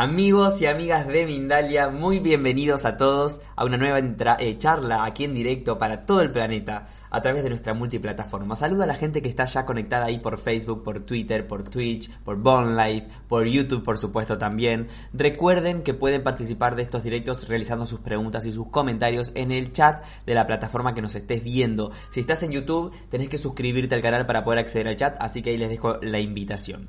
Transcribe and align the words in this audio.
Amigos 0.00 0.62
y 0.62 0.66
amigas 0.66 1.06
de 1.06 1.26
Mindalia, 1.26 1.90
muy 1.90 2.20
bienvenidos 2.20 2.86
a 2.86 2.96
todos 2.96 3.42
a 3.54 3.66
una 3.66 3.76
nueva 3.76 3.98
eh, 4.38 4.56
charla 4.56 5.04
aquí 5.04 5.24
en 5.24 5.34
directo 5.34 5.76
para 5.76 6.06
todo 6.06 6.22
el 6.22 6.30
planeta 6.30 6.88
a 7.10 7.20
través 7.20 7.42
de 7.42 7.50
nuestra 7.50 7.74
multiplataforma. 7.74 8.56
Saludo 8.56 8.84
a 8.84 8.86
la 8.86 8.94
gente 8.94 9.20
que 9.20 9.28
está 9.28 9.44
ya 9.44 9.66
conectada 9.66 10.06
ahí 10.06 10.18
por 10.18 10.38
Facebook, 10.38 10.82
por 10.82 11.00
Twitter, 11.00 11.46
por 11.46 11.64
Twitch, 11.64 12.10
por 12.24 12.38
Life, 12.38 13.10
por 13.28 13.44
YouTube 13.44 13.84
por 13.84 13.98
supuesto 13.98 14.38
también. 14.38 14.88
Recuerden 15.12 15.82
que 15.82 15.92
pueden 15.92 16.22
participar 16.22 16.76
de 16.76 16.82
estos 16.82 17.02
directos 17.02 17.46
realizando 17.46 17.84
sus 17.84 18.00
preguntas 18.00 18.46
y 18.46 18.52
sus 18.52 18.68
comentarios 18.68 19.32
en 19.34 19.52
el 19.52 19.70
chat 19.70 20.02
de 20.24 20.34
la 20.34 20.46
plataforma 20.46 20.94
que 20.94 21.02
nos 21.02 21.14
estés 21.14 21.44
viendo. 21.44 21.92
Si 22.08 22.20
estás 22.20 22.42
en 22.42 22.52
YouTube 22.52 22.90
tenés 23.10 23.28
que 23.28 23.36
suscribirte 23.36 23.96
al 23.96 24.00
canal 24.00 24.24
para 24.24 24.44
poder 24.44 24.60
acceder 24.60 24.88
al 24.88 24.96
chat, 24.96 25.18
así 25.20 25.42
que 25.42 25.50
ahí 25.50 25.58
les 25.58 25.68
dejo 25.68 25.98
la 26.00 26.20
invitación. 26.20 26.88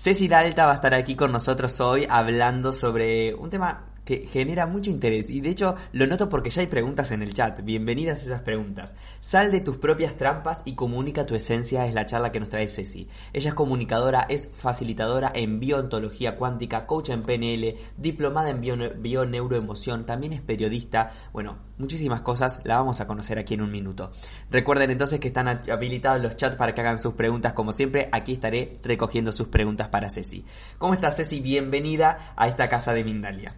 Ceci 0.00 0.28
Dalta 0.28 0.64
va 0.64 0.72
a 0.72 0.76
estar 0.76 0.94
aquí 0.94 1.14
con 1.14 1.30
nosotros 1.30 1.78
hoy 1.78 2.06
hablando 2.08 2.72
sobre 2.72 3.34
un 3.34 3.50
tema 3.50 3.84
que 4.10 4.26
genera 4.26 4.66
mucho 4.66 4.90
interés 4.90 5.30
y 5.30 5.40
de 5.40 5.50
hecho 5.50 5.76
lo 5.92 6.04
noto 6.08 6.28
porque 6.28 6.50
ya 6.50 6.62
hay 6.62 6.66
preguntas 6.66 7.12
en 7.12 7.22
el 7.22 7.32
chat. 7.32 7.60
Bienvenidas 7.62 8.26
esas 8.26 8.42
preguntas. 8.42 8.96
Sal 9.20 9.52
de 9.52 9.60
tus 9.60 9.76
propias 9.76 10.16
trampas 10.16 10.62
y 10.64 10.74
comunica 10.74 11.26
tu 11.26 11.36
esencia 11.36 11.86
es 11.86 11.94
la 11.94 12.06
charla 12.06 12.32
que 12.32 12.40
nos 12.40 12.48
trae 12.48 12.66
Ceci. 12.66 13.06
Ella 13.32 13.50
es 13.50 13.54
comunicadora, 13.54 14.26
es 14.28 14.48
facilitadora 14.52 15.30
en 15.32 15.60
biontología 15.60 16.34
cuántica, 16.34 16.86
coach 16.86 17.10
en 17.10 17.22
PNL, 17.22 17.76
diplomada 17.98 18.50
en 18.50 18.60
bio, 18.60 19.26
neuroemoción, 19.26 20.04
también 20.04 20.32
es 20.32 20.40
periodista. 20.40 21.12
Bueno, 21.32 21.58
muchísimas 21.78 22.22
cosas, 22.22 22.62
la 22.64 22.78
vamos 22.78 23.00
a 23.00 23.06
conocer 23.06 23.38
aquí 23.38 23.54
en 23.54 23.62
un 23.62 23.70
minuto. 23.70 24.10
Recuerden 24.50 24.90
entonces 24.90 25.20
que 25.20 25.28
están 25.28 25.46
habilitados 25.46 26.20
los 26.20 26.34
chats 26.34 26.56
para 26.56 26.74
que 26.74 26.80
hagan 26.80 26.98
sus 26.98 27.14
preguntas 27.14 27.52
como 27.52 27.70
siempre. 27.70 28.08
Aquí 28.10 28.32
estaré 28.32 28.80
recogiendo 28.82 29.30
sus 29.30 29.46
preguntas 29.46 29.86
para 29.86 30.10
Ceci. 30.10 30.44
¿Cómo 30.78 30.94
estás 30.94 31.14
Ceci? 31.14 31.38
Bienvenida 31.40 32.34
a 32.34 32.48
esta 32.48 32.68
casa 32.68 32.92
de 32.92 33.04
Mindalia. 33.04 33.54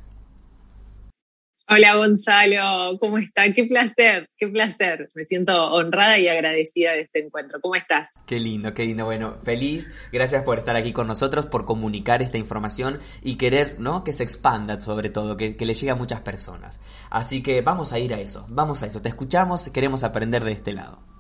Hola 1.69 1.95
Gonzalo, 1.95 2.99
¿cómo 2.99 3.19
está? 3.19 3.53
Qué 3.53 3.65
placer, 3.65 4.29
qué 4.37 4.49
placer. 4.49 5.11
Me 5.15 5.25
siento 5.25 5.71
honrada 5.73 6.19
y 6.19 6.27
agradecida 6.27 6.93
de 6.93 7.03
este 7.03 7.21
encuentro. 7.25 7.61
¿Cómo 7.61 7.77
estás? 7.77 8.11
Qué 8.27 8.41
lindo, 8.41 8.75
qué 8.75 8.85
lindo. 8.85 9.05
Bueno, 9.05 9.39
feliz. 9.43 9.93
Gracias 10.13 10.43
por 10.43 10.59
estar 10.59 10.75
aquí 10.75 10.93
con 10.93 11.07
nosotros, 11.07 11.47
por 11.47 11.65
comunicar 11.65 12.21
esta 12.21 12.37
información 12.37 12.99
y 13.23 13.37
querer, 13.37 13.79
¿no? 13.79 14.03
Que 14.03 14.13
se 14.13 14.25
expanda 14.25 14.81
sobre 14.81 15.09
todo, 15.09 15.37
que, 15.37 15.57
que 15.57 15.65
le 15.65 15.75
llegue 15.75 15.93
a 15.93 15.95
muchas 15.95 16.21
personas. 16.21 16.81
Así 17.11 17.43
que 17.45 17.61
vamos 17.63 17.93
a 17.93 18.01
ir 18.01 18.13
a 18.13 18.21
eso, 18.21 18.45
vamos 18.49 18.83
a 18.83 18.87
eso. 18.87 19.01
Te 19.01 19.09
escuchamos, 19.09 19.69
queremos 19.71 20.03
aprender 20.03 20.43
de 20.43 20.53
este 20.53 20.73
lado. 20.73 21.13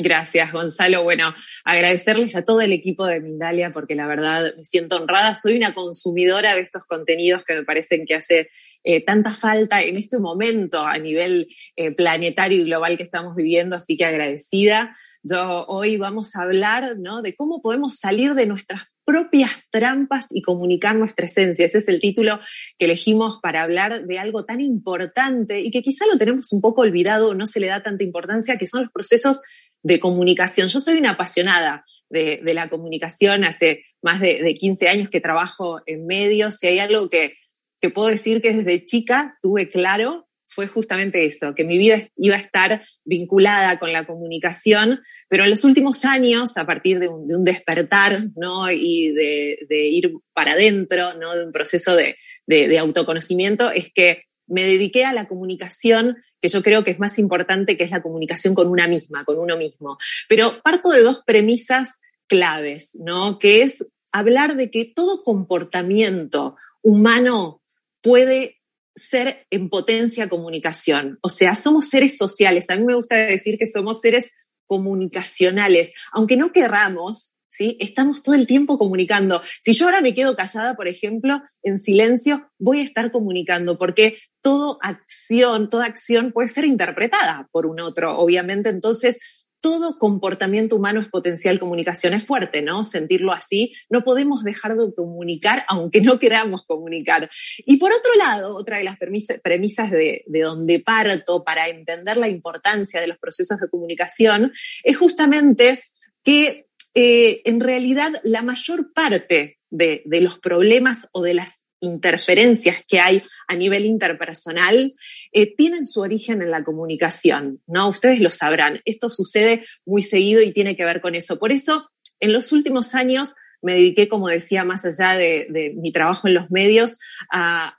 Gracias, 0.00 0.52
Gonzalo. 0.52 1.02
Bueno, 1.02 1.34
agradecerles 1.64 2.36
a 2.36 2.44
todo 2.44 2.60
el 2.60 2.72
equipo 2.72 3.04
de 3.04 3.20
Mindalia 3.20 3.72
porque 3.72 3.96
la 3.96 4.06
verdad 4.06 4.54
me 4.56 4.64
siento 4.64 4.96
honrada. 4.96 5.34
Soy 5.34 5.56
una 5.56 5.74
consumidora 5.74 6.54
de 6.54 6.60
estos 6.60 6.84
contenidos 6.84 7.42
que 7.44 7.54
me 7.54 7.64
parecen 7.64 8.06
que 8.06 8.14
hace 8.14 8.48
eh, 8.84 9.04
tanta 9.04 9.34
falta 9.34 9.82
en 9.82 9.96
este 9.96 10.18
momento 10.18 10.80
a 10.80 10.98
nivel 10.98 11.48
eh, 11.76 11.92
planetario 11.92 12.62
y 12.62 12.64
global 12.64 12.96
que 12.96 13.02
estamos 13.02 13.34
viviendo, 13.34 13.76
así 13.76 13.96
que 13.96 14.04
agradecida. 14.04 14.96
Yo 15.22 15.66
hoy 15.66 15.96
vamos 15.96 16.36
a 16.36 16.42
hablar 16.42 16.96
¿no? 16.98 17.22
de 17.22 17.34
cómo 17.34 17.60
podemos 17.60 17.96
salir 17.96 18.34
de 18.34 18.46
nuestras 18.46 18.82
propias 19.04 19.50
trampas 19.70 20.26
y 20.30 20.42
comunicar 20.42 20.94
nuestra 20.94 21.26
esencia. 21.26 21.64
Ese 21.64 21.78
es 21.78 21.88
el 21.88 21.98
título 21.98 22.40
que 22.78 22.84
elegimos 22.84 23.38
para 23.42 23.62
hablar 23.62 24.04
de 24.04 24.18
algo 24.18 24.44
tan 24.44 24.60
importante 24.60 25.60
y 25.60 25.70
que 25.70 25.82
quizá 25.82 26.06
lo 26.06 26.18
tenemos 26.18 26.52
un 26.52 26.60
poco 26.60 26.82
olvidado, 26.82 27.34
no 27.34 27.46
se 27.46 27.58
le 27.58 27.68
da 27.68 27.82
tanta 27.82 28.04
importancia, 28.04 28.58
que 28.58 28.66
son 28.66 28.82
los 28.82 28.92
procesos 28.92 29.40
de 29.82 29.98
comunicación. 29.98 30.68
Yo 30.68 30.78
soy 30.78 30.98
una 30.98 31.12
apasionada 31.12 31.84
de, 32.10 32.40
la 32.54 32.68
comunicación, 32.68 33.44
hace 33.44 33.84
más 34.02 34.20
de, 34.20 34.42
de, 34.42 34.54
15 34.54 34.88
años 34.88 35.08
que 35.08 35.20
trabajo 35.20 35.80
en 35.86 36.06
medios 36.06 36.62
y 36.62 36.66
hay 36.68 36.78
algo 36.78 37.08
que 37.08 37.34
que 37.80 37.90
puedo 37.90 38.08
decir 38.08 38.42
que 38.42 38.52
desde 38.52 38.84
chica 38.84 39.38
tuve 39.42 39.68
claro 39.68 40.28
fue 40.48 40.66
justamente 40.66 41.24
eso, 41.24 41.54
que 41.54 41.62
mi 41.62 41.78
vida 41.78 42.08
iba 42.16 42.34
a 42.34 42.40
estar 42.40 42.84
vinculada 43.04 43.78
con 43.78 43.92
la 43.92 44.06
comunicación, 44.06 45.00
pero 45.28 45.44
en 45.44 45.50
los 45.50 45.64
últimos 45.64 46.04
años, 46.04 46.56
a 46.56 46.66
partir 46.66 46.98
de 46.98 47.08
un, 47.08 47.44
despertar, 47.44 48.28
¿no? 48.34 48.70
Y 48.70 49.12
de, 49.12 49.88
ir 49.88 50.12
para 50.32 50.52
adentro, 50.52 51.14
¿no? 51.14 51.36
De 51.36 51.44
un 51.44 51.52
proceso 51.52 51.94
de, 51.94 52.16
de, 52.46 52.78
autoconocimiento, 52.78 53.70
es 53.70 53.92
que 53.94 54.22
me 54.46 54.64
dediqué 54.64 55.04
a 55.04 55.12
la 55.12 55.28
comunicación 55.28 56.16
que 56.40 56.48
yo 56.48 56.62
creo 56.62 56.82
que 56.82 56.92
es 56.92 56.98
más 56.98 57.18
importante, 57.18 57.76
que 57.76 57.84
es 57.84 57.90
la 57.90 58.02
comunicación 58.02 58.54
con 58.54 58.68
una 58.68 58.88
misma, 58.88 59.24
con 59.24 59.38
uno 59.38 59.56
mismo. 59.56 59.98
Pero 60.28 60.60
parto 60.62 60.90
de 60.90 61.02
dos 61.02 61.22
premisas 61.24 62.00
claves, 62.26 62.92
¿no? 62.94 63.38
Que 63.38 63.62
es 63.62 63.86
hablar 64.12 64.56
de 64.56 64.70
que 64.70 64.86
todo 64.86 65.22
comportamiento 65.22 66.56
humano 66.82 67.62
puede 68.08 68.56
ser 68.96 69.46
en 69.50 69.68
potencia 69.68 70.30
comunicación. 70.30 71.18
O 71.20 71.28
sea, 71.28 71.54
somos 71.54 71.90
seres 71.90 72.16
sociales. 72.16 72.64
A 72.70 72.76
mí 72.76 72.84
me 72.84 72.94
gusta 72.94 73.16
decir 73.16 73.58
que 73.58 73.66
somos 73.66 74.00
seres 74.00 74.30
comunicacionales. 74.66 75.92
Aunque 76.12 76.38
no 76.38 76.50
querramos, 76.50 77.34
¿sí? 77.50 77.76
Estamos 77.80 78.22
todo 78.22 78.34
el 78.34 78.46
tiempo 78.46 78.78
comunicando. 78.78 79.42
Si 79.62 79.74
yo 79.74 79.84
ahora 79.84 80.00
me 80.00 80.14
quedo 80.14 80.36
callada, 80.36 80.74
por 80.74 80.88
ejemplo, 80.88 81.42
en 81.62 81.78
silencio, 81.78 82.50
voy 82.58 82.80
a 82.80 82.84
estar 82.84 83.12
comunicando 83.12 83.76
porque 83.76 84.18
toda 84.40 84.78
acción, 84.80 85.68
toda 85.68 85.84
acción 85.84 86.32
puede 86.32 86.48
ser 86.48 86.64
interpretada 86.64 87.46
por 87.52 87.66
un 87.66 87.78
otro, 87.78 88.16
obviamente. 88.16 88.70
Entonces, 88.70 89.18
todo 89.60 89.98
comportamiento 89.98 90.76
humano 90.76 91.00
es 91.00 91.08
potencial 91.08 91.58
comunicación. 91.58 92.14
Es 92.14 92.24
fuerte, 92.24 92.62
¿no? 92.62 92.84
Sentirlo 92.84 93.32
así. 93.32 93.72
No 93.88 94.04
podemos 94.04 94.44
dejar 94.44 94.76
de 94.76 94.94
comunicar 94.94 95.64
aunque 95.68 96.00
no 96.00 96.18
queramos 96.18 96.64
comunicar. 96.66 97.30
Y 97.58 97.78
por 97.78 97.92
otro 97.92 98.14
lado, 98.16 98.56
otra 98.56 98.78
de 98.78 98.84
las 98.84 98.96
premisas 99.42 99.90
de, 99.90 100.24
donde 100.26 100.80
parto 100.80 101.44
para 101.44 101.68
entender 101.68 102.16
la 102.16 102.28
importancia 102.28 103.00
de 103.00 103.08
los 103.08 103.18
procesos 103.18 103.60
de 103.60 103.68
comunicación 103.68 104.52
es 104.84 104.96
justamente 104.96 105.82
que 106.22 106.68
eh, 106.94 107.42
en 107.44 107.60
realidad 107.60 108.12
la 108.24 108.42
mayor 108.42 108.92
parte 108.92 109.58
de, 109.70 110.02
de 110.04 110.20
los 110.20 110.38
problemas 110.38 111.08
o 111.12 111.22
de 111.22 111.34
las 111.34 111.67
interferencias 111.80 112.82
que 112.86 113.00
hay 113.00 113.22
a 113.46 113.54
nivel 113.54 113.84
interpersonal 113.86 114.94
eh, 115.32 115.54
tienen 115.56 115.86
su 115.86 116.00
origen 116.00 116.42
en 116.42 116.50
la 116.50 116.64
comunicación, 116.64 117.60
¿no? 117.66 117.88
Ustedes 117.88 118.20
lo 118.20 118.30
sabrán, 118.30 118.80
esto 118.84 119.10
sucede 119.10 119.66
muy 119.84 120.02
seguido 120.02 120.42
y 120.42 120.52
tiene 120.52 120.76
que 120.76 120.84
ver 120.84 121.00
con 121.00 121.14
eso. 121.14 121.38
Por 121.38 121.52
eso, 121.52 121.90
en 122.20 122.32
los 122.32 122.52
últimos 122.52 122.94
años 122.94 123.34
me 123.62 123.74
dediqué, 123.74 124.08
como 124.08 124.28
decía, 124.28 124.64
más 124.64 124.84
allá 124.84 125.16
de, 125.16 125.74
mi 125.76 125.92
trabajo 125.92 126.28
en 126.28 126.34
los 126.34 126.50
medios, 126.50 126.98
a, 127.32 127.76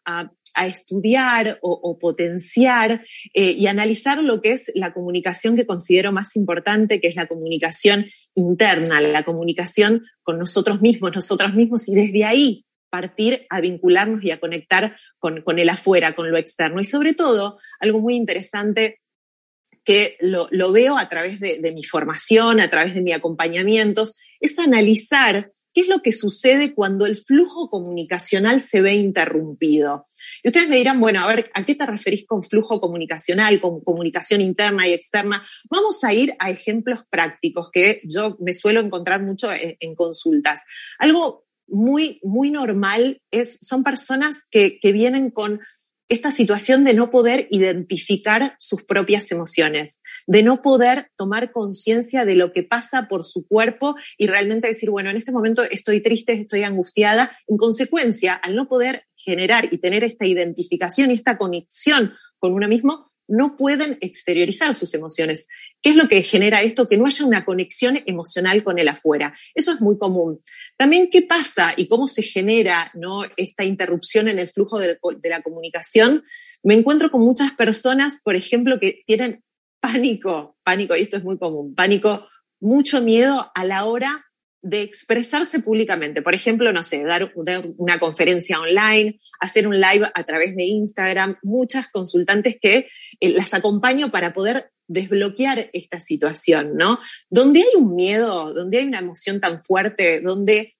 estudiar 0.65 1.57
o, 1.61 1.97
potenciar 1.99 3.05
eh, 3.33 3.51
y 3.51 3.67
analizar 3.67 4.21
lo 4.21 4.41
que 4.41 4.51
es 4.51 4.71
la 4.75 4.93
comunicación 4.93 5.55
que 5.55 5.65
considero 5.65 6.11
más 6.11 6.35
importante, 6.35 6.99
que 6.99 7.07
es 7.07 7.15
la 7.15 7.27
comunicación 7.27 8.07
interna, 8.35 8.99
la 8.99 9.23
comunicación 9.23 10.03
con 10.21 10.37
nosotros 10.37 10.81
mismos, 10.81 11.15
nosotros 11.15 11.53
mismos, 11.53 11.87
y 11.87 11.95
desde 11.95 12.25
ahí 12.25 12.65
partir 12.89 13.45
a 13.49 13.61
vincularnos 13.61 14.23
y 14.23 14.31
a 14.31 14.39
conectar 14.39 14.97
con, 15.19 15.59
el 15.59 15.69
afuera, 15.69 16.15
con 16.15 16.31
lo 16.31 16.37
externo. 16.37 16.81
Y 16.81 16.85
sobre 16.85 17.13
todo, 17.13 17.59
algo 17.79 17.99
muy 17.99 18.15
interesante 18.15 19.01
que 19.83 20.17
lo, 20.19 20.49
veo 20.71 20.97
a 20.97 21.09
través 21.09 21.39
de, 21.39 21.71
mi 21.73 21.83
formación, 21.83 22.59
a 22.59 22.69
través 22.69 22.93
de 22.93 23.01
mis 23.01 23.15
acompañamientos, 23.15 24.15
es 24.39 24.59
analizar 24.59 25.51
qué 25.73 25.81
es 25.81 25.87
lo 25.87 26.01
que 26.01 26.11
sucede 26.11 26.73
cuando 26.73 27.05
el 27.05 27.17
flujo 27.17 27.69
comunicacional 27.69 28.61
se 28.61 28.81
ve 28.81 28.95
interrumpido. 28.95 30.05
Y 30.43 30.49
ustedes 30.49 30.69
me 30.69 30.77
dirán, 30.77 30.99
bueno, 30.99 31.23
a 31.23 31.27
ver, 31.27 31.51
¿a 31.53 31.65
qué 31.65 31.75
te 31.75 31.85
referís 31.85 32.25
con 32.25 32.43
flujo 32.43 32.79
comunicacional, 32.79 33.59
con 33.59 33.81
comunicación 33.81 34.41
interna 34.41 34.87
y 34.87 34.93
externa? 34.93 35.47
Vamos 35.69 36.03
a 36.03 36.13
ir 36.13 36.33
a 36.39 36.49
ejemplos 36.49 37.03
prácticos 37.09 37.69
que 37.71 38.01
yo 38.03 38.37
me 38.39 38.53
suelo 38.53 38.79
encontrar 38.79 39.21
mucho 39.21 39.51
en, 39.51 39.75
en 39.79 39.95
consultas. 39.95 40.61
Algo 40.97 41.48
muy, 41.71 42.19
muy 42.23 42.51
normal 42.51 43.21
es, 43.31 43.57
son 43.61 43.83
personas 43.83 44.47
que, 44.51 44.79
que 44.79 44.91
vienen 44.91 45.31
con 45.31 45.59
esta 46.09 46.31
situación 46.31 46.83
de 46.83 46.95
no 46.95 47.11
poder 47.11 47.47
identificar 47.51 48.55
sus 48.57 48.83
propias 48.83 49.31
emociones, 49.31 50.01
de 50.25 50.41
no 50.41 50.63
poder 50.63 51.11
tomar 51.15 51.51
conciencia 51.51 52.25
de 52.25 52.35
lo 52.35 52.51
que 52.51 52.63
pasa 52.63 53.07
por 53.07 53.23
su 53.23 53.47
cuerpo 53.47 53.95
y 54.17 54.25
realmente 54.25 54.67
decir, 54.67 54.89
bueno, 54.89 55.11
en 55.11 55.17
este 55.17 55.31
momento 55.31 55.61
estoy 55.61 56.01
triste, 56.01 56.33
estoy 56.33 56.63
angustiada. 56.63 57.37
En 57.47 57.57
consecuencia, 57.57 58.33
al 58.33 58.55
no 58.55 58.67
poder 58.67 59.05
generar 59.15 59.71
y 59.71 59.77
tener 59.77 60.03
esta 60.03 60.25
identificación 60.25 61.11
y 61.11 61.13
esta 61.13 61.37
conexión 61.37 62.13
con 62.39 62.53
uno 62.53 62.67
mismo, 62.67 63.08
no 63.29 63.55
pueden 63.55 63.97
exteriorizar 64.01 64.73
sus 64.75 64.93
emociones. 64.93 65.47
¿Qué 65.81 65.91
es 65.91 65.95
lo 65.95 66.07
que 66.07 66.23
genera 66.23 66.61
esto? 66.61 66.87
Que 66.87 66.97
no 66.97 67.05
haya 67.05 67.25
una 67.25 67.45
conexión 67.45 68.01
emocional 68.05 68.63
con 68.63 68.79
el 68.79 68.87
afuera. 68.89 69.37
Eso 69.55 69.71
es 69.71 69.79
muy 69.79 69.97
común. 69.97 70.41
También, 70.75 71.09
¿qué 71.09 71.21
pasa 71.21 71.73
y 71.77 71.87
cómo 71.87 72.07
se 72.07 72.23
genera 72.23 72.91
¿no? 72.95 73.21
esta 73.37 73.63
interrupción 73.63 74.27
en 74.27 74.39
el 74.39 74.49
flujo 74.49 74.79
de, 74.79 74.97
de 75.21 75.29
la 75.29 75.41
comunicación? 75.41 76.23
Me 76.63 76.73
encuentro 76.73 77.09
con 77.09 77.21
muchas 77.21 77.53
personas, 77.53 78.19
por 78.23 78.35
ejemplo, 78.35 78.79
que 78.79 79.01
tienen 79.05 79.43
pánico, 79.79 80.57
pánico, 80.63 80.95
y 80.95 81.01
esto 81.01 81.17
es 81.17 81.23
muy 81.23 81.37
común, 81.37 81.73
pánico, 81.73 82.27
mucho 82.59 83.01
miedo 83.01 83.49
a 83.55 83.63
la 83.63 83.85
hora 83.85 84.28
de 84.61 84.81
expresarse 84.81 85.59
públicamente. 85.59 86.21
Por 86.21 86.35
ejemplo, 86.35 86.71
no 86.73 86.83
sé, 86.83 87.03
dar, 87.03 87.31
una 87.77 87.99
conferencia 87.99 88.59
online, 88.59 89.19
hacer 89.39 89.67
un 89.67 89.79
live 89.79 90.09
a 90.13 90.23
través 90.23 90.55
de 90.55 90.65
Instagram, 90.65 91.37
muchas 91.43 91.89
consultantes 91.89 92.57
que 92.61 92.89
eh, 93.19 93.29
las 93.29 93.53
acompaño 93.53 94.11
para 94.11 94.33
poder 94.33 94.71
desbloquear 94.87 95.69
esta 95.73 96.01
situación, 96.01 96.75
¿no? 96.75 96.99
Donde 97.29 97.61
hay 97.61 97.69
un 97.77 97.95
miedo, 97.95 98.53
donde 98.53 98.79
hay 98.79 98.85
una 98.85 98.99
emoción 98.99 99.39
tan 99.39 99.63
fuerte, 99.63 100.19
donde 100.19 100.73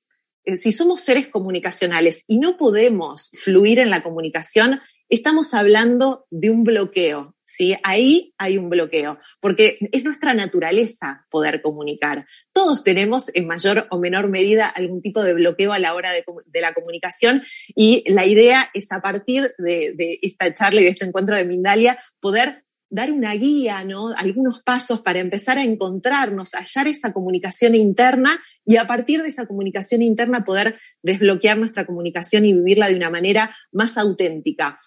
eh, 0.45 0.57
si 0.57 0.71
somos 0.71 1.01
seres 1.01 1.27
comunicacionales 1.27 2.23
y 2.27 2.39
no 2.39 2.57
podemos 2.57 3.29
fluir 3.33 3.79
en 3.79 3.89
la 3.89 4.01
comunicación, 4.01 4.81
estamos 5.09 5.53
hablando 5.53 6.25
de 6.31 6.49
un 6.49 6.63
bloqueo, 6.63 7.35
¿sí? 7.49 7.75
Ahí 7.83 8.33
hay 8.37 8.57
un 8.57 8.69
bloqueo, 8.69 9.19
porque 9.39 9.77
es 9.91 10.03
nuestra 10.03 10.33
naturaleza 10.33 11.25
poder 11.31 11.61
comunicar. 11.61 12.27
Todos 12.53 12.83
tenemos 12.83 13.31
en 13.33 13.47
mayor 13.47 13.87
o 13.89 13.97
menor 13.97 14.29
medida 14.29 14.67
algún 14.67 15.01
tipo 15.01 15.23
de 15.23 15.33
bloqueo 15.33 15.73
a 15.73 15.79
la 15.79 15.95
hora 15.95 16.11
de, 16.11 16.23
la 16.61 16.73
comunicación 16.73 17.43
y 17.75 18.03
la 18.07 18.25
idea 18.25 18.69
es 18.73 18.91
a 18.91 19.01
partir 19.01 19.53
de, 19.57 19.93
de 19.95 20.19
esta 20.21 20.53
charla 20.53 20.81
y 20.81 20.83
de 20.83 20.89
este 20.91 21.05
encuentro 21.05 21.35
de 21.35 21.45
Mindalia 21.45 21.99
poder 22.19 22.63
dar 22.89 23.11
una 23.11 23.33
guía, 23.33 23.83
¿no? 23.83 24.09
Algunos 24.15 24.61
pasos 24.61 25.01
para 25.01 25.19
empezar 25.19 25.57
a 25.57 25.63
encontrarnos, 25.63 26.51
hallar 26.53 26.87
esa 26.87 27.13
comunicación 27.13 27.75
interna 27.75 28.41
y 28.65 28.77
a 28.77 28.87
partir 28.87 29.21
de 29.21 29.29
esa 29.29 29.45
comunicación 29.45 30.01
interna 30.01 30.43
poder 30.43 30.79
desbloquear 31.01 31.57
nuestra 31.57 31.85
comunicación 31.85 32.45
y 32.45 32.53
vivirla 32.53 32.89
de 32.89 32.95
una 32.95 33.09
manera 33.09 33.55
más 33.71 33.97
auténtica. 33.97 34.77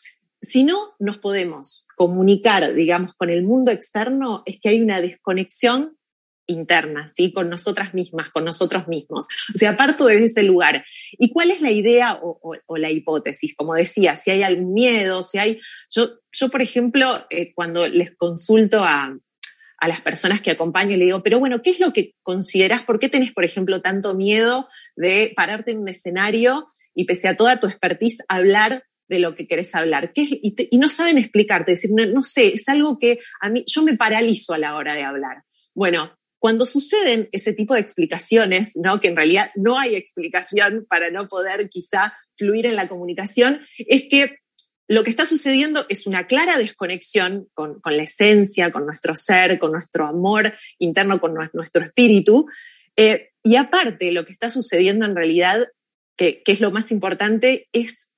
Si 0.41 0.65
no 0.65 0.95
nos 0.99 1.19
podemos 1.19 1.87
comunicar, 2.03 2.75
digamos, 2.75 3.15
con 3.15 3.31
el 3.31 3.45
mundo 3.45 3.71
externo, 3.71 4.43
es 4.45 4.59
que 4.61 4.71
hay 4.71 4.81
una 4.81 5.01
desconexión 5.01 5.97
interna, 6.49 7.09
¿sí? 7.09 7.33
Con 7.33 7.49
nosotras 7.49 7.95
mismas, 7.95 8.29
con 8.31 8.45
nosotros 8.45 8.89
mismos. 8.89 9.29
O 9.55 9.57
sea, 9.57 9.77
parto 9.77 10.07
desde 10.07 10.25
ese 10.25 10.43
lugar. 10.43 10.85
¿Y 11.13 11.31
cuál 11.31 11.53
es 11.53 11.61
la 11.61 11.71
idea 11.71 12.19
o, 12.21 12.77
la 12.77 12.91
hipótesis? 12.91 13.55
Como 13.55 13.77
decía, 13.77 14.17
si 14.17 14.33
hay 14.33 14.43
algún 14.43 14.75
miedo, 14.75 15.23
si 15.23 15.39
hay... 15.39 15.61
Yo, 15.95 16.19
yo 16.33 16.49
por 16.49 16.61
ejemplo, 16.61 17.25
eh, 17.31 17.55
cuando 17.55 17.87
les 17.87 18.17
consulto 18.17 18.83
a, 18.83 19.17
a 19.79 19.89
las 19.89 20.01
personas 20.01 20.41
que 20.41 20.51
acompaño, 20.51 20.97
le 20.97 21.05
digo, 21.05 21.23
pero 21.23 21.39
bueno, 21.39 21.63
¿qué 21.63 21.71
es 21.71 21.79
lo 21.79 21.93
que 21.93 22.17
consideras? 22.25 22.83
¿Por 22.83 22.99
qué 22.99 23.11
tenés, 23.11 23.33
por 23.33 23.45
ejemplo, 23.45 23.81
tanto 23.81 24.17
miedo 24.17 24.69
de 24.97 25.33
pararte 25.37 25.71
en 25.71 25.79
un 25.79 25.89
escenario 25.89 26.67
y 26.95 27.05
pese 27.05 27.29
a 27.29 27.37
toda 27.37 27.61
tu 27.61 27.69
expertise 27.69 28.25
hablar 28.27 28.83
de 29.13 29.21
lo 29.21 29.35
que 29.35 29.47
querés 29.47 29.75
hablar? 29.75 30.13
¿Qué 30.13 30.27
y, 30.31 30.79
no 30.79 30.89
saben 30.89 31.19
explicarte, 31.19 31.73
decir, 31.73 31.91
no, 31.93 32.07
no 32.07 32.23
sé, 32.23 32.55
es 32.55 32.69
algo 32.69 32.99
que 32.99 33.19
a 33.41 33.51
mí, 33.51 33.65
yo 33.67 33.83
me 33.83 33.97
paralizo 33.97 34.55
a 34.55 34.59
la 34.59 34.75
hora 34.75 34.95
de 34.95 35.03
hablar. 35.03 35.43
Bueno, 35.75 36.17
cuando 36.39 36.67
suceden 36.67 37.29
ese 37.31 37.53
tipo 37.53 37.75
de 37.75 37.81
explicaciones, 37.81 38.73
¿no? 38.75 39.01
que 39.01 39.09
en 39.09 39.17
realidad 39.17 39.51
no 39.55 39.79
hay 39.79 39.95
explicación 39.95 40.87
para 40.89 41.11
no 41.11 41.29
poder 41.29 41.69
quizá 41.69 42.15
fluir 42.37 42.67
en 42.67 42.75
la 42.75 42.89
comunicación, 42.89 43.61
es 43.79 44.05
que 44.11 44.39
lo 44.89 45.05
que 45.05 45.11
está 45.11 45.27
sucediendo 45.27 45.87
es 45.89 46.07
una 46.07 46.27
clara 46.27 46.59
desconexión 46.59 47.49
con, 47.55 47.81
la 47.85 48.03
esencia, 48.03 48.73
con 48.73 48.87
nuestro 48.87 49.15
ser, 49.15 49.59
con 49.59 49.73
nuestro 49.73 50.07
amor 50.07 50.55
interno, 50.79 51.21
con 51.21 51.35
nuestro 51.35 51.85
espíritu. 51.85 52.47
Eh, 52.97 53.31
y 53.43 53.57
aparte, 53.57 54.11
lo 54.11 54.25
que 54.25 54.33
está 54.33 54.51
sucediendo 54.51 55.07
en 55.07 55.15
realidad, 55.15 55.69
que, 56.17 56.43
que 56.43 56.53
es 56.53 56.61
lo 56.61 56.73
más 56.73 56.91
importante, 56.91 57.69
es 57.73 58.12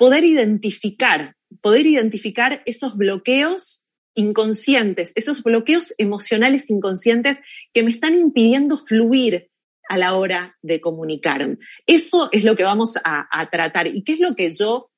poder 0.00 0.24
identificar, 0.24 1.36
poder 1.60 1.86
identificar 1.86 2.62
esos 2.64 2.96
bloqueos 2.96 3.86
inconscientes, 4.14 5.12
esos 5.14 5.42
bloqueos 5.42 5.92
emocionales 5.98 6.70
inconscientes 6.70 7.36
que 7.74 7.82
me 7.82 7.90
están 7.90 8.16
impidiendo 8.16 8.78
fluir 8.78 9.50
a 9.90 9.98
la 9.98 10.14
hora 10.14 10.56
de 10.62 10.80
comunicar. 10.80 11.46
Eso 11.86 12.30
es 12.32 12.44
lo 12.44 12.56
que 12.56 12.64
vamos 12.64 12.94
a, 13.04 13.50
tratar. 13.50 13.88
¿Y 13.88 14.02
qué 14.02 14.14
es 14.14 14.20
lo 14.20 14.34
que 14.34 14.50
yo 14.52 14.90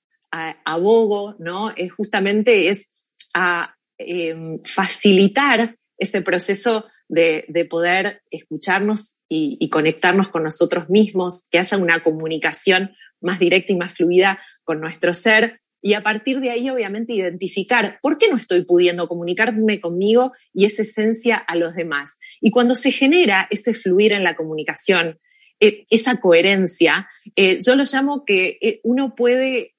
abogo? 0.64 1.34
¿no? 1.40 1.75
Es 1.76 1.93
justamente 1.93 2.69
es 2.69 2.87
a 3.34 3.75
em, 3.98 4.62
facilitar 4.62 5.78
ese 5.98 6.22
proceso 6.22 6.87
de, 7.08 7.66
poder 7.69 8.22
escucharnos 8.31 9.19
y, 9.28 9.69
conectarnos 9.69 10.28
con 10.28 10.44
nosotros 10.44 10.88
mismos, 10.88 11.48
que 11.50 11.58
haya 11.58 11.76
una 11.76 12.05
comunicación 12.05 12.93
más 13.20 13.40
directa 13.40 13.72
y 13.72 13.76
más 13.76 13.94
fluida 13.94 14.40
con 14.64 14.80
nuestro 14.80 15.14
ser 15.14 15.56
y 15.84 15.94
a 15.94 16.02
partir 16.02 16.40
de 16.40 16.50
ahí, 16.50 16.70
obviamente, 16.70 17.12
identificar 17.12 17.98
por 18.00 18.16
qué 18.16 18.30
no 18.30 18.36
estoy 18.36 18.64
pudiendo 18.64 19.08
comunicarme 19.08 19.80
conmigo 19.80 20.32
y 20.54 20.64
esa 20.64 20.82
esencia 20.82 21.36
a 21.36 21.56
los 21.56 21.74
demás. 21.74 22.18
Y 22.40 22.52
cuando 22.52 22.76
se 22.76 22.92
genera 22.92 23.48
ese 23.50 23.74
fluir 23.74 24.12
en 24.12 24.22
la 24.22 24.36
comunicación, 24.36 25.18
eh, 25.58 25.84
esa 25.90 26.20
coherencia, 26.20 27.08
eh, 27.36 27.58
yo 27.66 27.74
lo 27.74 27.82
llamo 27.82 28.24
que 28.24 28.58
eh, 28.60 28.80
uno 28.84 29.16
puede 29.16 29.74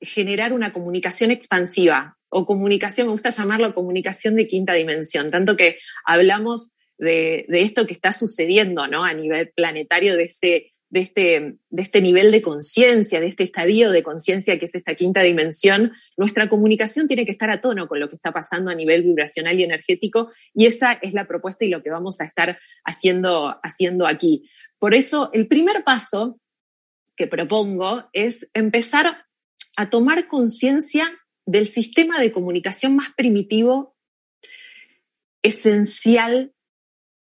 generar 0.00 0.52
una 0.52 0.72
comunicación 0.72 1.32
expansiva 1.32 2.18
o 2.28 2.46
comunicación, 2.46 3.08
me 3.08 3.12
gusta 3.14 3.30
llamarlo 3.30 3.74
comunicación 3.74 4.36
de 4.36 4.46
quinta 4.46 4.74
dimensión, 4.74 5.32
tanto 5.32 5.56
que 5.56 5.78
hablamos 6.04 6.70
de, 6.98 7.46
de 7.48 7.62
esto 7.62 7.84
que 7.86 7.94
está 7.94 8.12
sucediendo 8.12 8.86
¿no? 8.86 9.02
a 9.04 9.12
nivel 9.12 9.50
planetario, 9.56 10.16
de 10.16 10.24
ese 10.24 10.72
de 10.90 11.00
este, 11.00 11.58
de 11.68 11.82
este 11.82 12.00
nivel 12.00 12.30
de 12.30 12.40
conciencia, 12.40 13.20
de 13.20 13.28
este 13.28 13.44
estadio 13.44 13.90
de 13.90 14.02
conciencia 14.02 14.58
que 14.58 14.66
es 14.66 14.74
esta 14.74 14.94
quinta 14.94 15.20
dimensión, 15.22 15.92
nuestra 16.16 16.48
comunicación 16.48 17.08
tiene 17.08 17.26
que 17.26 17.32
estar 17.32 17.50
a 17.50 17.60
tono 17.60 17.88
con 17.88 18.00
lo 18.00 18.08
que 18.08 18.16
está 18.16 18.32
pasando 18.32 18.70
a 18.70 18.74
nivel 18.74 19.02
vibracional 19.02 19.58
y 19.60 19.64
energético 19.64 20.32
y 20.54 20.66
esa 20.66 20.92
es 20.92 21.12
la 21.12 21.26
propuesta 21.26 21.64
y 21.64 21.68
lo 21.68 21.82
que 21.82 21.90
vamos 21.90 22.20
a 22.20 22.24
estar 22.24 22.58
haciendo, 22.84 23.58
haciendo 23.62 24.06
aquí. 24.06 24.48
Por 24.78 24.94
eso, 24.94 25.30
el 25.32 25.46
primer 25.48 25.84
paso 25.84 26.40
que 27.16 27.26
propongo 27.26 28.08
es 28.12 28.48
empezar 28.54 29.26
a 29.76 29.90
tomar 29.90 30.28
conciencia 30.28 31.18
del 31.44 31.66
sistema 31.66 32.20
de 32.20 32.32
comunicación 32.32 32.96
más 32.96 33.08
primitivo, 33.16 33.96
esencial 35.42 36.52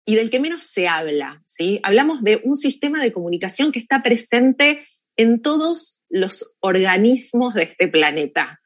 y 0.04 0.16
del 0.16 0.30
que 0.30 0.40
menos 0.40 0.62
se 0.62 0.86
habla, 0.88 1.42
¿sí? 1.46 1.80
Hablamos 1.82 2.22
de 2.22 2.40
un 2.44 2.56
sistema 2.56 3.02
de 3.02 3.12
comunicación 3.12 3.72
que 3.72 3.78
está 3.78 4.02
presente 4.02 4.86
en 5.16 5.40
todos 5.40 6.02
los 6.08 6.54
organismos 6.60 7.54
de 7.54 7.64
este 7.64 7.88
planeta. 7.88 8.60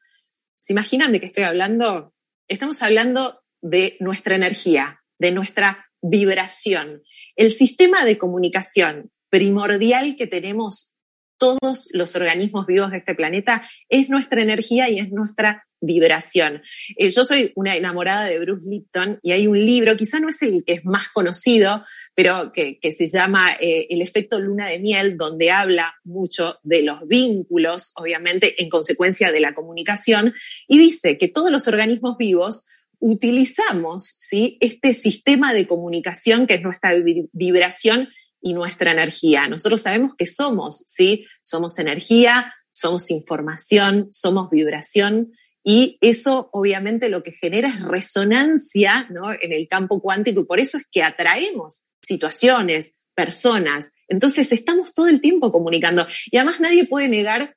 ¿Se 0.59 0.73
imaginan 0.73 1.11
de 1.11 1.19
qué 1.19 1.27
estoy 1.27 1.43
hablando? 1.43 2.13
Estamos 2.47 2.81
hablando 2.81 3.41
de 3.61 3.97
nuestra 3.99 4.35
energía, 4.35 5.01
de 5.17 5.31
nuestra 5.31 5.89
vibración. 6.01 7.03
El 7.35 7.53
sistema 7.53 8.03
de 8.05 8.17
comunicación 8.17 9.11
primordial 9.29 10.15
que 10.17 10.27
tenemos 10.27 10.95
todos 11.39 11.89
los 11.91 12.15
organismos 12.15 12.67
vivos 12.67 12.91
de 12.91 12.97
este 12.97 13.15
planeta 13.15 13.67
es 13.87 14.09
nuestra 14.09 14.43
energía 14.43 14.89
y 14.89 14.99
es 14.99 15.09
nuestra 15.11 15.65
vibración. 15.81 16.61
Eh, 16.97 17.09
yo 17.09 17.23
soy 17.23 17.51
una 17.55 17.75
enamorada 17.75 18.25
de 18.25 18.39
Bruce 18.39 18.69
Lipton 18.69 19.19
y 19.23 19.31
hay 19.31 19.47
un 19.47 19.57
libro, 19.57 19.95
quizá 19.95 20.19
no 20.19 20.29
es 20.29 20.41
el 20.41 20.63
que 20.65 20.73
es 20.73 20.85
más 20.85 21.07
conocido, 21.09 21.83
pero 22.13 22.51
que, 22.51 22.77
se 22.81 23.07
llama 23.07 23.53
eh, 23.61 23.87
El 23.89 24.01
efecto 24.01 24.39
luna 24.41 24.67
de 24.67 24.79
miel, 24.79 25.15
donde 25.15 25.51
habla 25.51 25.93
mucho 26.03 26.59
de 26.63 26.81
los 26.81 27.07
vínculos, 27.07 27.93
obviamente 27.95 28.61
en 28.61 28.69
consecuencia 28.69 29.31
de 29.31 29.39
la 29.39 29.55
comunicación, 29.55 30.33
y 30.67 30.77
dice 30.77 31.17
que 31.17 31.29
todos 31.29 31.49
los 31.49 31.69
organismos 31.69 32.17
vivos 32.17 32.65
utilizamos 32.99 34.15
¿sí? 34.17 34.57
este 34.59 34.93
sistema 34.93 35.53
de 35.53 35.65
comunicación 35.65 36.45
que 36.45 36.55
es 36.55 36.61
nuestra 36.61 36.93
vibración 37.31 38.09
y 38.41 38.53
nuestra 38.53 38.91
energía. 38.91 39.47
Nosotros 39.47 39.81
sabemos 39.81 40.13
que 40.17 40.25
somos, 40.25 40.83
¿sí? 40.87 41.25
Somos 41.41 41.77
energía, 41.79 42.53
somos 42.71 43.11
información, 43.11 44.07
somos 44.11 44.49
vibración 44.49 45.33
y 45.63 45.97
eso 46.01 46.49
obviamente 46.53 47.09
lo 47.09 47.23
que 47.23 47.33
genera 47.33 47.69
es 47.69 47.81
resonancia 47.81 49.07
¿no? 49.09 49.31
en 49.33 49.51
el 49.51 49.67
campo 49.67 50.01
cuántico 50.01 50.41
y 50.41 50.45
por 50.45 50.59
eso 50.59 50.77
es 50.77 50.85
que 50.91 51.03
atraemos 51.03 51.83
situaciones, 52.01 52.95
personas. 53.13 53.91
Entonces 54.07 54.51
estamos 54.51 54.93
todo 54.93 55.07
el 55.07 55.21
tiempo 55.21 55.51
comunicando 55.51 56.07
y 56.31 56.37
además 56.37 56.59
nadie 56.59 56.85
puede 56.85 57.09
negar, 57.09 57.55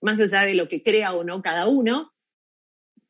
más 0.00 0.20
allá 0.20 0.42
de 0.42 0.54
lo 0.54 0.68
que 0.68 0.82
crea 0.82 1.12
o 1.12 1.24
no 1.24 1.42
cada 1.42 1.66
uno, 1.66 2.12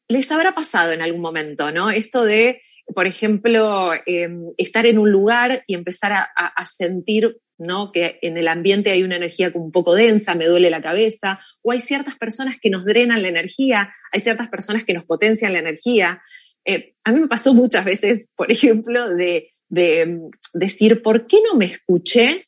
les 0.08 0.30
habrá 0.32 0.54
pasado 0.54 0.92
en 0.92 1.02
algún 1.02 1.20
momento, 1.20 1.70
¿no? 1.70 1.90
Esto 1.90 2.24
de, 2.24 2.62
por 2.94 3.06
ejemplo, 3.06 3.92
em, 4.06 4.50
estar 4.56 4.87
en 4.87 4.99
un 4.99 5.11
lugar 5.11 5.62
y 5.66 5.75
empezar 5.75 6.12
a, 6.12 6.66
sentir 6.66 7.38
¿no? 7.59 7.92
Que 7.92 8.18
en 8.23 8.38
el 8.38 8.49
ambiente 8.49 8.90
hay 8.90 9.02
una 9.02 9.16
energía 9.16 9.50
un 9.52 9.70
poco 9.70 9.94
densa, 9.94 10.35
me 10.35 10.47
duele 10.47 10.70
la 10.70 10.80
cabeza, 10.80 11.40
o 11.61 11.73
hay 11.73 11.82
ciertas 11.82 12.16
personas 12.16 12.56
que 12.59 12.70
nos 12.70 12.87
drenan 12.87 13.20
la 13.20 13.28
energía, 13.28 13.92
hay 14.11 14.23
ciertas 14.23 14.49
personas 14.49 14.85
que 14.85 14.94
nos 14.94 15.04
potencian 15.04 15.52
la 15.52 15.59
energía. 15.59 16.23
Eh, 16.64 16.94
a 17.04 17.12
mí 17.12 17.20
me 17.20 17.28
pasó 17.28 17.52
muchas 17.52 17.85
veces, 17.85 18.32
por 18.35 18.50
ejemplo, 18.50 19.06
de, 19.11 19.52
mm, 19.68 20.30
decir, 20.54 21.02
¿por 21.02 21.26
qué 21.26 21.37
no 21.44 21.54
me 21.59 21.66
escuché? 21.66 22.47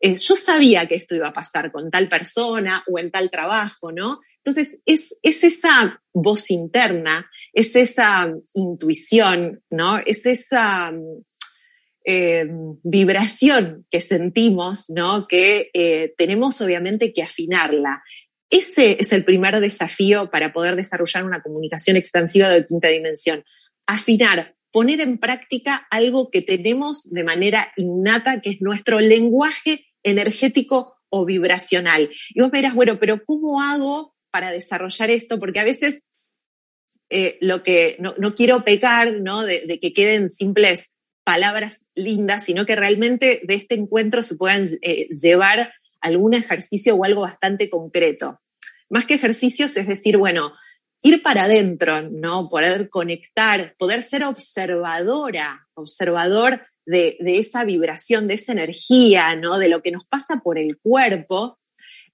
Eh, 0.00 0.16
yo 0.16 0.34
sabía 0.34 0.86
que 0.86 0.94
esto 0.94 1.14
iba 1.14 1.28
a 1.28 1.34
pasar 1.34 1.70
con 1.70 1.90
tal 1.90 2.08
persona 2.08 2.82
o 2.86 2.98
en 2.98 3.10
tal 3.10 3.30
trabajo, 3.30 3.92
¿no? 3.92 4.20
Entonces, 4.44 4.78
es, 4.84 5.14
es 5.22 5.42
esa 5.42 6.02
voz 6.12 6.50
interna, 6.50 7.30
es 7.54 7.74
esa 7.76 8.30
intuición, 8.52 9.62
¿no? 9.70 9.98
Es 9.98 10.26
esa 10.26 10.92
mm, 10.92 11.24
eh, 12.04 12.46
vibración 12.82 13.86
que 13.90 14.02
sentimos, 14.02 14.90
¿no? 14.90 15.26
Que 15.26 15.70
eh, 15.72 16.12
tenemos 16.18 16.60
obviamente 16.60 17.14
que 17.14 17.22
afinarla. 17.22 18.02
Ese 18.50 19.00
es 19.00 19.12
el 19.12 19.24
primer 19.24 19.58
desafío 19.60 20.30
para 20.30 20.52
poder 20.52 20.76
desarrollar 20.76 21.24
una 21.24 21.42
comunicación 21.42 21.96
expansiva 21.96 22.50
de 22.50 22.66
quinta 22.66 22.88
dimensión. 22.88 23.44
Afinar, 23.86 24.54
poner 24.70 25.00
en 25.00 25.16
práctica 25.16 25.86
algo 25.90 26.30
que 26.30 26.42
tenemos 26.42 27.10
de 27.10 27.24
manera 27.24 27.72
innata, 27.76 28.42
que 28.42 28.50
es 28.50 28.60
nuestro 28.60 29.00
lenguaje 29.00 29.86
energético 30.02 30.96
o 31.08 31.24
vibracional. 31.24 32.10
Y 32.30 32.40
vos 32.40 32.50
me 32.52 32.58
dirás, 32.58 32.74
bueno, 32.74 32.98
pero 32.98 33.24
¿cómo 33.24 33.62
hago 33.62 34.13
para 34.34 34.50
desarrollar 34.50 35.12
esto? 35.12 35.38
Porque 35.38 35.60
a 35.60 35.64
veces 35.64 36.02
eh, 37.08 37.38
lo 37.40 37.62
que 37.62 37.96
no, 38.00 38.34
quiero 38.34 38.64
pecar, 38.64 39.20
¿no? 39.20 39.42
de, 39.42 39.78
que 39.80 39.92
queden 39.92 40.28
simples 40.28 40.90
palabras 41.22 41.86
lindas, 41.94 42.44
sino 42.44 42.66
que 42.66 42.74
realmente 42.74 43.42
de 43.44 43.54
este 43.54 43.76
encuentro 43.76 44.24
se 44.24 44.34
puedan 44.34 44.66
eh, 44.82 45.06
llevar 45.10 45.72
algún 46.00 46.34
ejercicio 46.34 46.96
o 46.96 47.04
algo 47.04 47.20
bastante 47.20 47.70
concreto. 47.70 48.40
Más 48.90 49.06
que 49.06 49.14
ejercicios, 49.14 49.76
es 49.76 49.86
decir, 49.86 50.16
bueno, 50.16 50.52
ir 51.00 51.22
para 51.22 51.44
adentro, 51.44 52.02
¿no? 52.02 52.48
Poder 52.48 52.90
conectar, 52.90 53.76
poder 53.78 54.02
ser 54.02 54.24
observadora, 54.24 55.68
observador 55.74 56.66
de, 56.84 57.16
esa 57.20 57.62
vibración, 57.62 58.26
de 58.26 58.34
esa 58.34 58.50
energía, 58.50 59.36
¿no? 59.36 59.58
De 59.58 59.68
lo 59.68 59.80
que 59.80 59.92
nos 59.92 60.04
pasa 60.06 60.40
por 60.42 60.58
el 60.58 60.76
cuerpo, 60.78 61.56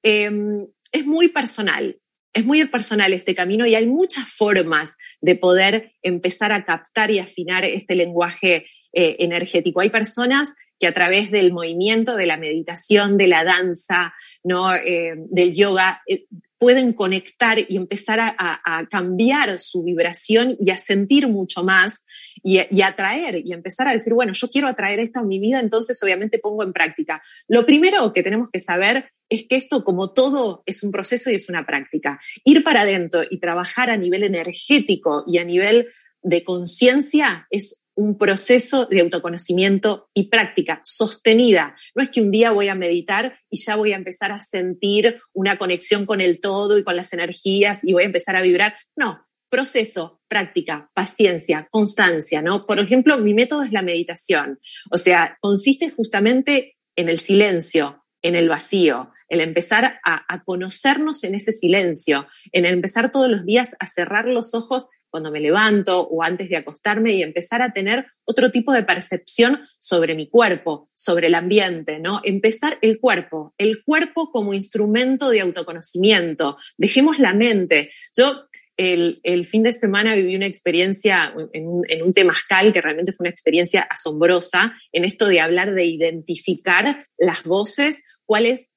em, 0.02 0.66
es 0.92 1.06
muy 1.06 1.28
personal. 1.28 1.98
Es 2.32 2.44
muy 2.44 2.64
personal 2.66 3.12
este 3.12 3.34
camino 3.34 3.66
y 3.66 3.74
hay 3.74 3.86
muchas 3.86 4.28
formas 4.28 4.96
de 5.20 5.36
poder 5.36 5.94
empezar 6.02 6.52
a 6.52 6.64
captar 6.64 7.10
y 7.10 7.18
afinar 7.18 7.64
este 7.64 7.96
lenguaje 7.96 8.66
eh, 8.92 9.16
energético. 9.20 9.80
Hay 9.80 9.90
personas 9.90 10.54
que 10.78 10.86
a 10.86 10.94
través 10.94 11.30
del 11.30 11.52
movimiento, 11.52 12.16
de 12.16 12.26
la 12.26 12.38
meditación, 12.38 13.18
de 13.18 13.26
la 13.26 13.44
danza, 13.44 14.14
¿no? 14.42 14.74
Eh, 14.74 15.14
del 15.30 15.54
yoga, 15.54 16.02
eh, 16.06 16.24
pueden 16.60 16.92
conectar 16.92 17.58
y 17.58 17.76
empezar 17.76 18.20
a, 18.20 18.86
cambiar 18.90 19.58
su 19.58 19.82
vibración 19.82 20.54
y 20.58 20.70
a 20.70 20.76
sentir 20.76 21.26
mucho 21.26 21.64
más 21.64 22.04
y, 22.42 22.60
y, 22.70 22.82
atraer 22.82 23.40
y 23.42 23.54
empezar 23.54 23.88
a 23.88 23.94
decir, 23.94 24.12
bueno, 24.12 24.34
yo 24.34 24.50
quiero 24.50 24.68
atraer 24.68 25.00
esto 25.00 25.20
a 25.20 25.24
mi 25.24 25.38
vida, 25.38 25.58
entonces 25.58 26.00
obviamente 26.02 26.38
pongo 26.38 26.62
en 26.62 26.74
práctica. 26.74 27.22
Lo 27.48 27.64
primero 27.64 28.12
que 28.12 28.22
tenemos 28.22 28.50
que 28.52 28.60
saber 28.60 29.10
es 29.30 29.46
que 29.48 29.56
esto, 29.56 29.84
como 29.84 30.12
todo, 30.12 30.62
es 30.66 30.82
un 30.82 30.92
proceso 30.92 31.30
y 31.30 31.34
es 31.34 31.48
una 31.48 31.64
práctica. 31.64 32.20
Ir 32.44 32.62
para 32.62 32.82
adentro 32.82 33.22
y 33.28 33.40
trabajar 33.40 33.88
a 33.88 33.96
nivel 33.96 34.22
energético 34.22 35.24
y 35.26 35.38
a 35.38 35.44
nivel 35.44 35.88
de 36.22 36.44
conciencia 36.44 37.46
es 37.48 37.79
un 37.94 38.16
proceso 38.16 38.86
de 38.86 39.00
autoconocimiento 39.00 40.08
y 40.14 40.28
práctica 40.28 40.80
sostenida. 40.84 41.76
No 41.94 42.02
es 42.02 42.10
que 42.10 42.22
un 42.22 42.30
día 42.30 42.52
voy 42.52 42.68
a 42.68 42.74
meditar 42.74 43.38
y 43.50 43.62
ya 43.62 43.76
voy 43.76 43.92
a 43.92 43.96
empezar 43.96 44.32
a 44.32 44.40
sentir 44.40 45.20
una 45.32 45.58
conexión 45.58 46.06
con 46.06 46.20
el 46.20 46.40
todo 46.40 46.78
y 46.78 46.84
con 46.84 46.96
las 46.96 47.12
energías 47.12 47.80
y 47.82 47.92
voy 47.92 48.04
a 48.04 48.06
empezar 48.06 48.36
a 48.36 48.42
vibrar. 48.42 48.76
No, 48.96 49.26
proceso, 49.50 50.20
práctica, 50.28 50.90
paciencia, 50.94 51.68
constancia, 51.70 52.40
¿no? 52.40 52.66
Por 52.66 52.78
ejemplo, 52.78 53.18
mi 53.18 53.34
método 53.34 53.62
es 53.62 53.72
la 53.72 53.82
meditación. 53.82 54.60
O 54.90 54.96
sea, 54.96 55.36
consiste 55.40 55.90
justamente 55.90 56.76
en 56.96 57.08
el 57.08 57.20
silencio, 57.20 58.04
en 58.22 58.36
el 58.36 58.48
vacío, 58.48 59.12
el 59.28 59.40
empezar 59.40 60.00
a, 60.04 60.24
a 60.32 60.44
conocernos 60.44 61.24
en 61.24 61.34
ese 61.34 61.52
silencio, 61.52 62.28
en 62.52 62.64
empezar 62.64 63.12
todos 63.12 63.28
los 63.28 63.44
días 63.44 63.68
a 63.78 63.86
cerrar 63.86 64.26
los 64.26 64.54
ojos 64.54 64.88
cuando 65.10 65.30
me 65.30 65.40
levanto 65.40 66.06
o 66.06 66.22
antes 66.22 66.48
de 66.48 66.56
acostarme 66.56 67.12
y 67.12 67.22
empezar 67.22 67.62
a 67.62 67.72
tener 67.72 68.06
otro 68.24 68.50
tipo 68.50 68.72
de 68.72 68.84
percepción 68.84 69.60
sobre 69.78 70.14
mi 70.14 70.28
cuerpo, 70.28 70.88
sobre 70.94 71.26
el 71.26 71.34
ambiente, 71.34 71.98
¿no? 71.98 72.20
Empezar 72.24 72.78
el 72.80 73.00
cuerpo, 73.00 73.54
el 73.58 73.82
cuerpo 73.82 74.30
como 74.30 74.54
instrumento 74.54 75.30
de 75.30 75.40
autoconocimiento. 75.40 76.56
Dejemos 76.78 77.18
la 77.18 77.34
mente. 77.34 77.90
Yo 78.16 78.44
el, 78.76 79.46
fin 79.46 79.62
de 79.62 79.72
semana 79.72 80.14
viví 80.14 80.34
una 80.36 80.46
experiencia 80.46 81.34
en 81.52 81.66
un, 81.66 81.84
en 81.88 82.02
un, 82.02 82.14
que 82.14 82.80
realmente 82.80 83.12
fue 83.12 83.24
una 83.24 83.30
experiencia 83.30 83.82
asombrosa 83.82 84.74
en 84.92 85.04
esto 85.04 85.26
de 85.26 85.40
hablar 85.40 85.74
de 85.74 85.84
identificar 85.84 87.06
las 87.18 87.42
voces, 87.42 88.02
cuál 88.24 88.46
es, 88.46 88.72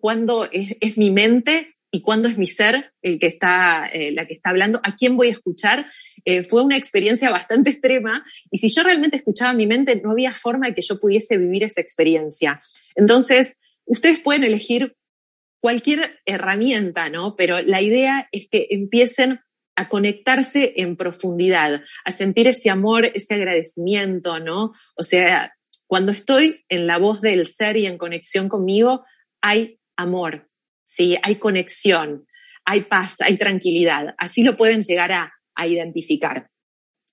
cuándo 0.00 0.48
es 0.50 0.98
mi 0.98 1.10
mente 1.10 1.73
y 1.94 2.00
cuándo 2.00 2.26
es 2.26 2.36
mi 2.36 2.46
ser 2.46 2.92
el 3.02 3.20
que 3.20 3.28
está, 3.28 3.86
eh, 3.86 4.10
la 4.10 4.26
que 4.26 4.34
está 4.34 4.50
hablando, 4.50 4.80
a 4.82 4.96
quién 4.96 5.16
voy 5.16 5.28
a 5.28 5.30
escuchar. 5.30 5.92
Eh, 6.24 6.42
fue 6.42 6.64
una 6.64 6.76
experiencia 6.76 7.30
bastante 7.30 7.70
extrema 7.70 8.26
y 8.50 8.58
si 8.58 8.68
yo 8.68 8.82
realmente 8.82 9.16
escuchaba 9.16 9.52
mi 9.52 9.68
mente, 9.68 10.00
no 10.02 10.10
había 10.10 10.34
forma 10.34 10.66
de 10.66 10.74
que 10.74 10.82
yo 10.82 10.98
pudiese 10.98 11.36
vivir 11.36 11.62
esa 11.62 11.80
experiencia. 11.80 12.60
Entonces, 12.96 13.60
ustedes 13.84 14.18
pueden 14.18 14.42
elegir 14.42 14.96
cualquier 15.60 16.18
herramienta, 16.26 17.10
¿no? 17.10 17.36
Pero 17.36 17.62
la 17.62 17.80
idea 17.80 18.28
es 18.32 18.48
que 18.50 18.66
empiecen 18.70 19.38
a 19.76 19.88
conectarse 19.88 20.72
en 20.78 20.96
profundidad, 20.96 21.84
a 22.04 22.10
sentir 22.10 22.48
ese 22.48 22.70
amor, 22.70 23.06
ese 23.06 23.34
agradecimiento, 23.34 24.40
¿no? 24.40 24.72
O 24.96 25.04
sea, 25.04 25.54
cuando 25.86 26.10
estoy 26.10 26.64
en 26.68 26.88
la 26.88 26.98
voz 26.98 27.20
del 27.20 27.46
ser 27.46 27.76
y 27.76 27.86
en 27.86 27.98
conexión 27.98 28.48
conmigo, 28.48 29.04
hay 29.40 29.78
amor, 29.96 30.48
¿sí? 30.94 31.16
Hay 31.22 31.36
conexión, 31.36 32.26
hay 32.64 32.82
paz, 32.82 33.16
hay 33.20 33.36
tranquilidad. 33.36 34.14
Así 34.18 34.42
lo 34.42 34.56
pueden 34.56 34.82
llegar 34.82 35.12
a, 35.12 35.32
identificar. 35.66 36.48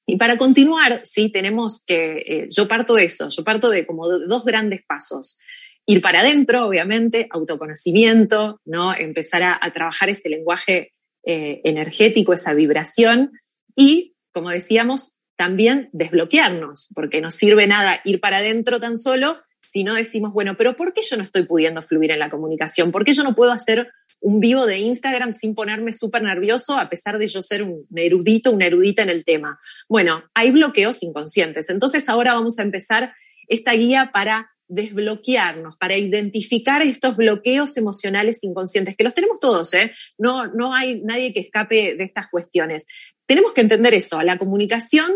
Y 0.07 0.17
para 0.17 0.35
continuar, 0.35 1.01
sí, 1.03 1.29
tenemos 1.29 1.83
que, 1.85 2.23
eh, 2.25 2.47
yo 2.49 2.67
parto 2.67 2.95
de 2.95 3.05
eso, 3.05 3.29
yo 3.29 3.43
parto 3.43 3.69
de 3.69 3.85
como 3.85 4.07
dos 4.07 4.43
grandes 4.43 4.81
pasos. 4.87 5.37
Ir 5.85 6.01
para 6.01 6.21
adentro, 6.21 6.67
obviamente, 6.67 7.27
autoconocimiento, 7.29 8.59
¿no? 8.65 8.95
Empezar 8.95 9.43
a, 9.43 9.59
trabajar 9.73 10.09
ese 10.09 10.29
lenguaje 10.29 10.93
eh, 11.23 11.61
energético, 11.63 12.33
esa 12.33 12.55
vibración. 12.55 13.31
Y, 13.75 14.15
como 14.33 14.49
decíamos, 14.49 15.19
también 15.35 15.89
desbloquearnos, 15.91 16.89
porque 16.95 17.21
no 17.21 17.29
sirve 17.29 17.67
nada 17.67 18.01
ir 18.03 18.19
para 18.19 18.37
adentro 18.37 18.79
tan 18.79 18.97
solo 18.97 19.39
si 19.61 19.83
no 19.83 19.93
decimos, 19.93 20.33
bueno, 20.33 20.55
pero 20.57 20.75
¿por 20.75 20.93
qué 20.93 21.01
yo 21.09 21.17
no 21.17 21.23
estoy 21.23 21.43
pudiendo 21.43 21.81
fluir 21.81 22.11
en 22.11 22.19
la 22.19 22.29
comunicación? 22.29 22.91
¿Por 22.91 23.03
qué 23.03 23.13
yo 23.13 23.23
no 23.23 23.35
puedo 23.35 23.51
hacer 23.51 23.91
un 24.19 24.39
vivo 24.39 24.65
de 24.65 24.79
Instagram 24.79 25.33
sin 25.33 25.55
ponerme 25.55 25.93
súper 25.93 26.23
nervioso 26.23 26.77
a 26.77 26.89
pesar 26.89 27.17
de 27.17 27.27
yo 27.27 27.41
ser 27.41 27.63
un 27.63 27.85
erudito, 27.95 28.51
una 28.51 28.67
erudita 28.67 29.03
en 29.03 29.09
el 29.09 29.23
tema? 29.23 29.59
Bueno, 29.87 30.23
hay 30.33 30.51
bloqueos 30.51 31.03
inconscientes. 31.03 31.69
Entonces 31.69 32.09
ahora 32.09 32.33
vamos 32.33 32.59
a 32.59 32.63
empezar 32.63 33.13
esta 33.47 33.73
guía 33.73 34.11
para 34.13 34.51
desbloquearnos, 34.67 35.75
para 35.77 35.97
identificar 35.97 36.81
estos 36.81 37.17
bloqueos 37.17 37.75
emocionales 37.75 38.41
inconscientes, 38.43 38.95
que 38.95 39.03
los 39.03 39.13
tenemos 39.13 39.39
todos, 39.39 39.73
¿eh? 39.73 39.91
No, 40.17 40.47
no 40.47 40.73
hay 40.73 41.01
nadie 41.01 41.33
que 41.33 41.41
escape 41.41 41.95
de 41.95 42.03
estas 42.05 42.29
cuestiones. 42.29 42.85
Tenemos 43.25 43.51
que 43.51 43.61
entender 43.61 43.93
eso, 43.93 44.21
la 44.21 44.37
comunicación 44.37 45.11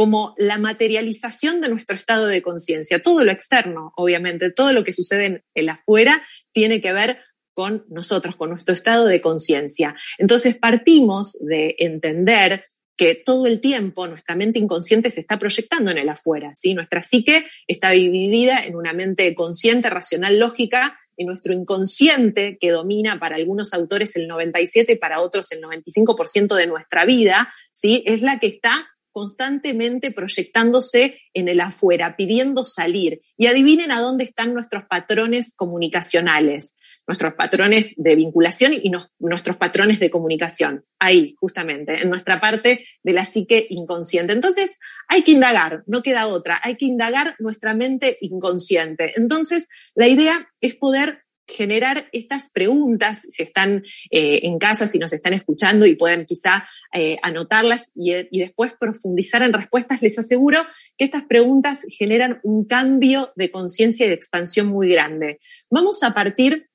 como 0.00 0.34
la 0.38 0.56
materialización 0.56 1.60
de 1.60 1.68
nuestro 1.68 1.94
estado 1.94 2.26
de 2.26 2.40
conciencia. 2.40 3.02
Todo 3.02 3.22
lo 3.22 3.32
externo, 3.32 3.92
obviamente, 3.98 4.50
todo 4.50 4.72
lo 4.72 4.82
que 4.82 4.94
sucede 4.94 5.26
en 5.26 5.44
el 5.52 5.68
afuera 5.68 6.22
tiene 6.52 6.80
que 6.80 6.94
ver 6.94 7.18
con 7.52 7.84
nosotros, 7.90 8.34
con 8.34 8.48
nuestro 8.48 8.72
estado 8.72 9.06
de 9.06 9.20
conciencia. 9.20 9.94
Entonces 10.16 10.56
partimos 10.56 11.36
de 11.42 11.74
entender 11.80 12.64
que 12.96 13.14
todo 13.14 13.46
el 13.46 13.60
tiempo 13.60 14.08
nuestra 14.08 14.36
mente 14.36 14.58
inconsciente 14.58 15.10
se 15.10 15.20
está 15.20 15.38
proyectando 15.38 15.90
en 15.90 15.98
el 15.98 16.08
afuera, 16.08 16.52
¿sí? 16.54 16.72
Nuestra 16.72 17.02
psique 17.02 17.46
está 17.66 17.90
dividida 17.90 18.62
en 18.62 18.76
una 18.76 18.94
mente 18.94 19.34
consciente, 19.34 19.90
racional, 19.90 20.38
lógica, 20.38 20.98
y 21.20 21.26
nuestro 21.26 21.52
inconsciente, 21.52 22.56
que 22.58 22.70
domina 22.70 23.20
para 23.20 23.36
algunos 23.36 23.74
autores 23.74 24.16
el 24.16 24.26
97, 24.26 24.96
para 24.96 25.20
otros 25.20 25.52
el 25.52 25.60
95% 25.60 26.56
de 26.56 26.66
nuestra 26.66 27.04
vida, 27.04 27.52
¿sí? 27.72 28.02
Es 28.06 28.22
la 28.22 28.38
que 28.38 28.46
está 28.46 28.88
constantemente 29.12 30.10
proyectándose 30.12 31.20
en 31.34 31.48
el 31.48 31.60
afuera, 31.60 32.16
pidiendo 32.16 32.64
salir. 32.64 33.20
Y 33.36 33.46
adivinen 33.46 33.92
a 33.92 34.00
dónde 34.00 34.24
están 34.24 34.54
nuestros 34.54 34.84
patrones 34.88 35.54
comunicacionales. 35.56 36.76
nuestros 37.10 37.34
patrones 37.34 37.94
de 37.96 38.14
vinculación 38.14 38.72
y 38.72 38.92
nuestros 39.18 39.56
patrones 39.56 39.98
de 39.98 40.10
comunicación. 40.10 40.84
Ahí, 41.00 41.34
justamente, 41.40 42.02
en 42.02 42.08
nuestra 42.08 42.40
parte 42.40 42.86
de 43.02 43.12
la 43.12 43.24
psique 43.24 43.66
inconsciente. 43.68 44.32
Entonces, 44.32 44.78
hay 45.08 45.22
que 45.22 45.32
indagar, 45.32 45.82
no 45.86 46.02
queda 46.02 46.28
otra, 46.28 46.60
hay 46.62 46.76
que 46.76 46.84
indagar 46.84 47.34
nuestra 47.40 47.74
mente 47.74 48.16
inconsciente. 48.20 49.12
Entonces, 49.16 49.66
la 49.96 50.06
idea 50.06 50.48
es 50.60 50.76
poder 50.76 51.24
generar 51.50 52.08
estas 52.12 52.50
preguntas, 52.50 53.22
si 53.28 53.42
están 53.42 53.84
eh, 54.10 54.40
en 54.44 54.58
casa, 54.58 54.86
si 54.86 54.98
nos 54.98 55.12
están 55.12 55.34
escuchando 55.34 55.86
y 55.86 55.96
pueden 55.96 56.24
quizá 56.24 56.68
eh, 56.92 57.18
anotarlas 57.22 57.82
y, 57.94 58.14
y, 58.30 58.40
después 58.40 58.72
profundizar 58.78 59.42
en 59.42 59.52
respuestas, 59.52 60.02
les 60.02 60.18
aseguro 60.18 60.64
que 60.96 61.04
estas 61.04 61.24
preguntas 61.24 61.82
generan 61.98 62.40
un 62.42 62.64
cambio 62.64 63.32
de 63.36 63.50
conciencia 63.50 64.06
y 64.06 64.08
de 64.08 64.14
expansión 64.14 64.68
muy 64.68 64.88
grande. 64.88 65.40
Vamos 65.70 66.02
a 66.02 66.14
partir 66.14 66.68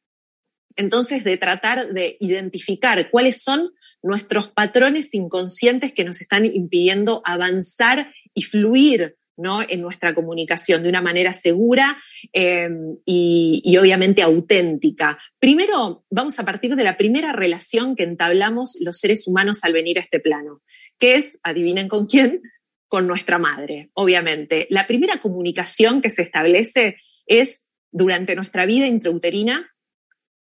entonces 0.75 1.23
de 1.23 1.37
tratar 1.37 1.87
de 1.93 2.17
identificar 2.19 3.09
cuáles 3.09 3.41
son 3.41 3.71
nuestros 4.01 4.49
patrones 4.49 5.13
inconscientes 5.13 5.91
que 5.91 6.03
nos 6.03 6.21
están 6.21 6.45
impidiendo 6.45 7.21
avanzar 7.25 8.13
y 8.33 8.43
fluir 8.43 9.15
¿no? 9.37 9.61
en 9.67 9.81
nuestra 9.81 10.13
comunicación 10.15 10.83
de 10.83 10.89
una 10.89 11.01
manera 11.01 11.33
segura 11.33 12.01
eh, 12.33 12.69
y, 13.05 13.61
y, 13.63 13.77
obviamente 13.77 14.21
auténtica. 14.21 15.17
Primero, 15.39 16.05
vamos 16.09 16.39
a 16.39 16.45
partir 16.45 16.75
de 16.75 16.83
la 16.83 16.97
primera 16.97 17.33
relación 17.33 17.95
que 17.95 18.03
entablamos 18.03 18.77
los 18.79 18.97
seres 18.97 19.27
humanos 19.27 19.59
al 19.63 19.73
venir 19.73 19.99
a 19.99 20.01
este 20.01 20.19
plano, 20.19 20.61
que 20.97 21.15
es, 21.15 21.39
adivinen 21.43 21.87
con 21.87 22.05
quién, 22.07 22.41
con 22.87 23.07
nuestra 23.07 23.39
madre, 23.39 23.89
obviamente. 23.93 24.67
La 24.69 24.87
primera 24.87 25.19
comunicación 25.19 26.01
que 26.01 26.09
se 26.09 26.21
establece 26.21 26.97
es 27.25 27.67
durante 27.91 28.35
nuestra 28.35 28.65
vida 28.65 28.87
intrauterina 28.87 29.71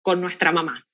con 0.01 0.21
nuestra 0.21 0.51
mamá. 0.51 0.87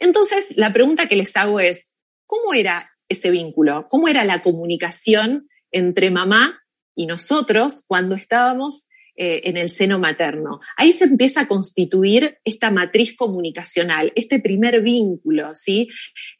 Entonces, 0.00 0.56
la 0.56 0.72
pregunta 0.72 1.06
que 1.06 1.16
les 1.16 1.36
hago 1.36 1.60
es, 1.60 1.94
¿cómo 2.26 2.54
era 2.54 2.90
ese 3.08 3.30
vínculo? 3.30 3.86
¿Cómo 3.88 4.08
era 4.08 4.24
la 4.24 4.42
comunicación 4.42 5.48
entre 5.70 6.10
mamá 6.10 6.62
y 6.98 7.06
nosotros 7.06 7.84
cuando 7.86 8.16
estábamos 8.16 8.88
eh, 9.14 9.42
en 9.44 9.56
el 9.56 9.70
seno 9.70 10.00
materno. 10.00 10.60
Ahí 10.76 10.92
se 10.92 11.04
empieza 11.04 11.42
a 11.42 11.48
constituir 11.48 12.38
esta 12.44 12.72
matriz 12.72 13.16
comunicacional, 13.16 14.12
este 14.16 14.40
primer 14.40 14.80
vínculo, 14.80 15.54
¿sí? 15.54 15.88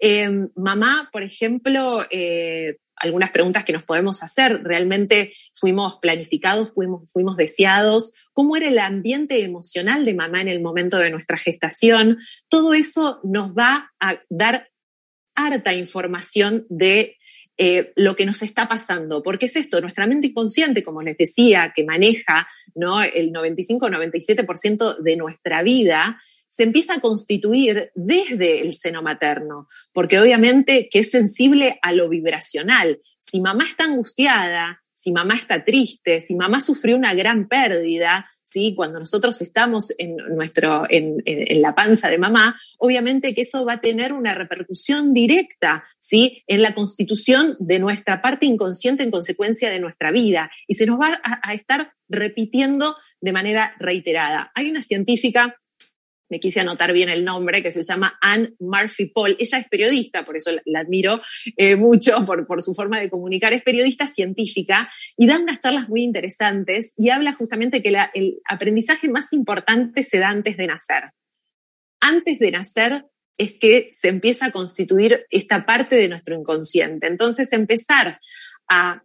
Em, 0.00 0.48
mamá, 0.56 1.10
por 1.12 1.22
ejemplo, 1.22 2.04
eh, 2.10 2.78
algunas 2.96 3.30
preguntas 3.30 3.64
que 3.64 3.72
nos 3.72 3.84
podemos 3.84 4.24
hacer. 4.24 4.64
¿Realmente 4.64 5.32
fuimos 5.54 5.98
planificados, 6.00 6.72
fuimos, 6.74 7.08
fuimos 7.12 7.36
deseados? 7.36 8.12
¿Cómo 8.32 8.56
era 8.56 8.66
el 8.66 8.80
ambiente 8.80 9.42
emocional 9.44 10.04
de 10.04 10.14
mamá 10.14 10.40
en 10.40 10.48
el 10.48 10.60
momento 10.60 10.98
de 10.98 11.10
nuestra 11.10 11.36
gestación? 11.36 12.18
Todo 12.48 12.74
eso 12.74 13.20
nos 13.22 13.52
va 13.52 13.92
a 14.00 14.20
dar 14.28 14.68
harta 15.36 15.72
información 15.72 16.66
de 16.68 17.17
eh, 17.58 17.92
lo 17.96 18.14
que 18.14 18.24
nos 18.24 18.42
está 18.42 18.68
pasando. 18.68 19.22
Porque 19.22 19.46
es 19.46 19.56
esto, 19.56 19.80
nuestra 19.80 20.06
mente 20.06 20.28
inconsciente, 20.28 20.84
como 20.84 21.02
les 21.02 21.18
decía, 21.18 21.72
que 21.74 21.84
maneja 21.84 22.48
¿no? 22.74 23.02
el 23.02 23.32
95-97% 23.32 24.98
de 24.98 25.16
nuestra 25.16 25.62
vida, 25.62 26.22
se 26.46 26.62
empieza 26.62 26.94
a 26.94 27.00
constituir 27.00 27.90
desde 27.94 28.60
el 28.60 28.78
seno 28.78 29.02
materno, 29.02 29.68
porque 29.92 30.18
obviamente 30.18 30.88
que 30.90 31.00
es 31.00 31.10
sensible 31.10 31.78
a 31.82 31.92
lo 31.92 32.08
vibracional. 32.08 33.00
Si 33.20 33.40
mamá 33.40 33.64
está 33.64 33.84
angustiada, 33.84 34.82
si 34.94 35.12
mamá 35.12 35.36
está 35.36 35.64
triste, 35.64 36.20
si 36.20 36.34
mamá 36.34 36.60
sufrió 36.60 36.96
una 36.96 37.14
gran 37.14 37.48
pérdida, 37.48 38.30
¿sí? 38.48 38.74
Cuando 38.74 38.98
nosotros 38.98 39.40
estamos 39.42 39.92
en, 39.98 40.16
nuestro, 40.16 40.86
en, 40.88 41.22
la 41.60 41.74
panza 41.74 42.08
de 42.08 42.18
mamá, 42.18 42.58
obviamente 42.78 43.34
que 43.34 43.42
eso 43.42 43.64
va 43.64 43.74
a 43.74 43.80
tener 43.80 44.12
una 44.12 44.34
repercusión 44.34 45.12
directa, 45.12 45.84
¿sí? 45.98 46.42
En 46.46 46.62
la 46.62 46.74
constitución 46.74 47.56
de 47.58 47.78
nuestra 47.78 48.22
parte 48.22 48.46
inconsciente 48.46 49.02
en 49.02 49.10
consecuencia 49.10 49.70
de 49.70 49.80
nuestra 49.80 50.10
vida 50.10 50.50
y 50.66 50.74
se 50.74 50.86
nos 50.86 50.98
va 50.98 51.20
a 51.22 51.54
estar 51.54 51.92
repitiendo 52.08 52.96
de 53.20 53.32
manera 53.32 53.74
reiterada. 53.78 54.50
Hay 54.54 54.70
una 54.70 54.82
científica 54.82 55.56
me 56.28 56.40
quise 56.40 56.60
anotar 56.60 56.92
bien 56.92 57.08
el 57.08 57.24
nombre, 57.24 57.62
que 57.62 57.72
se 57.72 57.82
llama 57.82 58.18
Anne 58.20 58.54
Murphy 58.58 59.06
Paul. 59.06 59.36
Ella 59.38 59.58
es 59.58 59.68
periodista, 59.68 60.24
por 60.24 60.36
eso 60.36 60.50
la, 60.64 60.80
admiro 60.80 61.20
eh, 61.56 61.76
mucho 61.76 62.24
por, 62.24 62.62
su 62.62 62.74
forma 62.74 63.00
de 63.00 63.10
comunicar. 63.10 63.52
Es 63.52 63.62
periodista 63.62 64.06
científica 64.06 64.90
y 65.16 65.26
da 65.26 65.38
unas 65.38 65.60
charlas 65.60 65.88
muy 65.88 66.02
interesantes 66.02 66.92
y 66.96 67.10
habla 67.10 67.34
justamente 67.34 67.82
que 67.82 67.96
el 68.14 68.38
aprendizaje 68.48 69.08
más 69.08 69.32
importante 69.32 70.04
se 70.04 70.18
da 70.18 70.28
antes 70.28 70.56
de 70.56 70.66
nacer. 70.66 71.12
Antes 72.00 72.38
de 72.38 72.50
nacer 72.50 73.06
es 73.38 73.54
que 73.54 73.90
se 73.92 74.08
empieza 74.08 74.46
a 74.46 74.52
constituir 74.52 75.24
esta 75.30 75.64
parte 75.64 75.96
de 75.96 76.08
nuestro 76.08 76.34
inconsciente. 76.34 77.06
Entonces, 77.06 77.52
empezar 77.52 78.20
a 78.68 79.04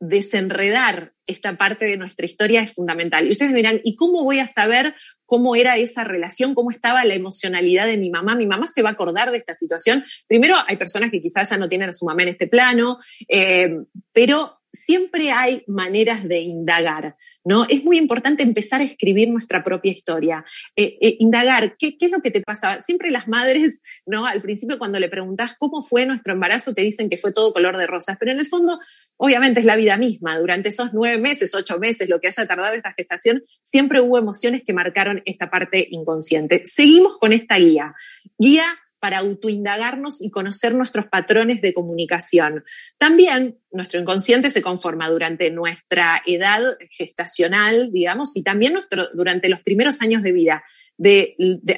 desenredar 0.00 1.12
esta 1.26 1.58
parte 1.58 1.84
de 1.84 1.98
nuestra 1.98 2.24
historia 2.24 2.62
es 2.62 2.72
fundamental. 2.72 3.26
Y 3.26 3.32
ustedes 3.32 3.54
dirán, 3.54 3.80
¿y 3.84 3.96
cómo 3.96 4.24
voy 4.24 4.38
a 4.38 4.46
saber 4.46 4.94
cómo 5.30 5.54
era 5.54 5.76
esa 5.76 6.02
relación, 6.02 6.56
cómo 6.56 6.72
estaba 6.72 7.04
la 7.04 7.14
emocionalidad 7.14 7.86
de 7.86 7.96
mi 7.96 8.10
mamá. 8.10 8.34
Mi 8.34 8.48
mamá 8.48 8.66
se 8.66 8.82
va 8.82 8.88
a 8.88 8.92
acordar 8.92 9.30
de 9.30 9.38
esta 9.38 9.54
situación. 9.54 10.04
Primero, 10.26 10.56
hay 10.66 10.76
personas 10.76 11.12
que 11.12 11.22
quizás 11.22 11.48
ya 11.48 11.56
no 11.56 11.68
tienen 11.68 11.90
a 11.90 11.92
su 11.92 12.04
mamá 12.04 12.24
en 12.24 12.30
este 12.30 12.48
plano, 12.48 12.98
eh, 13.28 13.76
pero 14.12 14.58
siempre 14.72 15.30
hay 15.30 15.62
maneras 15.68 16.26
de 16.26 16.40
indagar. 16.40 17.14
¿No? 17.44 17.66
Es 17.68 17.84
muy 17.84 17.98
importante 17.98 18.42
empezar 18.42 18.80
a 18.80 18.84
escribir 18.84 19.30
nuestra 19.30 19.64
propia 19.64 19.92
historia, 19.92 20.44
eh, 20.76 20.98
eh, 21.00 21.16
indagar 21.20 21.76
¿qué, 21.78 21.96
qué, 21.96 22.06
es 22.06 22.12
lo 22.12 22.20
que 22.20 22.30
te 22.30 22.40
pasaba. 22.40 22.82
Siempre 22.82 23.10
las 23.10 23.28
madres, 23.28 23.82
¿no? 24.06 24.26
Al 24.26 24.42
principio 24.42 24.78
cuando 24.78 24.98
le 24.98 25.08
preguntas 25.08 25.54
cómo 25.58 25.82
fue 25.82 26.06
nuestro 26.06 26.32
embarazo, 26.32 26.74
te 26.74 26.82
dicen 26.82 27.08
que 27.08 27.18
fue 27.18 27.32
todo 27.32 27.52
color 27.52 27.76
de 27.76 27.86
rosas, 27.86 28.16
pero 28.18 28.32
en 28.32 28.40
el 28.40 28.46
fondo, 28.46 28.78
obviamente 29.16 29.60
es 29.60 29.66
la 29.66 29.76
vida 29.76 29.96
misma. 29.96 30.38
Durante 30.38 30.68
esos 30.68 30.92
nueve 30.92 31.18
meses, 31.18 31.54
ocho 31.54 31.78
meses, 31.78 32.08
lo 32.08 32.20
que 32.20 32.28
haya 32.28 32.46
tardado 32.46 32.74
esta 32.74 32.92
gestación, 32.92 33.42
siempre 33.62 34.00
hubo 34.00 34.18
emociones 34.18 34.62
que 34.64 34.72
marcaron 34.72 35.22
esta 35.24 35.50
parte 35.50 35.86
inconsciente. 35.90 36.64
Seguimos 36.66 37.18
con 37.18 37.32
esta 37.32 37.56
guía. 37.56 37.94
Guía 38.38 38.66
para 39.00 39.18
autoindagarnos 39.18 40.22
y 40.22 40.30
conocer 40.30 40.74
nuestros 40.74 41.06
patrones 41.06 41.60
de 41.62 41.72
comunicación. 41.72 42.64
También 42.98 43.58
nuestro 43.72 43.98
inconsciente 43.98 44.50
se 44.50 44.62
conforma 44.62 45.08
durante 45.08 45.50
nuestra 45.50 46.22
edad 46.26 46.62
gestacional, 46.90 47.90
digamos, 47.90 48.36
y 48.36 48.42
también 48.42 48.74
nuestro, 48.74 49.06
durante 49.14 49.48
los 49.48 49.62
primeros 49.62 50.02
años 50.02 50.22
de 50.22 50.32
vida. 50.32 50.64
De, 50.98 51.34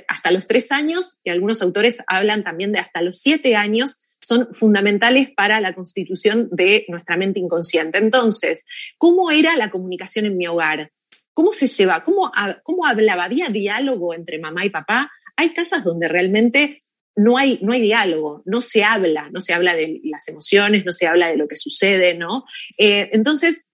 hasta 0.09 0.33
los 0.33 0.49
tres 0.49 0.73
años, 0.73 1.21
y 1.23 1.31
algunos 1.31 1.63
autores 1.63 1.99
hablan 2.09 2.43
también 2.43 2.73
de 2.73 2.81
hasta 2.81 3.03
los 3.03 3.21
siete 3.21 3.55
años, 3.55 3.99
son 4.21 4.49
fundamentales 4.53 5.31
para 5.35 5.61
la 5.61 5.75
constitución 5.75 6.49
de 6.51 6.85
nuestra 6.89 7.17
mente 7.17 7.39
inconsciente. 7.39 7.99
Entonces, 7.99 8.67
¿cómo 8.99 9.31
era 9.31 9.57
la 9.57 9.71
comunicación 9.71 10.27
en 10.27 10.37
mi 10.37 10.49
hogar? 10.49 10.91
¿Cómo 11.35 11.53
se 11.53 11.69
lleva? 11.69 12.03
¿Cómo, 12.05 12.33
cómo 12.63 12.87
hablaba? 12.87 13.25
¿Había 13.25 13.49
diálogo 13.49 14.13
entre 14.13 14.39
mamá 14.39 14.65
y 14.65 14.71
papá? 14.71 15.11
Hay 15.37 15.51
casas 15.51 15.85
donde 15.85 16.09
realmente 16.09 16.81
no 17.17 17.37
hay, 17.37 17.59
no 17.63 17.73
hay 17.73 17.81
diálogo, 17.81 18.43
no 18.47 18.63
se 18.63 18.85
habla, 18.85 19.29
no 19.31 19.41
se 19.41 19.53
habla 19.53 19.75
de 19.75 20.01
las 20.05 20.29
emociones, 20.29 20.85
no 20.85 20.93
se 20.93 21.07
habla 21.07 21.29
de 21.29 21.37
lo 21.37 21.49
que 21.49 21.57
sucede, 21.57 22.15
¿no? 22.15 22.45
Eh, 22.79 23.11
entonces, 23.13 23.71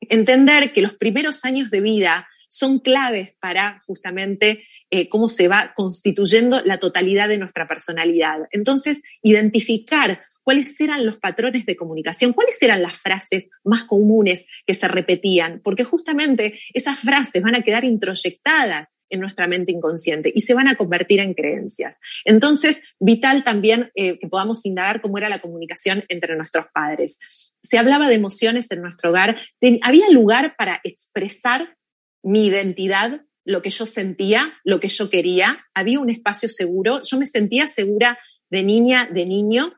entender 0.00 0.72
que 0.72 0.82
los 0.82 0.94
primeros 0.94 1.44
años 1.44 1.70
de 1.70 1.80
vida 1.80 2.28
son 2.48 2.78
claves 2.78 3.32
para 3.40 3.82
justamente 3.86 4.64
eh, 4.90 5.08
cómo 5.08 5.28
se 5.28 5.48
va 5.48 5.72
constituyendo 5.74 6.62
la 6.64 6.78
totalidad 6.78 7.28
de 7.28 7.38
nuestra 7.38 7.68
personalidad. 7.68 8.48
Entonces, 8.50 9.02
identificar 9.22 10.22
cuáles 10.42 10.80
eran 10.80 11.06
los 11.06 11.16
patrones 11.16 11.66
de 11.66 11.76
comunicación, 11.76 12.32
cuáles 12.32 12.60
eran 12.62 12.82
las 12.82 12.96
frases 12.96 13.50
más 13.62 13.84
comunes 13.84 14.46
que 14.66 14.74
se 14.74 14.88
repetían, 14.88 15.60
porque 15.62 15.84
justamente 15.84 16.60
esas 16.74 16.98
frases 16.98 17.42
van 17.42 17.54
a 17.54 17.62
quedar 17.62 17.84
introyectadas 17.84 18.94
en 19.10 19.20
nuestra 19.20 19.46
mente 19.46 19.72
inconsciente 19.72 20.32
y 20.34 20.40
se 20.40 20.54
van 20.54 20.68
a 20.68 20.76
convertir 20.76 21.20
en 21.20 21.34
creencias. 21.34 22.00
Entonces, 22.24 22.80
vital 22.98 23.44
también 23.44 23.90
eh, 23.94 24.18
que 24.18 24.28
podamos 24.28 24.64
indagar 24.64 25.02
cómo 25.02 25.18
era 25.18 25.28
la 25.28 25.40
comunicación 25.40 26.04
entre 26.08 26.36
nuestros 26.36 26.66
padres. 26.72 27.18
Se 27.62 27.78
hablaba 27.78 28.08
de 28.08 28.14
emociones 28.14 28.70
en 28.70 28.82
nuestro 28.82 29.10
hogar, 29.10 29.38
había 29.82 30.08
lugar 30.10 30.54
para 30.56 30.80
expresar 30.84 31.76
mi 32.22 32.46
identidad, 32.46 33.22
lo 33.44 33.62
que 33.62 33.70
yo 33.70 33.86
sentía, 33.86 34.54
lo 34.64 34.80
que 34.80 34.88
yo 34.88 35.10
quería, 35.10 35.66
había 35.74 36.00
un 36.00 36.10
espacio 36.10 36.48
seguro, 36.48 37.02
yo 37.02 37.18
me 37.18 37.26
sentía 37.26 37.66
segura 37.66 38.18
de 38.50 38.62
niña, 38.62 39.08
de 39.10 39.26
niño. 39.26 39.74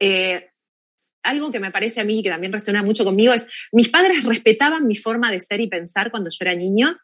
Eh, 0.00 0.50
algo 1.22 1.50
que 1.50 1.60
me 1.60 1.70
parece 1.70 2.00
a 2.00 2.04
mí 2.04 2.22
que 2.22 2.30
también 2.30 2.52
resuena 2.52 2.82
mucho 2.82 3.04
conmigo 3.04 3.32
es, 3.32 3.46
mis 3.72 3.88
padres 3.88 4.24
respetaban 4.24 4.86
mi 4.86 4.96
forma 4.96 5.30
de 5.30 5.40
ser 5.40 5.60
y 5.60 5.68
pensar 5.68 6.10
cuando 6.10 6.30
yo 6.30 6.38
era 6.40 6.54
niño, 6.54 6.96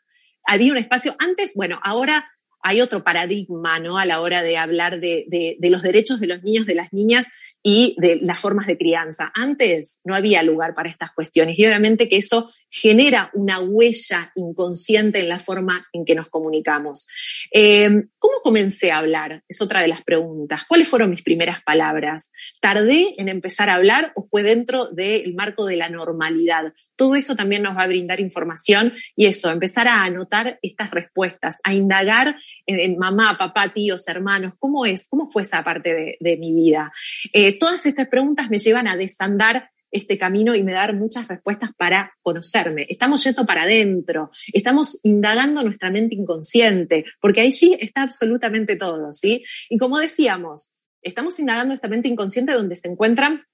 había 0.44 0.72
un 0.72 0.78
espacio, 0.78 1.14
antes, 1.18 1.52
bueno, 1.54 1.80
ahora 1.82 2.30
hay 2.62 2.80
otro 2.80 3.04
paradigma, 3.04 3.78
¿no? 3.78 3.98
A 3.98 4.06
la 4.06 4.20
hora 4.20 4.42
de 4.42 4.56
hablar 4.56 5.00
de, 5.00 5.26
de, 5.28 5.56
de, 5.58 5.70
los 5.70 5.82
derechos 5.82 6.18
de 6.18 6.26
los 6.26 6.42
niños, 6.42 6.64
de 6.64 6.74
las 6.74 6.92
niñas 6.92 7.26
y 7.62 7.94
de 7.98 8.16
las 8.22 8.40
formas 8.40 8.66
de 8.66 8.78
crianza. 8.78 9.30
Antes 9.34 10.00
no 10.04 10.14
había 10.14 10.42
lugar 10.42 10.74
para 10.74 10.88
estas 10.88 11.12
cuestiones 11.12 11.58
y 11.58 11.66
obviamente 11.66 12.08
que 12.08 12.16
eso 12.16 12.50
genera 12.74 13.30
una 13.34 13.60
huella 13.60 14.32
inconsciente 14.34 15.20
en 15.20 15.28
la 15.28 15.38
forma 15.38 15.86
en 15.92 16.04
que 16.04 16.16
nos 16.16 16.28
comunicamos. 16.28 17.06
Eh, 17.52 17.88
¿Cómo 18.18 18.40
comencé 18.42 18.90
a 18.90 18.98
hablar? 18.98 19.44
Es 19.48 19.62
otra 19.62 19.80
de 19.80 19.86
las 19.86 20.02
preguntas. 20.02 20.62
¿Cuáles 20.68 20.88
fueron 20.88 21.10
mis 21.10 21.22
primeras 21.22 21.62
palabras? 21.62 22.32
¿Tardé 22.60 23.14
en 23.18 23.28
empezar 23.28 23.70
a 23.70 23.76
hablar 23.76 24.10
o 24.16 24.24
fue 24.24 24.42
dentro 24.42 24.86
del 24.86 25.34
marco 25.34 25.66
de 25.66 25.76
la 25.76 25.88
normalidad? 25.88 26.74
Todo 26.96 27.14
eso 27.14 27.36
también 27.36 27.62
nos 27.62 27.76
va 27.76 27.84
a 27.84 27.86
brindar 27.86 28.18
información 28.18 28.92
y 29.14 29.26
eso, 29.26 29.52
empezar 29.52 29.86
a 29.86 30.02
anotar 30.02 30.58
estas 30.60 30.90
respuestas, 30.90 31.58
a 31.62 31.74
indagar 31.74 32.36
en, 32.66 32.98
mamá, 32.98 33.36
papá, 33.38 33.72
tíos, 33.72 34.08
hermanos, 34.08 34.54
¿cómo 34.58 34.84
es? 34.84 35.08
¿Cómo 35.08 35.30
fue 35.30 35.42
esa 35.42 35.62
parte 35.62 36.16
de, 36.18 36.36
mi 36.38 36.52
vida? 36.52 36.92
Eh, 37.32 37.56
todas 37.56 37.86
estas 37.86 38.08
preguntas 38.08 38.50
me 38.50 38.58
llevan 38.58 38.88
a 38.88 38.96
desandar 38.96 39.70
este 39.94 40.18
camino 40.18 40.56
y 40.56 40.64
me 40.64 40.72
dar 40.72 40.94
muchas 40.94 41.28
respuestas 41.28 41.70
para 41.78 42.12
conocerme. 42.20 42.84
Estamos 42.90 43.22
yendo 43.22 43.46
para 43.46 43.62
adentro, 43.62 44.30
estamos 44.52 44.98
indagando 45.04 45.62
nuestra 45.62 45.90
mente 45.90 46.16
inconsciente, 46.16 47.04
porque 47.20 47.42
ahí 47.42 47.52
sí 47.52 47.76
está 47.80 48.02
absolutamente 48.02 48.74
todo, 48.74 49.14
¿sí? 49.14 49.44
Y 49.70 49.78
como 49.78 49.98
decíamos, 49.98 50.68
estamos 51.00 51.38
indagando 51.38 51.74
esta 51.74 51.86
mente 51.86 52.08
inconsciente 52.08 52.52
donde 52.52 52.74
se 52.74 52.88
encuentran 52.88 53.44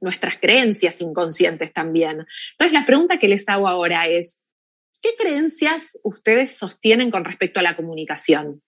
nuestras 0.00 0.38
creencias 0.38 1.00
inconscientes 1.00 1.72
también. 1.72 2.26
Entonces, 2.52 2.72
la 2.72 2.84
pregunta 2.84 3.18
que 3.18 3.28
les 3.28 3.48
hago 3.48 3.68
ahora 3.68 4.08
es, 4.08 4.40
¿qué 5.00 5.10
creencias 5.16 5.96
ustedes 6.02 6.56
sostienen 6.56 7.12
con 7.12 7.24
respecto 7.24 7.60
a 7.60 7.62
la 7.62 7.76
comunicación? 7.76 8.62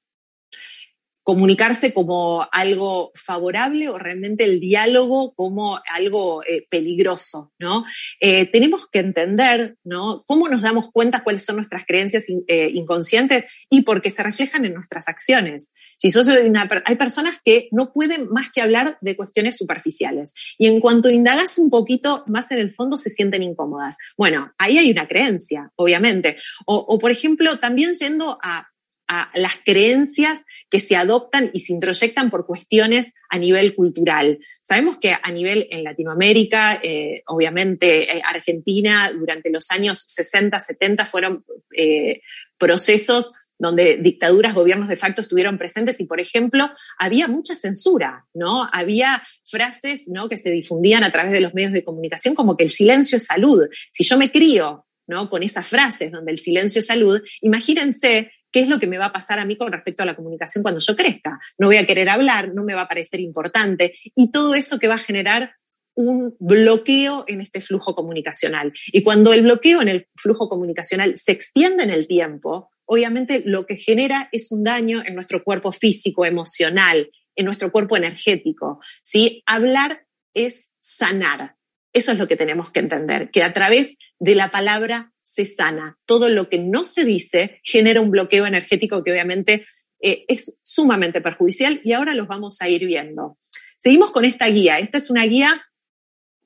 Comunicarse 1.23 1.93
como 1.93 2.49
algo 2.51 3.13
favorable 3.15 3.89
o 3.89 3.99
realmente 3.99 4.45
el 4.45 4.59
diálogo 4.59 5.35
como 5.35 5.79
algo 5.93 6.43
eh, 6.45 6.67
peligroso, 6.71 7.53
¿no? 7.59 7.85
Eh, 8.21 8.47
tenemos 8.47 8.87
que 8.91 9.01
entender, 9.01 9.77
¿no? 9.85 10.25
Cómo 10.27 10.49
nos 10.49 10.63
damos 10.63 10.91
cuenta 10.91 11.23
cuáles 11.23 11.45
son 11.45 11.57
nuestras 11.57 11.85
creencias 11.87 12.25
eh, 12.49 12.71
inconscientes 12.73 13.45
y 13.69 13.83
por 13.83 14.01
qué 14.01 14.11
se 14.11 14.23
reflejan 14.23 14.65
en 14.65 14.75
nuestras 14.75 15.09
acciones. 15.09 15.73
Si 15.99 16.11
sos 16.11 16.27
una, 16.27 16.69
hay 16.87 16.97
personas 16.97 17.37
que 17.45 17.69
no 17.71 17.93
pueden 17.93 18.29
más 18.31 18.51
que 18.51 18.63
hablar 18.63 18.97
de 19.03 19.17
cuestiones 19.17 19.57
superficiales 19.57 20.33
y 20.57 20.69
en 20.69 20.81
cuanto 20.81 21.11
indagas 21.11 21.59
un 21.59 21.69
poquito 21.69 22.25
más 22.27 22.51
en 22.51 22.59
el 22.59 22.73
fondo 22.73 22.97
se 22.97 23.11
sienten 23.11 23.43
incómodas. 23.43 23.99
Bueno, 24.17 24.53
ahí 24.57 24.79
hay 24.79 24.91
una 24.91 25.07
creencia, 25.07 25.71
obviamente. 25.77 26.39
O, 26.65 26.77
o 26.77 26.99
por 26.99 27.11
ejemplo, 27.11 27.59
también 27.59 27.95
yendo 27.95 28.39
a 28.43 28.71
a 29.11 29.29
las 29.35 29.55
creencias 29.65 30.45
que 30.71 30.81
se 30.81 30.97
adoptan 30.97 31.51
y 31.53 31.61
se 31.61 31.73
introyectan 31.73 32.31
por 32.31 32.47
cuestiones 32.47 33.13
a 33.29 33.39
nivel 33.39 33.75
cultural. 33.75 34.39
Sabemos 34.63 34.99
que 34.99 35.13
a 35.21 35.31
nivel 35.33 35.67
en 35.71 35.83
Latinoamérica, 35.83 36.79
eh, 36.83 37.23
obviamente 37.27 38.17
eh, 38.17 38.23
Argentina, 38.25 39.11
durante 39.13 39.51
los 39.51 39.71
años 39.71 40.05
60, 40.07 40.59
70 40.61 41.07
fueron 41.07 41.45
eh, 41.77 42.21
procesos 42.57 43.33
donde 43.59 43.99
dictaduras, 43.99 44.55
gobiernos 44.55 44.89
de 44.89 44.97
facto 44.97 45.21
estuvieron 45.21 45.59
presentes 45.59 46.01
y, 46.01 46.07
por 46.07 46.19
ejemplo, 46.19 46.71
había 46.99 47.29
mucha 47.29 47.55
censura, 47.55 48.25
¿no? 48.33 48.67
Había 48.73 49.23
frases, 49.45 50.05
¿no? 50.09 50.31
Que 50.31 50.39
se 50.39 50.51
difundían 50.51 51.05
a 51.05 51.13
través 51.13 51.31
de 51.31 51.43
los 51.43 51.53
medios 51.53 51.73
de 51.73 51.85
comunicación 51.85 52.35
como 52.35 52.57
que 52.57 52.65
el 52.65 52.71
silencio 52.71 53.19
es 53.19 53.27
salud. 53.27 53.69
Si 53.91 54.03
yo 54.03 54.17
me 54.17 54.33
crío, 54.33 54.87
¿no? 55.07 55.29
Con 55.29 55.43
esas 55.43 55.67
frases 55.67 56.11
donde 56.11 56.33
el 56.33 56.39
silencio 56.39 56.79
es 56.79 56.87
salud, 56.87 57.21
imagínense 57.43 58.33
qué 58.53 58.61
es 58.61 58.69
lo 58.69 58.79
que 58.79 58.87
me 58.87 58.99
va 58.99 59.07
a 59.07 59.13
pasar 59.13 59.39
a 59.39 59.45
mí 59.45 59.57
con 59.57 59.73
respecto 59.73 60.03
a 60.03 60.07
la 60.07 60.17
comunicación 60.17 60.63
cuando 60.63 60.81
yo 60.81 60.97
crezca. 60.97 61.39
No 61.59 61.69
voy 61.69 61.77
a 61.77 61.87
querer 61.87 62.09
hablar, 62.09 62.53
no 62.55 62.65
me 62.65 62.75
va 62.75 62.83
a 62.83 62.89
parecer 62.89 63.21
importante 63.21 63.95
y 64.15 64.31
todo 64.31 64.55
eso 64.55 64.79
que 64.79 64.89
va 64.89 64.95
a 64.95 64.99
generar 64.99 65.55
un 65.95 66.37
bloqueo 66.39 67.25
en 67.27 67.41
este 67.41 67.61
flujo 67.61 67.95
comunicacional. 67.95 68.73
Y 68.87 69.03
cuando 69.03 69.33
el 69.33 69.43
bloqueo 69.43 69.83
en 69.83 69.89
el 69.89 70.09
flujo 70.17 70.49
comunicacional 70.49 71.17
se 71.17 71.33
extiende 71.33 71.85
en 71.85 71.91
el 71.91 72.07
tiempo, 72.07 72.71
obviamente 72.87 73.43
lo 73.45 73.67
que 73.67 73.77
genera 73.77 74.29
es 74.33 74.51
un 74.51 74.65
daño 74.65 75.03
en 75.05 75.15
nuestro 75.15 75.45
cuerpo 75.45 75.73
físico, 75.73 76.25
emocional, 76.25 77.11
en 77.37 77.45
nuestro 77.45 77.71
cuerpo 77.71 77.97
energético. 77.97 78.81
¿sí? 79.03 79.43
Hablar 79.47 80.07
es 80.35 80.71
sanar. 80.81 81.57
Eso 81.93 82.13
es 82.13 82.19
lo 82.19 82.29
que 82.29 82.37
tenemos 82.37 82.71
que 82.71 82.81
entender, 82.81 83.31
que 83.31 83.43
a 83.43 83.53
través 83.53 83.97
de 84.21 84.35
la 84.35 84.51
palabra 84.51 85.13
se 85.33 85.47
sana. 85.47 85.99
Todo 86.07 86.29
lo 86.29 86.49
que 86.49 86.59
no 86.59 86.85
se 86.85 87.05
dice 87.05 87.61
genera 87.63 88.01
un 88.01 88.11
bloqueo 88.11 88.47
energético 88.47 89.05
que 89.05 89.13
obviamente 89.13 89.67
eh, 90.01 90.25
es 90.29 90.61
sumamente 90.63 91.21
perjudicial 91.21 91.81
y 91.85 91.93
ahora 91.93 92.15
los 92.15 92.27
vamos 92.27 92.61
a 92.61 92.69
ir 92.69 92.87
viendo. 92.87 93.39
Seguimos 93.79 94.11
con 94.11 94.25
esta 94.25 94.47
guía. 94.47 94.79
Esta 94.79 94.99
es 94.99 95.11
una 95.11 95.25
guía 95.25 95.63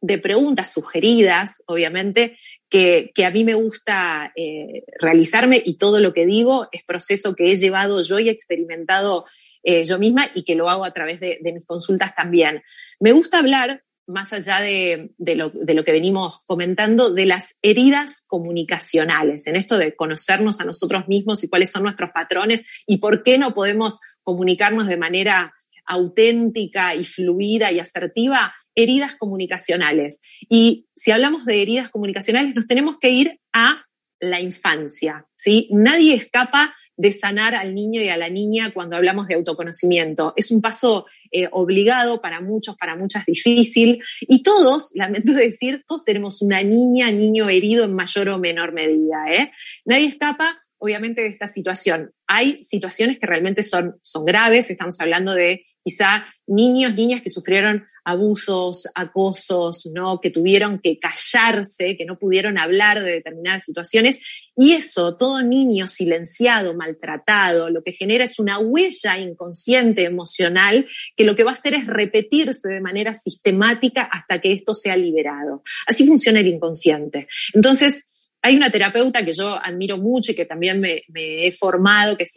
de 0.01 0.18
preguntas 0.18 0.73
sugeridas, 0.73 1.62
obviamente, 1.66 2.38
que, 2.68 3.12
a 3.25 3.31
mí 3.31 3.44
me 3.44 3.55
gusta 3.55 4.33
eh, 4.37 4.85
realizarme 5.01 5.62
y 5.64 5.79
todo 5.79 6.01
lo 6.01 6.12
que 6.12 6.27
digo 6.27 6.68
es 6.73 6.83
proceso 6.85 7.35
que 7.35 7.53
he 7.53 7.57
llevado 7.57 8.03
yo 8.03 8.18
y 8.18 8.29
experimentado 8.29 9.25
eh, 9.62 9.87
yo 9.87 9.99
misma 9.99 10.29
y 10.35 10.44
que 10.44 10.57
lo 10.57 10.68
hago 10.68 10.85
a 10.85 10.92
través 10.92 11.20
de 11.20 11.53
mis 11.55 11.64
consultas 11.64 12.14
también. 12.14 12.62
Me 13.01 13.12
gusta 13.12 13.38
hablar 13.38 13.83
más 14.07 14.33
allá 14.33 14.61
de, 14.61 15.11
lo, 15.19 15.53
que 15.85 15.93
venimos 15.93 16.40
comentando, 16.47 17.12
de 17.12 17.27
las 17.27 17.57
heridas 17.62 18.25
comunicacionales, 18.27 19.47
en 19.47 19.57
esto 19.57 19.79
de 19.79 19.97
conocernos 19.97 20.61
a 20.61 20.64
nosotros 20.64 21.09
mismos 21.09 21.43
y 21.43 21.49
cuáles 21.49 21.71
son 21.71 21.83
nuestros 21.83 22.11
patrones 22.11 22.62
y 22.87 22.99
por 22.99 23.23
qué 23.23 23.38
no 23.38 23.55
podemos 23.55 24.01
comunicarnos 24.23 24.87
de 24.87 24.97
manera 24.97 25.55
auténtica 25.87 26.95
y 26.95 27.05
fluida 27.05 27.73
y 27.73 27.81
asertiva, 27.81 28.55
heridas 28.75 29.17
comunicacionales. 29.17 30.21
Y 30.49 30.87
si 30.95 31.11
hablamos 31.11 31.45
de 31.45 31.62
heridas 31.62 31.90
comunicacionales, 31.90 32.55
nos 32.55 32.67
tenemos 32.67 32.97
que 33.01 33.11
ir 33.11 33.40
a 33.53 33.85
la 34.21 34.40
infancia, 34.40 35.27
¿sí? 35.35 35.69
Nadie 35.71 36.14
escapa 36.14 36.75
de 36.96 37.12
sanar 37.12 37.54
al 37.54 37.74
niño 37.74 38.00
y 38.00 38.09
a 38.09 38.16
la 38.16 38.28
niña 38.28 38.72
cuando 38.72 38.96
hablamos 38.96 39.26
de 39.26 39.35
autoconocimiento. 39.35 40.33
Es 40.37 40.50
un 40.50 40.61
paso 40.61 41.07
eh, 41.30 41.48
obligado 41.50 42.20
para 42.20 42.40
muchos, 42.40 42.76
para 42.76 42.96
muchas 42.96 43.26
difícil. 43.26 44.02
Y 44.20 44.42
todos, 44.42 44.90
lamento 44.94 45.33
decir, 45.35 45.85
todos 45.87 46.04
tenemos 46.04 46.42
una 46.42 46.62
niña, 46.62 47.11
niño 47.11 47.48
herido 47.48 47.85
en 47.85 47.94
mayor 47.94 48.28
o 48.28 48.38
menor 48.38 48.72
medida. 48.72 49.24
¿eh? 49.33 49.52
Nadie 49.85 50.07
escapa, 50.07 50.62
obviamente, 50.78 51.22
de 51.22 51.28
esta 51.28 51.48
situación. 51.48 52.12
Hay 52.26 52.62
situaciones 52.62 53.18
que 53.18 53.26
realmente 53.26 53.62
son, 53.62 53.96
son 54.02 54.24
graves, 54.24 54.70
estamos 54.70 55.00
hablando 55.00 55.35
de 55.35 55.66
quizá 55.85 56.27
niños, 56.47 56.94
niñas 56.94 57.23
que 57.23 57.31
sufrieron 57.31 57.87
abusos, 58.05 58.87
acosos, 58.94 59.88
¿no? 59.92 60.20
que 60.20 60.31
tuvieron 60.31 60.79
que 60.79 60.99
callarse, 60.99 61.97
que 61.97 62.05
no 62.05 62.18
pudieron 62.18 62.59
hablar 62.59 63.03
de 63.03 63.12
determinadas 63.12 63.64
situaciones. 63.64 64.18
Y 64.57 64.73
eso, 64.73 65.16
todo 65.16 65.42
niño 65.42 65.88
silenciado, 65.88 66.75
maltratado, 66.75 67.70
lo 67.70 67.83
que 67.83 67.92
genera 67.92 68.25
es 68.25 68.38
una 68.38 68.59
huella 68.59 69.18
inconsciente 69.18 70.05
emocional 70.05 70.87
que 71.16 71.25
lo 71.25 71.35
que 71.35 71.44
va 71.44 71.53
a 71.53 71.55
hacer 71.55 71.75
es 71.75 71.87
repetirse 71.87 72.68
de 72.68 72.81
manera 72.81 73.18
sistemática 73.18 74.03
hasta 74.03 74.40
que 74.40 74.53
esto 74.53 74.75
sea 74.75 74.97
liberado. 74.97 75.62
Así 75.87 76.07
funciona 76.07 76.40
el 76.40 76.49
inconsciente. 76.49 77.27
Entonces, 77.55 78.13
hay 78.44 78.57
una 78.57 78.68
terapeuta 78.68 79.24
que 79.24 79.33
yo 79.33 79.54
admiro 79.54 79.96
mucho 79.96 80.33
y 80.33 80.35
que 80.35 80.44
también 80.44 80.78
me, 80.78 81.02
he 81.14 81.50
formado, 81.50 82.18
que 82.18 82.24
es 82.24 82.33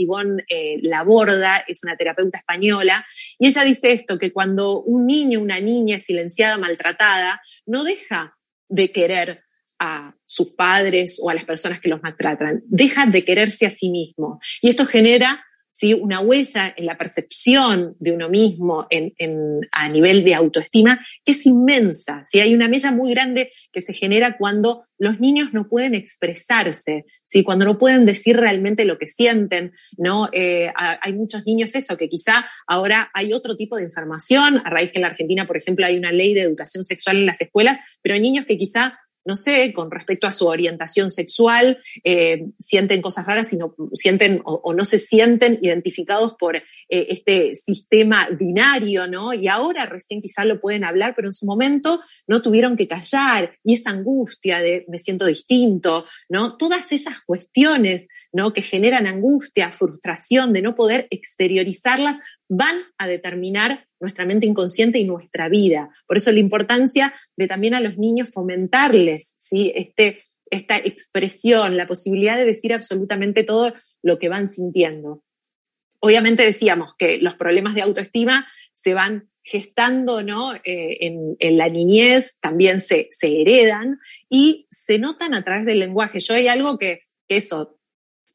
eh, 0.48 0.80
Laborda, 0.82 1.66
es 1.68 1.84
una 1.84 1.98
terapeuta 1.98 2.38
española, 2.38 3.06
y 3.38 3.48
ella 3.48 3.64
dice 3.64 3.92
esto, 3.92 4.18
que 4.18 4.32
cuando 4.32 4.82
un 4.82 5.06
niño, 5.06 5.42
una 5.42 5.60
niña 5.60 6.00
silenciada, 6.00 6.58
maltratada, 6.58 7.42
no 7.66 7.84
deja 7.84 8.38
de 8.70 8.90
querer 8.94 9.44
a 9.80 10.16
sus 10.26 10.54
padres 10.54 11.20
o 11.22 11.30
a 11.30 11.34
las 11.34 11.44
personas 11.44 11.82
que 11.82 11.90
los 11.90 12.02
maltratan, 12.02 12.64
deja 12.68 13.06
de 13.06 13.26
quererse 13.26 13.66
a 13.66 13.70
sí 13.70 13.90
mismo. 13.90 14.40
Y 14.62 14.70
esto 14.70 14.86
genera 14.86 15.44
¿sí? 15.78 15.94
una 15.94 16.22
huella 16.22 16.74
en 16.76 16.88
la 16.88 16.98
percepción 16.98 17.96
de 18.00 18.12
uno 18.12 18.30
mismo 18.30 18.88
en, 18.90 19.14
a 19.72 19.88
nivel 19.90 20.24
de 20.26 20.34
autoestima 20.34 21.06
que 21.24 21.34
es 21.34 21.46
inmensa. 21.46 22.24
¿sí? 22.26 22.40
Hay 22.40 22.56
una 22.56 22.68
mella 22.68 22.92
muy 22.92 23.12
grande 23.12 23.52
que 23.72 23.82
se 23.82 23.94
genera 23.94 24.38
cuando 24.40 24.86
los 24.98 25.20
niños 25.20 25.54
no 25.54 25.70
pueden 25.70 25.94
expresarse, 25.94 27.06
¿sí? 27.26 27.44
cuando 27.44 27.66
no 27.66 27.78
pueden 27.78 28.08
decir 28.08 28.38
realmente 28.38 28.86
lo 28.86 28.98
que 28.98 29.08
sienten. 29.08 29.74
¿no? 29.98 30.30
Eh, 30.34 30.72
hay 30.76 31.14
muchos 31.14 31.46
niños 31.46 31.76
eso, 31.76 31.96
que 31.96 32.10
quizá 32.10 32.48
ahora 32.66 33.12
hay 33.14 33.34
otro 33.34 33.56
tipo 33.56 33.78
de 33.78 33.84
información, 33.84 34.64
a 34.66 34.72
raíz 34.72 34.92
que 34.92 34.98
en 34.98 35.04
la 35.04 35.10
Argentina, 35.10 35.46
por 35.46 35.58
ejemplo, 35.58 35.86
hay 35.86 35.96
una 35.96 36.12
ley 36.12 36.34
de 36.34 36.42
educación 36.42 36.84
sexual 36.84 37.18
en 37.18 37.28
las 37.28 37.40
escuelas, 37.40 37.78
pero 38.02 38.16
hay 38.16 38.22
niños 38.22 38.48
que 38.48 38.58
quizá 38.58 38.98
no 39.28 39.36
sé, 39.36 39.74
con 39.74 39.92
respecto 39.92 40.26
a 40.26 40.32
su 40.32 40.48
orientación 40.48 41.12
sexual, 41.12 41.84
eh, 42.06 42.46
sienten 42.60 43.02
cosas 43.02 43.26
raras 43.26 43.52
y 43.52 43.58
no, 43.58 43.76
sienten 43.92 44.42
o, 44.46 44.74
no 44.74 44.86
se 44.86 45.00
sienten 45.00 45.60
identificados 45.62 46.36
por 46.40 46.56
eh, 46.56 46.64
este 46.88 47.54
sistema 47.54 48.30
binario, 48.30 49.06
¿no? 49.08 49.34
Y 49.34 49.50
ahora 49.50 49.86
recién 49.86 50.22
quizás 50.22 50.46
lo 50.46 50.62
pueden 50.62 50.86
hablar, 50.86 51.14
pero 51.14 51.28
en 51.28 51.34
su 51.34 51.46
momento 51.46 52.00
no 52.26 52.42
tuvieron 52.42 52.78
que 52.78 52.88
callar 52.88 53.58
y 53.66 53.74
esa 53.74 53.90
angustia 53.90 54.60
de 54.60 54.86
me 54.88 54.98
siento 54.98 55.26
distinto, 55.26 56.06
¿no? 56.30 56.56
Todas 56.56 56.90
esas 56.94 57.20
cuestiones, 57.20 58.08
¿no? 58.32 58.54
Que 58.54 58.62
generan 58.62 59.08
angustia, 59.08 59.74
frustración 59.74 60.54
de 60.54 60.62
no 60.62 60.74
poder 60.76 61.08
exteriorizarlas 61.10 62.16
van 62.48 62.78
a 62.98 63.08
determinar 63.08 63.87
nuestra 64.00 64.26
mente 64.26 64.46
inconsciente 64.46 65.00
y 65.00 65.06
nuestra 65.06 65.50
vida. 65.50 65.90
Por 66.06 66.18
eso 66.18 66.32
la 66.32 66.40
importancia 66.40 67.14
de 67.36 67.48
también 67.48 67.74
a 67.74 67.80
los 67.80 67.98
niños 67.98 68.30
fomentarles 68.30 69.36
¿sí? 69.40 69.72
este, 69.76 70.20
esta 70.50 70.78
expresión, 70.78 71.78
la 71.78 71.88
posibilidad 71.88 72.38
de 72.38 72.46
decir 72.46 72.74
absolutamente 72.74 73.44
todo 73.44 73.74
lo 74.04 74.20
que 74.20 74.30
van 74.30 74.50
sintiendo. 74.50 75.24
Obviamente 76.00 76.44
decíamos 76.44 76.94
que 76.98 77.18
los 77.18 77.36
problemas 77.36 77.74
de 77.76 77.82
autoestima 77.82 78.48
se 78.74 78.94
van 78.94 79.30
gestando 79.44 80.24
¿no? 80.24 80.54
Eh, 80.56 80.98
en, 81.40 81.58
la 81.58 81.70
niñez, 81.70 82.38
también 82.42 82.82
se, 82.82 83.08
se, 83.12 83.42
heredan 83.42 84.00
y 84.30 84.68
se 84.70 85.00
notan 85.00 85.34
a 85.34 85.44
través 85.44 85.66
del 85.66 85.80
lenguaje. 85.80 86.20
Yo 86.20 86.34
hay 86.34 86.50
algo 86.50 86.78
que 86.78 87.00
eso, 87.30 87.77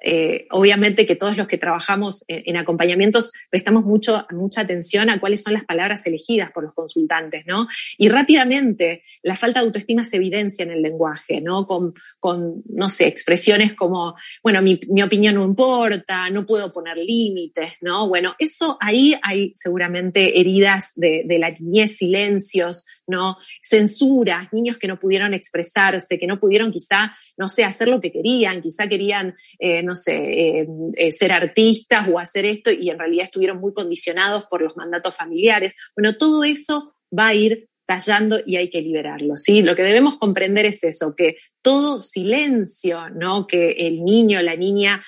eh, 0.02 0.46
obviamente 0.50 1.06
que 1.06 1.16
todos 1.16 1.36
los 1.36 1.46
que 1.46 1.58
trabajamos 1.58 2.24
en, 2.26 2.56
acompañamientos 2.56 3.32
prestamos 3.50 3.84
mucho, 3.84 4.26
mucha 4.30 4.62
atención 4.62 5.10
a 5.10 5.20
cuáles 5.20 5.42
son 5.42 5.52
las 5.52 5.64
palabras 5.64 6.04
elegidas 6.06 6.50
por 6.50 6.64
los 6.64 6.74
consultantes, 6.74 7.44
¿no? 7.46 7.68
Y 7.98 8.08
rápidamente 8.08 9.04
la 9.22 9.36
falta 9.36 9.60
de 9.60 9.66
autoestima 9.66 10.04
se 10.04 10.16
evidencia 10.16 10.64
en 10.64 10.72
el 10.72 10.82
lenguaje, 10.82 11.40
¿no? 11.40 11.66
Con, 11.66 11.94
con 12.18 12.62
no 12.68 12.90
sé, 12.90 13.06
expresiones 13.06 13.74
como, 13.74 14.16
bueno, 14.42 14.60
mi, 14.60 14.80
mi 14.88 15.02
opinión 15.02 15.36
no 15.36 15.44
importa, 15.44 16.28
no 16.30 16.44
puedo 16.44 16.72
poner 16.72 16.98
límites, 16.98 17.74
¿no? 17.80 18.08
Bueno, 18.08 18.34
eso 18.38 18.76
ahí 18.80 19.14
hay 19.22 19.52
seguramente 19.54 20.40
heridas 20.40 20.92
de, 20.96 21.22
de 21.24 21.38
la 21.38 21.50
niñez, 21.50 21.96
silencios, 21.96 22.84
¿no? 23.06 23.36
Censuras, 23.62 24.52
niños 24.52 24.78
que 24.78 24.88
no 24.88 24.98
pudieron 24.98 25.34
expresarse, 25.34 26.18
que 26.18 26.26
no 26.26 26.40
pudieron 26.40 26.70
quizá, 26.70 27.16
no 27.36 27.48
sé, 27.48 27.64
hacer 27.64 27.88
lo 27.88 28.00
que 28.00 28.12
querían, 28.12 28.60
quizá 28.60 28.88
querían, 28.88 29.34
eh, 29.58 29.82
no 29.82 29.96
sé, 29.96 30.16
eh, 30.16 30.66
eh, 30.96 31.12
ser 31.12 31.32
artistas 31.32 32.08
o 32.08 32.18
hacer 32.18 32.44
esto 32.44 32.70
y 32.70 32.90
en 32.90 32.98
realidad 32.98 33.24
estuvieron 33.24 33.58
muy 33.58 33.72
condicionados 33.72 34.44
por 34.50 34.62
los 34.62 34.76
mandatos 34.76 35.14
familiares. 35.14 35.74
Bueno, 35.96 36.16
todo 36.16 36.44
eso 36.44 36.94
va 37.16 37.28
a 37.28 37.34
ir 37.34 37.68
tallando 37.86 38.38
y 38.46 38.56
hay 38.56 38.70
que 38.70 38.82
liberarlo, 38.82 39.36
¿sí? 39.36 39.62
Lo 39.62 39.74
que 39.74 39.82
debemos 39.82 40.18
comprender 40.18 40.66
es 40.66 40.84
eso, 40.84 41.14
que 41.16 41.36
todo 41.62 42.00
silencio, 42.00 43.10
¿no? 43.10 43.46
Que 43.46 43.72
el 43.72 44.04
niño, 44.04 44.40
la 44.42 44.56
niña 44.56 45.04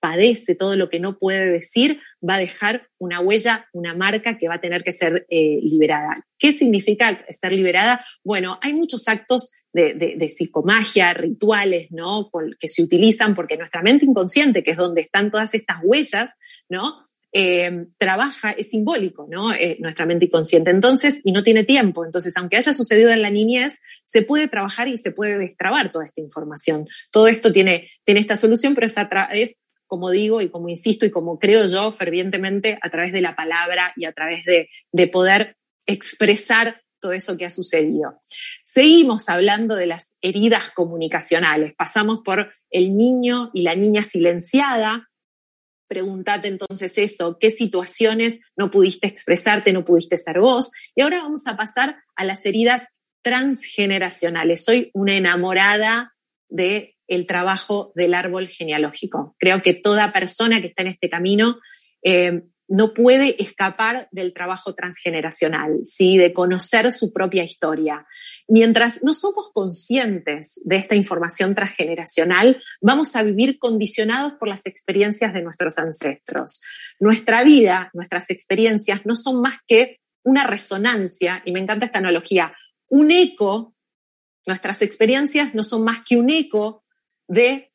padece, 0.00 0.54
todo 0.54 0.76
lo 0.76 0.88
que 0.88 1.00
no 1.00 1.18
puede 1.18 1.50
decir, 1.50 2.00
va 2.26 2.36
a 2.36 2.38
dejar 2.38 2.88
una 2.98 3.20
huella, 3.20 3.66
una 3.72 3.94
marca 3.94 4.38
que 4.38 4.46
va 4.46 4.54
a 4.54 4.60
tener 4.60 4.84
que 4.84 4.92
ser 4.92 5.26
liberada. 5.28 6.24
¿Qué 6.38 6.52
significa 6.52 7.24
ser 7.30 7.52
liberada? 7.52 8.04
Bueno, 8.22 8.58
hay 8.62 8.74
muchos 8.74 9.08
actos 9.08 9.50
de, 9.72 10.32
psicomagia, 10.34 11.14
rituales, 11.14 11.90
¿no? 11.90 12.30
que 12.58 12.68
se 12.68 12.82
utilizan 12.82 13.34
porque 13.34 13.56
nuestra 13.56 13.82
mente 13.82 14.04
inconsciente, 14.04 14.62
que 14.62 14.72
es 14.72 14.76
donde 14.76 15.02
están 15.02 15.30
todas 15.30 15.54
estas 15.54 15.78
huellas, 15.82 16.30
¿no? 16.68 17.08
Eh, 17.30 17.88
trabaja, 17.98 18.52
es 18.52 18.70
simbólico, 18.70 19.26
¿no? 19.30 19.52
Eh, 19.52 19.76
nuestra 19.80 20.06
mente 20.06 20.24
inconsciente. 20.24 20.70
Entonces, 20.70 21.20
y 21.24 21.32
no 21.32 21.42
tiene 21.42 21.62
tiempo. 21.62 22.06
Entonces, 22.06 22.34
aunque 22.36 22.56
haya 22.56 22.72
sucedido 22.72 23.10
en 23.10 23.20
la 23.20 23.30
niñez, 23.30 23.78
se 24.04 24.22
puede 24.22 24.48
trabajar 24.48 24.88
y 24.88 24.96
se 24.96 25.12
puede 25.12 25.38
destrabar 25.38 25.92
toda 25.92 26.06
esta 26.06 26.22
información. 26.22 26.86
Todo 27.10 27.28
esto 27.28 27.52
tiene, 27.52 27.90
tiene 28.04 28.20
esta 28.20 28.38
solución, 28.38 28.74
pero 28.74 28.86
es, 28.86 28.94
es, 29.32 29.60
como 29.86 30.10
digo 30.10 30.40
y 30.40 30.48
como 30.48 30.70
insisto 30.70 31.04
y 31.04 31.10
como 31.10 31.38
creo 31.38 31.66
yo 31.66 31.92
fervientemente, 31.92 32.78
a 32.80 32.88
través 32.88 33.12
de 33.12 33.20
la 33.20 33.36
palabra 33.36 33.92
y 33.96 34.06
a 34.06 34.12
través 34.12 34.44
de, 34.44 34.70
de 34.92 35.08
poder 35.08 35.56
expresar 35.86 36.82
todo 37.00 37.12
eso 37.12 37.36
que 37.36 37.44
ha 37.44 37.50
sucedido. 37.50 38.20
Seguimos 38.64 39.28
hablando 39.28 39.76
de 39.76 39.86
las 39.86 40.14
heridas 40.20 40.70
comunicacionales. 40.74 41.74
Pasamos 41.76 42.20
por 42.24 42.52
el 42.70 42.96
niño 42.96 43.50
y 43.54 43.62
la 43.62 43.74
niña 43.74 44.02
silenciada. 44.04 45.08
Pregúntate 45.88 46.48
entonces 46.48 46.92
eso, 46.96 47.38
¿qué 47.38 47.50
situaciones 47.50 48.40
no 48.56 48.70
pudiste 48.70 49.06
expresarte, 49.06 49.72
no 49.72 49.84
pudiste 49.84 50.18
ser 50.18 50.40
vos? 50.40 50.70
Y 50.94 51.02
ahora 51.02 51.22
vamos 51.22 51.46
a 51.46 51.56
pasar 51.56 51.96
a 52.14 52.24
las 52.24 52.44
heridas 52.44 52.86
transgeneracionales. 53.22 54.64
Soy 54.64 54.90
una 54.92 55.16
enamorada 55.16 56.14
de 56.48 56.96
el 57.06 57.26
trabajo 57.26 57.92
del 57.94 58.14
árbol 58.14 58.48
genealógico. 58.48 59.34
Creo 59.38 59.62
que 59.62 59.74
toda 59.74 60.12
persona 60.12 60.60
que 60.60 60.68
está 60.68 60.82
en 60.82 60.88
este 60.88 61.08
camino 61.08 61.58
eh, 62.02 62.42
no 62.68 62.92
puede 62.92 63.42
escapar 63.42 64.08
del 64.12 64.34
trabajo 64.34 64.74
transgeneracional, 64.74 65.80
¿sí? 65.84 66.18
de 66.18 66.34
conocer 66.34 66.92
su 66.92 67.12
propia 67.12 67.42
historia. 67.42 68.06
Mientras 68.46 69.02
no 69.02 69.14
somos 69.14 69.50
conscientes 69.52 70.60
de 70.64 70.76
esta 70.76 70.94
información 70.94 71.54
transgeneracional, 71.54 72.62
vamos 72.82 73.16
a 73.16 73.22
vivir 73.22 73.58
condicionados 73.58 74.34
por 74.34 74.48
las 74.48 74.66
experiencias 74.66 75.32
de 75.32 75.42
nuestros 75.42 75.78
ancestros. 75.78 76.60
Nuestra 77.00 77.42
vida, 77.42 77.90
nuestras 77.94 78.28
experiencias 78.28 79.00
no 79.06 79.16
son 79.16 79.40
más 79.40 79.60
que 79.66 80.00
una 80.22 80.46
resonancia, 80.46 81.42
y 81.46 81.52
me 81.52 81.60
encanta 81.60 81.86
esta 81.86 82.00
analogía, 82.00 82.52
un 82.88 83.10
eco, 83.10 83.74
nuestras 84.46 84.82
experiencias 84.82 85.54
no 85.54 85.64
son 85.64 85.84
más 85.84 86.00
que 86.06 86.16
un 86.16 86.28
eco 86.28 86.84
de 87.26 87.72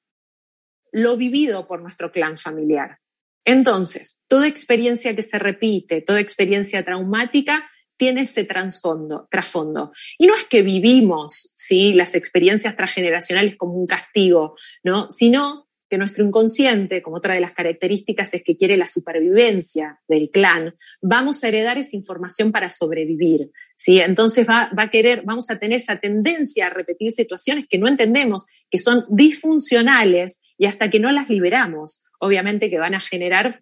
lo 0.92 1.18
vivido 1.18 1.68
por 1.68 1.82
nuestro 1.82 2.12
clan 2.12 2.38
familiar. 2.38 3.00
Entonces, 3.46 4.22
toda 4.28 4.48
experiencia 4.48 5.16
que 5.16 5.24
se 5.24 5.38
repite, 5.40 6.02
toda 6.02 6.20
experiencia 6.20 6.84
traumática, 6.84 7.70
tiene 7.98 8.22
ese 8.22 8.44
trasfondo, 8.44 9.28
trasfondo. 9.30 9.92
Y 10.18 10.28
no 10.28 10.36
es 10.36 10.44
que 10.48 10.64
vivimos, 10.64 11.54
¿sí? 11.56 11.94
Las 11.94 12.16
experiencias 12.16 12.76
transgeneracionales 12.76 13.56
como 13.58 13.74
un 13.74 13.88
castigo, 13.88 14.56
¿no? 14.84 15.10
Sino 15.10 15.68
que 15.90 15.98
nuestro 15.98 16.26
inconsciente, 16.26 17.04
como 17.04 17.18
otra 17.18 17.36
de 17.36 17.42
las 17.42 17.54
características 17.54 18.34
es 18.34 18.44
que 18.44 18.58
quiere 18.58 18.78
la 18.78 18.88
supervivencia 18.88 20.02
del 20.08 20.32
clan, 20.32 20.76
vamos 21.02 21.44
a 21.44 21.50
heredar 21.50 21.78
esa 21.78 21.96
información 21.96 22.52
para 22.52 22.72
sobrevivir, 22.72 23.52
¿sí? 23.78 24.00
Entonces 24.00 24.48
va, 24.50 24.72
va 24.78 24.84
a 24.84 24.90
querer, 24.90 25.22
vamos 25.24 25.50
a 25.52 25.60
tener 25.60 25.80
esa 25.80 25.98
tendencia 25.98 26.68
a 26.68 26.72
repetir 26.72 27.12
situaciones 27.12 27.68
que 27.70 27.78
no 27.78 27.88
entendemos, 27.88 28.48
que 28.72 28.80
son 28.80 29.06
disfuncionales 29.10 30.40
y 30.58 30.66
hasta 30.66 30.90
que 30.90 31.00
no 31.00 31.12
las 31.12 31.30
liberamos, 31.30 32.04
obviamente 32.20 32.70
que 32.70 32.80
van 32.80 32.96
a 32.96 33.00
generar 33.00 33.62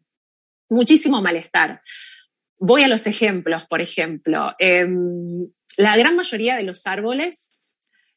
muchísimo 0.70 1.22
malestar. 1.22 1.82
Voy 2.58 2.84
a 2.84 2.88
los 2.88 3.08
ejemplos, 3.08 3.66
por 3.66 3.82
ejemplo. 3.82 4.54
Em, 4.60 5.48
la 5.78 5.98
gran 5.98 6.16
mayoría 6.16 6.56
de 6.56 6.64
los 6.64 6.86
árboles 6.86 7.68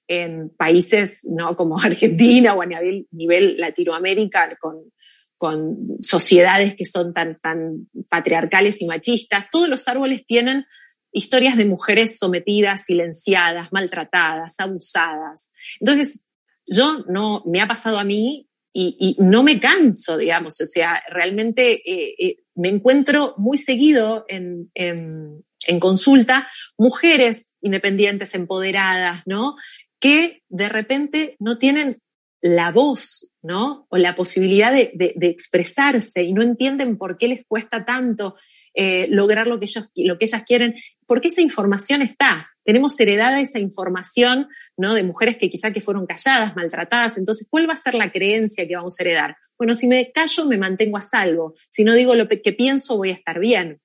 en 0.07 0.51
países 0.51 1.23
¿no? 1.25 1.57
como 1.57 1.79
Argentina 1.81 2.55
o 2.55 2.63
a 2.63 2.67
nivel, 2.67 3.09
nivel 3.11 3.57
Latinoamérica, 3.59 4.57
con, 4.61 4.93
con 5.37 5.99
sociedades 6.03 6.75
que 6.75 6.85
son 6.85 7.13
tan, 7.15 7.39
tan 7.41 7.89
patriarcales 8.09 8.81
y 8.83 8.87
machistas, 8.87 9.47
todos 9.51 9.69
los 9.69 9.89
árboles 9.89 10.27
tienen 10.27 10.67
historias 11.13 11.57
de 11.57 11.65
mujeres 11.65 12.19
sometidas, 12.19 12.85
silenciadas, 12.85 13.73
maltratadas, 13.73 14.59
abusadas. 14.59 15.53
Entonces, 15.81 16.21
yo 16.67 17.05
no, 17.09 17.43
me 17.47 17.61
ha 17.61 17.69
pasado 17.69 17.99
a 17.99 18.05
mí 18.05 18.49
y, 18.77 19.17
no 19.21 19.45
me 19.45 19.61
canso, 19.61 20.17
digamos, 20.17 20.61
o 20.61 20.67
sea, 20.67 21.01
realmente 21.09 21.75
eh, 21.89 22.15
eh, 22.19 22.37
me 22.57 22.69
encuentro 22.69 23.35
muy 23.39 23.57
seguido 23.57 24.25
en, 24.29 24.71
en, 24.75 25.45
consulta 25.79 26.49
mujeres 26.77 27.55
independientes, 27.63 28.35
empoderadas, 28.35 29.23
¿no? 29.27 29.55
Que 30.01 30.43
de 30.49 30.69
repente 30.69 31.37
no 31.39 31.57
tienen 31.59 32.03
la 32.43 32.73
voz, 32.73 33.31
¿no? 33.43 33.87
O 33.89 33.97
la 33.97 34.17
posibilidad 34.17 34.73
de, 34.73 34.93
de, 34.93 35.29
expresarse 35.29 36.25
y 36.25 36.33
no 36.33 36.43
entienden 36.43 36.99
por 36.99 37.17
qué 37.17 37.29
les 37.29 37.47
cuesta 37.47 37.85
tanto 37.85 38.37
eh, 38.75 39.07
lograr 39.09 39.47
lo 39.47 39.61
que, 39.61 39.67
ellos, 39.67 39.89
lo 39.95 40.19
que 40.19 40.25
ellas 40.25 40.43
quieren, 40.45 40.75
porque 41.07 41.29
esa 41.29 41.41
información 41.41 42.03
está. 42.03 42.51
Tenemos 42.65 42.99
heredada 42.99 43.41
esa 43.41 43.59
información, 43.59 44.49
¿no? 44.77 44.95
De 44.95 45.03
mujeres 45.03 45.37
que 45.37 45.51
quizá 45.51 45.73
que 45.73 45.81
fueron 45.81 46.07
calladas, 46.07 46.57
maltratadas. 46.57 47.19
Entonces, 47.19 47.47
¿cuál 47.51 47.69
va 47.69 47.75
a 47.75 47.77
ser 47.77 47.95
la 47.95 48.11
creencia 48.11 48.67
que 48.67 48.77
vamos 48.77 48.99
a 48.99 49.03
heredar? 49.03 49.37
Bueno, 49.59 49.75
si 49.75 49.87
me 49.87 50.11
callo, 50.13 50.47
me 50.47 50.59
mantengo 50.59 50.97
a 50.97 51.03
salvo. 51.03 51.55
Si 51.69 51.85
no 51.85 51.95
digo 51.95 52.15
lo 52.15 52.29
que 52.29 52.39
pienso, 52.53 52.97
voy 52.97 53.11
a 53.11 53.15
estar 53.15 53.39
bien. 53.39 53.81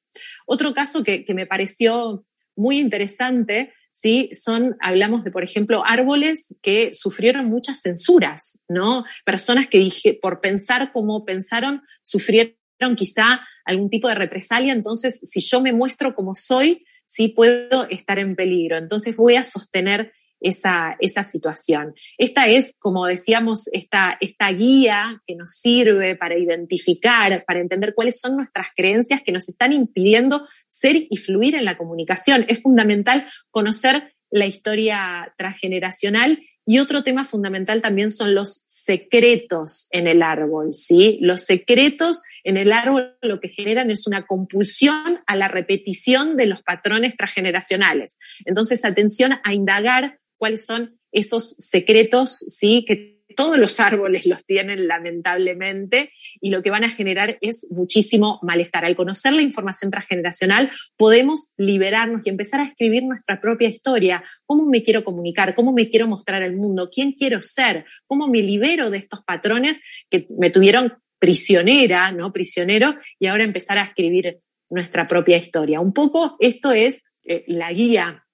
Otro 0.45 0.73
caso 0.73 1.03
que, 1.03 1.25
que 1.25 1.33
me 1.33 1.45
pareció 1.45 2.25
muy 2.55 2.79
interesante, 2.79 3.73
¿sí? 3.91 4.29
Son, 4.33 4.75
hablamos 4.79 5.23
de, 5.23 5.31
por 5.31 5.43
ejemplo, 5.43 5.83
árboles 5.85 6.55
que 6.61 6.93
sufrieron 6.93 7.45
muchas 7.45 7.81
censuras, 7.81 8.63
¿no? 8.67 9.05
Personas 9.25 9.67
que 9.67 9.79
dije, 9.79 10.17
por 10.19 10.41
pensar 10.41 10.91
como 10.91 11.25
pensaron, 11.25 11.81
sufrieron 12.01 12.55
quizá 12.95 13.45
algún 13.65 13.89
tipo 13.89 14.07
de 14.07 14.15
represalia, 14.15 14.73
entonces 14.73 15.19
si 15.23 15.41
yo 15.41 15.61
me 15.61 15.73
muestro 15.73 16.15
como 16.15 16.33
soy, 16.33 16.85
sí 17.09 17.29
puedo 17.29 17.89
estar 17.89 18.19
en 18.19 18.35
peligro. 18.35 18.77
Entonces 18.77 19.15
voy 19.15 19.35
a 19.35 19.43
sostener 19.43 20.13
esa, 20.39 20.95
esa 20.99 21.23
situación. 21.23 21.95
Esta 22.17 22.47
es, 22.47 22.77
como 22.79 23.05
decíamos, 23.05 23.67
esta, 23.73 24.17
esta 24.21 24.51
guía 24.51 25.21
que 25.25 25.35
nos 25.35 25.51
sirve 25.51 26.15
para 26.15 26.37
identificar, 26.37 27.43
para 27.45 27.59
entender 27.59 27.93
cuáles 27.93 28.19
son 28.19 28.37
nuestras 28.37 28.67
creencias 28.75 29.21
que 29.23 29.31
nos 29.31 29.49
están 29.49 29.73
impidiendo 29.73 30.47
ser 30.69 30.95
y 30.95 31.17
fluir 31.17 31.55
en 31.55 31.65
la 31.65 31.77
comunicación. 31.77 32.45
Es 32.47 32.61
fundamental 32.61 33.27
conocer 33.49 34.13
la 34.29 34.45
historia 34.45 35.33
transgeneracional 35.37 36.39
y 36.69 36.77
otro 36.77 37.01
tema 37.01 37.25
fundamental 37.25 37.81
también 37.81 38.11
son 38.11 38.35
los 38.35 38.63
secretos 38.67 39.87
en 39.89 40.05
el 40.05 40.21
árbol, 40.21 40.75
¿sí? 40.75 41.17
Los 41.19 41.41
secretos 41.41 42.21
en 42.43 42.57
el 42.57 42.71
árbol 42.71 43.17
lo 43.23 43.39
que 43.39 43.49
generan 43.49 43.89
es 43.89 44.05
una 44.05 44.27
compulsión 44.27 45.19
a 45.25 45.35
la 45.35 45.47
repetición 45.47 46.37
de 46.37 46.45
los 46.45 46.61
patrones 46.61 47.17
transgeneracionales. 47.17 48.19
Entonces, 48.45 48.85
atención 48.85 49.33
a 49.43 49.53
indagar 49.55 50.19
cuáles 50.37 50.63
son 50.63 50.99
esos 51.11 51.55
secretos, 51.57 52.37
¿sí? 52.37 52.85
Que 52.87 53.18
todos 53.35 53.57
los 53.57 53.79
árboles 53.79 54.25
los 54.25 54.45
tienen 54.45 54.87
lamentablemente 54.87 56.11
y 56.41 56.49
lo 56.49 56.61
que 56.61 56.71
van 56.71 56.83
a 56.83 56.89
generar 56.89 57.37
es 57.41 57.67
muchísimo 57.69 58.39
malestar. 58.41 58.85
Al 58.85 58.95
conocer 58.95 59.33
la 59.33 59.41
información 59.41 59.91
transgeneracional 59.91 60.71
podemos 60.97 61.53
liberarnos 61.57 62.21
y 62.25 62.29
empezar 62.29 62.59
a 62.59 62.65
escribir 62.65 63.03
nuestra 63.03 63.39
propia 63.39 63.69
historia, 63.69 64.23
cómo 64.45 64.65
me 64.65 64.83
quiero 64.83 65.03
comunicar, 65.03 65.55
cómo 65.55 65.71
me 65.71 65.89
quiero 65.89 66.07
mostrar 66.07 66.43
al 66.43 66.55
mundo, 66.55 66.89
quién 66.93 67.13
quiero 67.13 67.41
ser, 67.41 67.85
cómo 68.07 68.27
me 68.27 68.41
libero 68.41 68.89
de 68.89 68.97
estos 68.97 69.23
patrones 69.23 69.79
que 70.09 70.25
me 70.37 70.49
tuvieron 70.49 70.93
prisionera, 71.19 72.11
¿no? 72.11 72.31
Prisionero, 72.31 72.95
y 73.19 73.27
ahora 73.27 73.43
empezar 73.43 73.77
a 73.77 73.83
escribir 73.83 74.39
nuestra 74.69 75.07
propia 75.07 75.37
historia. 75.37 75.81
Un 75.81 75.93
poco 75.93 76.37
esto 76.39 76.71
es 76.71 77.03
eh, 77.23 77.43
la 77.47 77.71
guía, 77.73 78.25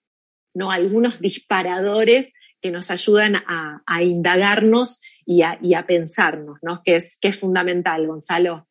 ¿no? 0.54 0.72
Algunos 0.72 1.20
disparadores 1.20 2.32
que 2.66 2.72
nos 2.72 2.90
ayudan 2.90 3.36
a, 3.46 4.02
indagarnos 4.02 5.00
y 5.24 5.44
a, 5.44 5.60
y 5.62 5.76
a 5.76 5.86
pensarnos, 5.86 6.58
¿no? 6.64 6.82
Que 6.84 6.96
es, 6.96 7.16
que 7.22 7.28
es 7.28 7.40
fundamental, 7.40 8.08
Gonzalo. 8.08 8.68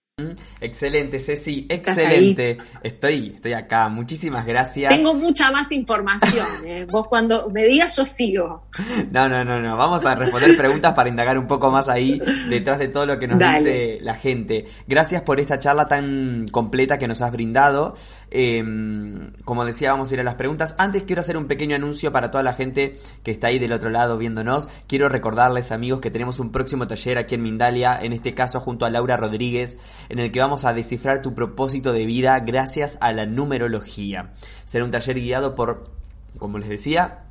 Excelente, 0.61 1.18
Ceci, 1.18 1.66
excelente. 1.68 2.57
Estoy, 2.85 3.33
estoy 3.35 3.53
acá. 3.53 3.88
Muchísimas 3.88 4.46
gracias. 4.46 4.94
Tengo 4.94 5.12
mucha 5.12 5.50
más 5.50 5.72
información. 5.72 6.46
¿eh? 6.64 6.87
Vos 6.90 7.09
cuando 7.09 7.50
me 7.50 7.64
digas, 7.64 7.96
yo 7.96 8.07
sigo. 8.07 8.62
No, 9.11 9.29
no, 9.29 9.44
no, 9.44 9.61
no. 9.61 9.77
Vamos 9.77 10.07
a 10.07 10.14
responder 10.14 10.57
preguntas 10.57 10.92
para 10.94 11.09
indagar 11.09 11.37
un 11.37 11.48
poco 11.48 11.68
más 11.72 11.88
ahí 11.88 12.20
detrás 12.48 12.79
de 12.79 12.87
todo 12.87 13.07
lo 13.07 13.18
que 13.18 13.27
nos 13.27 13.40
dice 13.40 13.98
la 14.03 14.14
gente. 14.14 14.66
Gracias 14.87 15.22
por 15.22 15.40
esta 15.40 15.59
charla 15.59 15.88
tan 15.88 16.46
completa 16.48 16.96
que 16.96 17.09
nos 17.09 17.20
has 17.20 17.33
brindado. 17.33 17.96
Em, 18.31 19.33
como 19.44 19.64
decía, 19.64 19.90
vamos 19.90 20.12
a 20.12 20.14
ir 20.14 20.20
a 20.20 20.24
las 20.24 20.37
preguntas. 20.37 20.77
Antes 20.79 21.03
quiero 21.03 21.20
hacer 21.20 21.37
un 21.37 21.46
pequeño 21.46 21.74
anuncio 21.74 22.12
para 22.12 22.31
toda 22.31 22.44
la 22.44 22.55
gente 22.55 23.00
que 23.24 23.33
está 23.33 23.48
ahí 23.48 23.59
del 23.59 23.72
otro 23.72 23.90
lado 23.90 24.16
viéndonos. 24.16 24.68
Quiero 24.87 25.09
recordarles, 25.09 25.72
amigos, 25.72 26.00
que 26.00 26.12
tenemos 26.12 26.38
un 26.38 26.53
próximo 26.53 26.87
taller 26.87 27.18
aquí 27.18 27.35
en 27.35 27.42
Mindalia, 27.42 27.98
en 28.00 28.12
este 28.12 28.33
caso 28.33 28.61
junto 28.61 28.87
a 28.87 28.90
Laura 28.90 29.16
Rodríguez 29.16 29.79
en 30.09 30.19
el 30.19 30.33
que 30.33 30.40
vamos 30.40 30.64
a 30.64 30.73
descifrar 30.73 31.23
tu 31.23 31.35
propósito 31.35 31.93
de 31.93 32.07
vida 32.07 32.38
gracias 32.40 32.99
a 33.01 33.12
la 33.12 33.27
numerología. 33.27 34.33
Será 34.64 34.85
un 34.85 34.90
taller 34.90 35.21
guiado 35.21 35.55
por, 35.55 35.90
como 36.38 36.59
les 36.59 36.69
decía, 36.69 37.25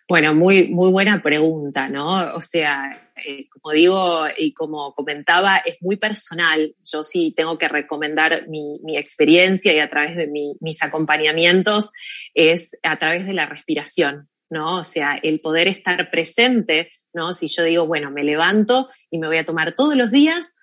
Bueno, 0.09 0.35
muy, 0.35 0.67
muy 0.67 0.91
buena 0.91 1.21
pregunta, 1.21 1.89
¿no? 1.89 2.35
O 2.35 2.41
sea, 2.41 3.11
eh, 3.25 3.47
como 3.49 3.73
digo 3.73 4.25
y 4.37 4.53
como 4.53 4.93
comentaba, 4.93 5.57
es 5.57 5.77
muy 5.81 5.95
personal. 5.95 6.75
Yo 6.83 7.03
sí 7.03 7.33
tengo 7.35 7.57
que 7.57 7.69
recomendar 7.69 8.47
mi, 8.47 8.79
mi 8.83 8.97
experiencia 8.97 9.73
y 9.73 9.79
a 9.79 9.89
través 9.89 10.17
de 10.17 10.27
mi, 10.27 10.55
mis 10.59 10.83
acompañamientos 10.83 11.91
es 12.33 12.71
a 12.83 12.97
través 12.97 13.25
de 13.25 13.33
la 13.33 13.45
respiración, 13.45 14.29
¿no? 14.49 14.77
O 14.77 14.83
sea, 14.83 15.17
el 15.21 15.39
poder 15.39 15.67
estar 15.67 16.11
presente, 16.11 16.91
¿no? 17.13 17.31
Si 17.31 17.47
yo 17.47 17.63
digo, 17.63 17.87
bueno, 17.87 18.11
me 18.11 18.23
levanto 18.23 18.89
y 19.09 19.19
me 19.19 19.27
voy 19.27 19.37
a 19.37 19.45
tomar 19.45 19.73
todos 19.73 19.95
los 19.95 20.11
días 20.11 20.53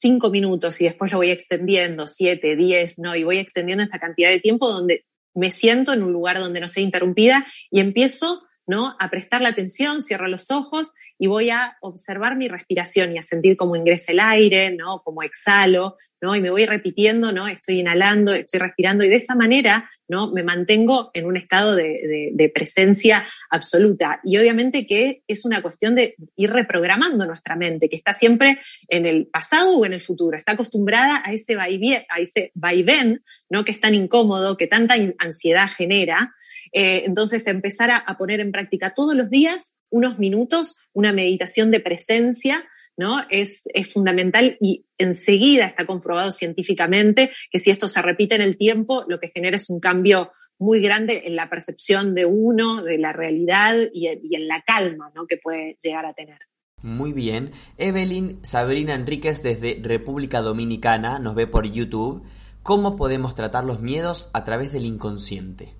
cinco 0.00 0.30
minutos 0.30 0.80
y 0.80 0.84
después 0.84 1.12
lo 1.12 1.18
voy 1.18 1.30
extendiendo, 1.30 2.06
siete, 2.06 2.56
diez, 2.56 2.98
¿no? 2.98 3.14
Y 3.16 3.24
voy 3.24 3.38
extendiendo 3.38 3.84
esta 3.84 3.98
cantidad 3.98 4.30
de 4.30 4.40
tiempo 4.40 4.68
donde 4.68 5.04
me 5.34 5.50
siento 5.50 5.92
en 5.92 6.02
un 6.02 6.12
lugar 6.12 6.38
donde 6.38 6.60
no 6.60 6.68
sea 6.68 6.82
interrumpida 6.82 7.46
y 7.70 7.80
empiezo 7.80 8.47
¿no? 8.68 8.96
A 9.00 9.10
prestar 9.10 9.40
la 9.40 9.48
atención, 9.48 10.02
cierro 10.02 10.28
los 10.28 10.50
ojos 10.52 10.92
y 11.18 11.26
voy 11.26 11.50
a 11.50 11.78
observar 11.80 12.36
mi 12.36 12.48
respiración 12.48 13.12
y 13.12 13.18
a 13.18 13.22
sentir 13.22 13.56
cómo 13.56 13.74
ingresa 13.74 14.12
el 14.12 14.20
aire, 14.20 14.70
¿no? 14.70 15.02
Cómo 15.02 15.22
exhalo, 15.22 15.96
¿no? 16.20 16.36
Y 16.36 16.42
me 16.42 16.50
voy 16.50 16.66
repitiendo, 16.66 17.32
¿no? 17.32 17.48
Estoy 17.48 17.80
inhalando, 17.80 18.34
estoy 18.34 18.60
respirando 18.60 19.04
y 19.04 19.08
de 19.08 19.16
esa 19.16 19.34
manera, 19.34 19.90
¿no? 20.06 20.30
Me 20.32 20.42
mantengo 20.42 21.10
en 21.14 21.24
un 21.24 21.38
estado 21.38 21.74
de, 21.74 22.30
de, 22.34 22.48
presencia 22.50 23.26
absoluta. 23.50 24.20
Y 24.22 24.36
obviamente 24.36 24.86
que 24.86 25.22
es 25.26 25.46
una 25.46 25.62
cuestión 25.62 25.94
de 25.94 26.16
ir 26.36 26.50
reprogramando 26.50 27.24
nuestra 27.24 27.56
mente, 27.56 27.88
que 27.88 27.96
está 27.96 28.12
siempre 28.12 28.60
en 28.88 29.06
el 29.06 29.28
pasado 29.28 29.78
o 29.78 29.86
en 29.86 29.94
el 29.94 30.02
futuro, 30.02 30.36
está 30.36 30.52
acostumbrada 30.52 31.22
a 31.24 31.32
ese 31.32 31.56
vaivén, 31.56 32.04
a 32.10 32.20
ese 32.20 32.52
vaivén, 32.54 33.22
¿no? 33.48 33.64
Que 33.64 33.72
es 33.72 33.80
tan 33.80 33.94
incómodo, 33.94 34.58
que 34.58 34.66
tanta 34.66 34.94
ansiedad 35.18 35.68
genera, 35.74 36.34
eh, 36.72 37.02
entonces, 37.06 37.46
empezar 37.46 37.90
a, 37.90 38.04
poner 38.18 38.40
en 38.40 38.52
práctica 38.52 38.94
todos 38.94 39.14
los 39.14 39.30
días 39.30 39.78
unos 39.90 40.18
minutos, 40.18 40.76
una 40.92 41.12
meditación 41.12 41.70
de 41.70 41.80
presencia, 41.80 42.64
¿no? 42.96 43.24
Es, 43.30 43.62
es, 43.74 43.92
fundamental 43.92 44.56
y 44.60 44.86
enseguida 44.98 45.66
está 45.66 45.86
comprobado 45.86 46.32
científicamente 46.32 47.30
que 47.50 47.58
si 47.58 47.70
esto 47.70 47.86
se 47.86 48.02
repite 48.02 48.34
en 48.34 48.42
el 48.42 48.56
tiempo, 48.56 49.04
lo 49.08 49.20
que 49.20 49.30
genera 49.32 49.56
es 49.56 49.70
un 49.70 49.78
cambio 49.78 50.32
muy 50.58 50.80
grande 50.80 51.22
en 51.26 51.36
la 51.36 51.48
percepción 51.48 52.14
de 52.14 52.26
uno, 52.26 52.82
de 52.82 52.98
la 52.98 53.12
realidad 53.12 53.76
y, 53.92 54.08
en 54.08 54.48
la 54.48 54.62
calma, 54.62 55.12
¿no? 55.14 55.26
Que 55.26 55.36
puede 55.36 55.76
llegar 55.82 56.04
a 56.04 56.14
tener. 56.14 56.38
Muy 56.82 57.12
bien. 57.12 57.52
Evelyn 57.76 58.38
Sabrina 58.42 58.94
Enríquez 58.94 59.42
desde 59.42 59.80
República 59.82 60.42
Dominicana 60.42 61.18
nos 61.18 61.34
ve 61.34 61.46
por 61.46 61.66
YouTube. 61.70 62.24
¿Cómo 62.62 62.96
podemos 62.96 63.34
tratar 63.34 63.64
los 63.64 63.80
miedos 63.80 64.30
a 64.32 64.44
través 64.44 64.72
del 64.72 64.84
inconsciente? 64.84 65.77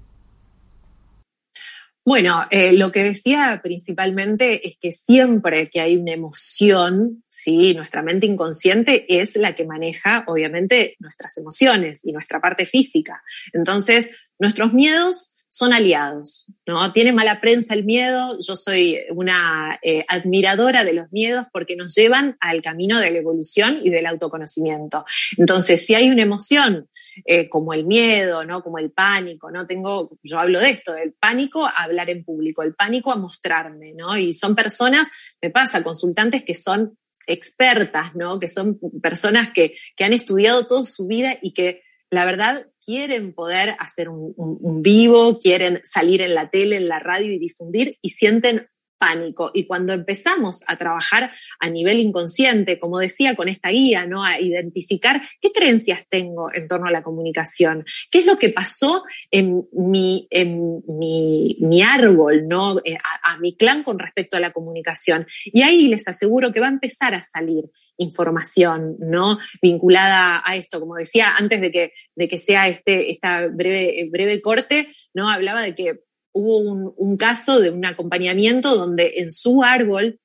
Bueno, 2.09 2.47
eh, 2.51 2.73
lo 2.73 2.91
que 2.91 3.03
decía 3.03 3.61
principalmente 3.63 4.67
es 4.67 4.79
que 4.81 4.93
siempre 4.93 5.69
que 5.69 5.83
hay 5.83 5.99
una 5.99 6.13
emoción, 6.13 7.23
¿sí? 7.29 7.75
nuestra 7.75 8.01
mente 8.01 8.27
inconsciente 8.27 9.05
es 9.21 9.37
la 9.37 9.55
que 9.55 9.67
maneja, 9.67 10.25
obviamente, 10.27 10.97
nuestras 11.01 11.37
emociones 11.37 12.01
y 12.05 12.13
nuestra 12.13 12.41
parte 12.41 12.65
física. 12.65 13.23
Entonces, 13.53 14.11
nuestros 14.39 14.73
miedos 14.73 15.35
son 15.51 15.75
aliados, 15.75 16.47
¿no? 16.67 16.95
Tiene 16.95 17.13
mala 17.13 17.43
prensa 17.43 17.75
el 17.75 17.85
miedo, 17.85 18.39
yo 18.41 18.57
soy 18.57 19.01
una 19.11 19.79
eh, 19.83 20.07
admiradora 20.09 20.85
de 20.85 20.95
los 20.95 21.13
miedos 21.13 21.45
porque 21.53 21.77
nos 21.77 21.95
llevan 21.95 22.39
al 22.41 22.63
camino 22.63 23.01
de 23.01 23.11
la 23.11 23.19
evolución 23.19 23.77
y 23.83 23.91
del 23.91 24.07
autoconocimiento. 24.07 25.05
Entonces, 25.37 25.85
si 25.85 25.95
hay 25.95 26.09
una 26.09 26.23
emoción 26.23 26.89
eh, 27.25 27.49
como 27.49 27.73
el 27.73 27.87
miedo, 27.87 28.45
¿no? 28.45 28.63
Como 28.63 28.79
el 28.79 28.91
pánico, 28.91 29.51
¿no? 29.51 29.67
Tengo, 29.67 30.19
yo 30.23 30.39
hablo 30.39 30.61
de 30.61 30.71
esto, 30.71 30.93
del 30.93 31.13
pánico 31.13 31.67
a 31.67 31.71
hablar 31.71 32.11
en 32.11 32.25
público, 32.25 32.63
el 32.63 32.75
pánico 32.75 33.13
a 33.13 33.17
mostrarme, 33.17 33.93
¿no? 33.95 34.17
Y 34.17 34.35
son 34.35 34.55
personas, 34.55 35.09
me 35.41 35.51
pasa, 35.51 35.83
consultantes 35.83 36.45
que 36.45 36.55
son 36.55 36.99
expertas, 37.27 38.15
¿no? 38.15 38.39
Que 38.39 38.49
son 38.49 38.79
personas 39.03 39.51
que, 39.53 39.77
que 39.97 40.05
han 40.05 40.13
estudiado 40.13 40.67
toda 40.67 40.85
su 40.87 41.07
vida 41.07 41.37
y 41.43 41.53
que 41.53 41.83
la 42.11 42.25
verdad 42.25 42.67
quieren 42.85 43.35
poder 43.35 43.77
hacer 43.79 44.09
un, 44.09 44.35
vivo, 44.83 45.39
quieren 45.39 45.81
salir 45.85 46.23
en 46.23 46.35
la 46.35 46.49
tele, 46.51 46.77
en 46.77 46.89
la 46.89 46.99
radio 46.99 47.33
y 47.33 47.39
difundir 47.39 47.99
y 48.01 48.11
sienten 48.11 48.69
pánico. 48.99 49.51
Y 49.55 49.67
cuando 49.67 49.93
empezamos 49.93 50.63
a 50.67 50.77
trabajar 50.77 51.33
a 51.61 51.71
nivel 51.71 52.01
inconsciente, 52.01 52.79
como 52.79 52.99
decía 52.99 53.35
con 53.37 53.49
esta 53.49 53.71
guía, 53.71 54.07
¿no? 54.07 54.25
A 54.25 54.41
identificar 54.41 55.23
qué 55.41 55.53
creencias 55.53 56.05
tengo 56.09 56.53
en 56.53 56.69
torno 56.69 56.87
a 56.87 56.91
la 56.91 57.03
comunicación, 57.03 57.85
qué 58.11 58.19
es 58.21 58.27
lo 58.27 58.39
que 58.39 58.51
pasó 58.51 59.05
en 59.31 59.67
mi, 59.73 60.27
en 60.31 60.83
mi, 60.87 61.57
mi 61.61 61.83
árbol, 61.83 62.47
¿no? 62.49 62.79
Eh, 62.85 62.97
a, 63.25 63.39
mi 63.39 63.57
clan 63.57 63.85
con 63.85 63.99
respecto 63.99 64.37
a 64.37 64.41
la 64.41 64.53
comunicación. 64.53 65.27
Y 65.45 65.63
ahí 65.63 65.89
les 65.89 66.07
aseguro 66.09 66.53
que 66.53 66.61
va 66.61 66.67
a 66.67 66.71
empezar 66.71 67.15
a 67.15 67.23
salir 67.23 67.65
información, 67.97 68.97
¿no? 69.01 69.39
Vinculada 69.61 70.43
a 70.45 70.57
esto, 70.57 70.81
como 70.81 70.95
decía, 70.97 71.35
antes 71.37 71.61
de 71.61 71.71
que, 71.71 71.93
de 72.15 72.29
que 72.29 72.39
sea 72.39 72.69
este, 72.69 73.11
esta 73.11 73.47
breve, 73.49 74.09
breve 74.11 74.41
corte, 74.41 74.95
¿no? 75.15 75.31
Hablaba 75.31 75.63
de 75.63 75.75
que 75.75 76.01
hubo 76.39 76.93
un, 76.97 77.17
caso 77.17 77.61
de 77.61 77.71
un 77.71 77.85
acompañamiento 77.85 78.77
donde 78.77 79.15
en 79.17 79.33
su 79.33 79.65
árbol 79.65 80.21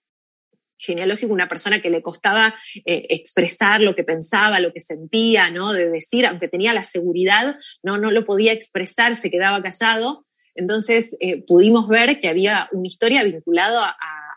genealógico 0.78 1.34
una 1.34 1.50
persona 1.50 1.82
que 1.82 1.90
le 1.90 2.04
costaba 2.04 2.54
eh, 2.86 3.08
expresar 3.10 3.82
lo 3.82 3.96
que 3.96 4.04
pensaba, 4.04 4.60
lo 4.60 4.74
que 4.74 4.80
sentía, 4.80 5.50
¿no? 5.50 5.74
De 5.74 5.90
decir, 5.90 6.28
aunque 6.28 6.48
tenía 6.48 6.74
la 6.74 6.84
seguridad, 6.84 7.58
no, 7.82 7.98
no 7.98 8.12
lo 8.12 8.26
podía 8.26 8.54
expresar, 8.54 9.16
se 9.16 9.32
quedaba 9.32 9.64
callado. 9.64 10.28
Entonces 10.54 11.18
eh, 11.20 11.44
pudimos 11.48 11.88
ver 11.88 12.20
que 12.20 12.30
había 12.30 12.70
una 12.74 12.88
historia 12.88 13.24
vinculada 13.24 13.98
a, 14.00 14.30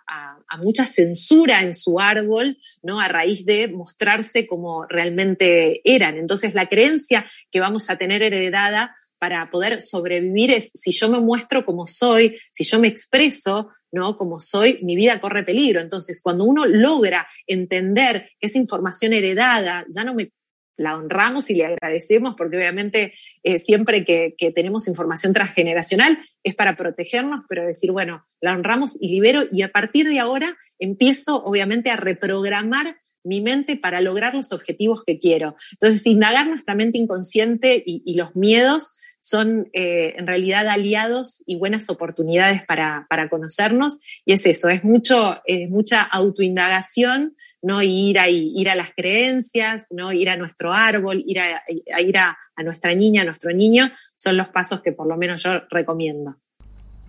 mucha 0.59 0.87
censura 0.87 1.61
en 1.61 1.75
su 1.75 2.01
árbol, 2.01 2.57
¿no? 2.83 2.99
A 2.99 3.09
raíz 3.09 3.45
de 3.45 3.69
mostrarse 3.69 4.47
como 4.47 4.87
realmente 4.87 5.83
eran. 5.85 6.17
Entonces 6.17 6.55
la 6.55 6.69
creencia 6.69 7.31
que 7.51 7.61
vamos 7.61 7.91
a 7.91 7.99
tener 7.99 8.23
heredada 8.23 8.97
para 9.27 9.51
poder 9.51 9.81
sobrevivir 9.81 10.53
es 10.53 10.71
si 10.73 10.93
yo 10.93 11.09
me 11.09 11.19
muestro 11.19 11.67
como 11.67 11.89
soy, 11.89 12.39
si 12.53 12.63
yo 12.63 12.79
me 12.79 12.87
expreso, 12.87 13.71
¿no? 13.91 14.17
Como 14.17 14.39
soy, 14.39 14.79
mi 14.85 14.95
vida 14.95 15.21
corre 15.21 15.43
peligro. 15.43 15.81
Entonces, 15.81 16.21
cuando 16.23 16.45
uno 16.45 16.65
logra 16.65 17.27
entender 17.49 18.31
que 18.39 18.47
esa 18.47 18.59
información 18.59 19.13
heredada 19.13 19.85
ya 19.89 20.05
no 20.05 20.15
me 20.15 20.31
la 20.77 20.97
honramos 20.97 21.51
y 21.51 21.57
le 21.57 21.67
agradecemos 21.67 22.37
porque 22.39 22.57
obviamente 22.57 23.15
eh, 23.43 23.59
siempre 23.59 24.05
que, 24.05 24.37
tenemos 24.55 24.87
información 24.87 25.33
transgeneracional 25.33 26.21
es 26.45 26.55
para 26.55 26.77
protegernos, 26.77 27.41
pero 27.49 27.67
decir, 27.67 27.91
bueno, 27.91 28.25
la 28.41 28.55
honramos 28.55 28.97
y 29.01 29.09
libero 29.09 29.43
y 29.51 29.63
a 29.63 29.73
partir 29.73 30.07
de 30.07 30.21
ahora 30.21 30.57
empiezo 30.79 31.43
obviamente 31.43 31.91
a 31.91 31.97
reprogramar 31.97 32.99
mi 33.25 33.41
mente 33.41 33.75
para 33.75 34.01
lograr 34.01 34.37
los 34.37 34.53
objetivos 34.53 35.03
que 35.05 35.19
quiero. 35.19 35.57
Entonces, 35.73 36.07
indagar 36.07 36.47
nuestra 36.47 36.77
mente 36.77 36.99
inconsciente 36.99 37.83
y 37.85 38.15
los 38.15 38.37
miedos 38.37 38.93
son 39.27 39.71
eh, 39.73 40.15
en 40.17 40.29
realidad 40.29 40.69
aliados 40.69 41.43
y 41.47 41.57
buenas 41.57 41.91
oportunidades 41.91 42.65
para, 42.65 43.09
para, 43.11 43.29
conocernos. 43.29 43.99
Y 44.25 44.35
es 44.35 44.47
eso, 44.47 44.69
es 44.69 44.85
mucho, 44.85 45.43
es 45.47 45.69
mucha 45.69 46.03
autoindagación, 46.03 47.37
¿no? 47.61 47.83
ir 47.83 48.21
a, 48.21 48.29
ir 48.29 48.71
a 48.71 48.77
las 48.77 48.91
creencias, 48.97 49.89
¿no? 49.91 50.13
Ir 50.13 50.31
a 50.31 50.37
nuestro 50.37 50.73
árbol, 50.73 51.25
ir 51.27 51.41
a, 51.41 51.61
ir 52.01 52.19
a, 52.19 52.39
a 52.55 52.63
nuestra 52.63 52.95
niña, 52.95 53.23
a 53.23 53.25
nuestro 53.25 53.51
niño, 53.51 53.91
son 54.15 54.37
los 54.37 54.47
pasos 54.51 54.81
que 54.81 54.93
por 54.93 55.09
lo 55.09 55.17
menos 55.17 55.43
yo 55.43 55.51
recomiendo. 55.71 56.37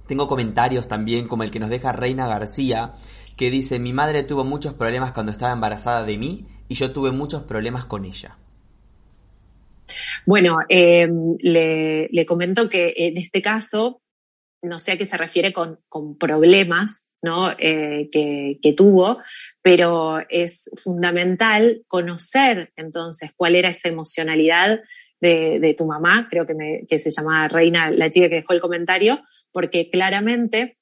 Tengo 0.07 0.25
comentarios 0.25 0.87
también 0.87 1.27
como 1.27 1.43
el 1.43 1.51
que 1.51 1.59
nos 1.59 1.69
deja 1.69 1.91
Reina 1.91 2.25
García, 2.25 2.93
que 3.35 3.51
dice, 3.51 3.77
mi 3.77 3.93
madre 3.93 4.23
tuvo 4.23 4.43
muchos 4.43 4.73
problemas 4.73 5.11
cuando 5.11 5.31
estaba 5.31 5.53
embarazada 5.53 6.03
de 6.03 6.17
mí 6.17 6.47
y 6.67 6.73
yo 6.73 6.91
tuve 6.91 7.11
muchos 7.11 7.43
problemas 7.43 7.85
con 7.85 8.05
ella. 8.05 8.39
Bueno, 10.25 10.59
em, 10.69 11.35
le, 11.39 12.25
comento 12.25 12.69
que 12.69 12.93
en 12.95 13.17
este 13.17 13.41
caso, 13.41 14.01
no 14.61 14.79
sé 14.79 14.93
a 14.93 14.97
qué 14.97 15.05
se 15.05 15.17
refiere 15.17 15.53
con, 15.53 15.79
problemas 16.19 17.13
¿no? 17.21 17.51
Eh, 17.57 18.09
que, 18.11 18.73
tuvo, 18.73 19.19
pero 19.61 20.19
es 20.29 20.69
fundamental 20.83 21.83
conocer 21.87 22.71
entonces 22.75 23.31
cuál 23.35 23.55
era 23.55 23.69
esa 23.69 23.89
emocionalidad 23.89 24.81
de, 25.19 25.75
tu 25.77 25.85
mamá, 25.85 26.27
creo 26.29 26.45
que, 26.45 26.99
se 26.99 27.09
llama 27.09 27.47
Reina, 27.47 27.89
la 27.89 28.11
chica 28.11 28.29
que 28.29 28.35
dejó 28.35 28.53
el 28.53 28.61
comentario, 28.61 29.21
porque 29.51 29.89
claramente 29.89 30.77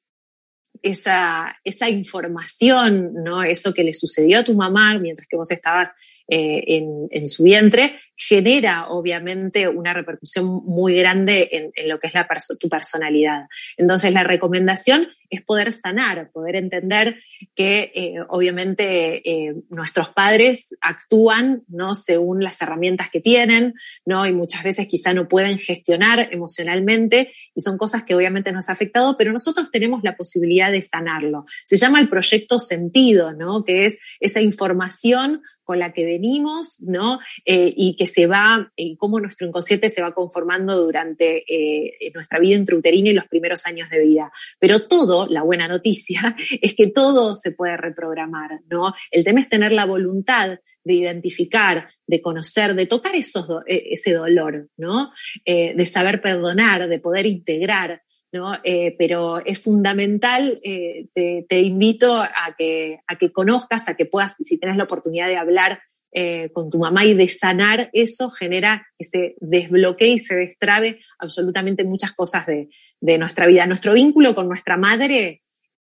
esa, 0.81 1.89
información, 1.89 3.13
¿no? 3.23 3.43
Eso 3.43 3.73
que 3.73 3.83
le 3.83 3.93
sucedió 3.93 4.39
a 4.39 4.43
tu 4.43 4.55
mamá 4.55 4.97
mientras 4.99 5.27
que 5.27 5.37
vos 5.37 5.51
estabas 5.51 5.89
eh, 6.27 6.63
en, 7.11 7.27
su 7.27 7.43
vientre, 7.43 7.99
genera 8.15 8.87
obviamente 8.87 9.67
una 9.67 9.93
repercusión 9.93 10.45
muy 10.65 10.95
grande 10.95 11.71
en, 11.75 11.89
lo 11.89 11.99
que 11.99 12.07
es 12.07 12.13
la 12.13 12.27
tu 12.59 12.69
personalidad. 12.69 13.47
Entonces 13.77 14.13
la 14.13 14.23
recomendación 14.23 15.07
es 15.29 15.41
poder 15.41 15.71
sanar, 15.73 16.31
poder 16.31 16.55
entender 16.55 17.19
que 17.55 17.91
eh, 17.93 18.15
obviamente 18.29 19.29
eh, 19.29 19.55
nuestros 19.69 20.09
padres 20.09 20.75
actúan 20.81 21.63
no 21.67 21.95
según 21.95 22.43
las 22.43 22.61
herramientas 22.61 23.09
que 23.09 23.21
tienen, 23.21 23.73
no 24.05 24.25
y 24.25 24.33
muchas 24.33 24.63
veces 24.63 24.87
quizá 24.87 25.13
no 25.13 25.27
pueden 25.27 25.57
gestionar 25.57 26.29
emocionalmente 26.31 27.33
y 27.53 27.61
son 27.61 27.77
cosas 27.77 28.03
que 28.03 28.15
obviamente 28.15 28.51
nos 28.51 28.69
ha 28.69 28.73
afectado, 28.73 29.17
pero 29.17 29.31
nosotros 29.31 29.71
tenemos 29.71 30.03
la 30.03 30.15
posibilidad 30.15 30.71
de 30.71 30.81
sanarlo. 30.81 31.45
Se 31.65 31.77
llama 31.77 31.99
el 31.99 32.09
proyecto 32.09 32.59
sentido, 32.59 33.33
¿no? 33.33 33.63
Que 33.63 33.85
es 33.85 33.97
esa 34.19 34.41
información 34.41 35.41
con 35.65 35.79
la 35.79 35.91
que 35.91 36.05
venimos, 36.05 36.79
¿no? 36.81 37.19
Eh, 37.43 37.73
y 37.75 37.95
que 37.97 38.04
se 38.05 38.27
va, 38.27 38.71
y 38.75 38.97
cómo 38.97 39.19
nuestro 39.19 39.47
inconsciente 39.47 39.89
se 39.89 40.01
va 40.01 40.13
conformando 40.13 40.79
durante 40.79 41.43
eh, 41.47 42.11
nuestra 42.13 42.39
vida 42.39 42.55
intrauterina 42.55 43.09
y 43.09 43.13
los 43.13 43.27
primeros 43.27 43.65
años 43.65 43.89
de 43.89 43.99
vida. 43.99 44.31
Pero 44.59 44.79
todo, 44.79 45.27
la 45.27 45.43
buena 45.43 45.67
noticia, 45.67 46.35
es 46.61 46.75
que 46.75 46.87
todo 46.87 47.35
se 47.35 47.51
puede 47.51 47.77
reprogramar, 47.77 48.61
¿no? 48.69 48.93
El 49.11 49.23
tema 49.23 49.41
es 49.41 49.49
tener 49.49 49.71
la 49.71 49.85
voluntad 49.85 50.59
de 50.85 50.93
identificar, 50.93 51.89
de 52.07 52.21
conocer, 52.21 52.75
de 52.75 52.85
tocar 52.85 53.15
esos 53.15 53.47
e, 53.65 53.89
ese 53.91 54.13
dolor, 54.13 54.69
¿no? 54.77 55.11
Eh, 55.43 55.73
de 55.75 55.85
saber 55.85 56.21
perdonar, 56.21 56.87
de 56.87 56.99
poder 56.99 57.25
integrar, 57.25 58.03
¿no? 58.31 58.53
Eh, 58.63 58.95
pero 58.97 59.43
es 59.43 59.59
fundamental, 59.59 60.59
eh, 60.63 61.07
te, 61.13 61.59
invito 61.59 62.21
a 62.21 62.55
que, 62.57 62.99
a 63.07 63.15
que 63.15 63.31
conozcas, 63.31 63.87
a 63.87 63.95
que 63.95 64.05
puedas, 64.05 64.35
si 64.39 64.59
tienes 64.59 64.77
la 64.77 64.83
oportunidad 64.83 65.27
de 65.27 65.37
hablar 65.37 65.81
eh, 66.15 66.49
con 66.53 66.69
tu 66.69 66.79
mamá 66.79 67.05
y 67.05 67.13
de 67.13 67.27
sanar 67.27 67.89
eso, 67.93 68.31
genera 68.31 68.87
que 68.97 69.05
se 69.05 69.35
desbloquee 69.41 70.13
y 70.13 70.19
se 70.19 70.33
destrabe 70.33 71.01
absolutamente 71.19 71.83
muchas 71.83 72.13
cosas 72.13 72.45
de, 72.47 72.69
nuestra 73.19 73.45
vida. 73.45 73.67
Nuestro 73.67 73.93
vínculo 73.93 74.33
con 74.33 74.47
nuestra 74.47 74.77
madre 74.77 75.43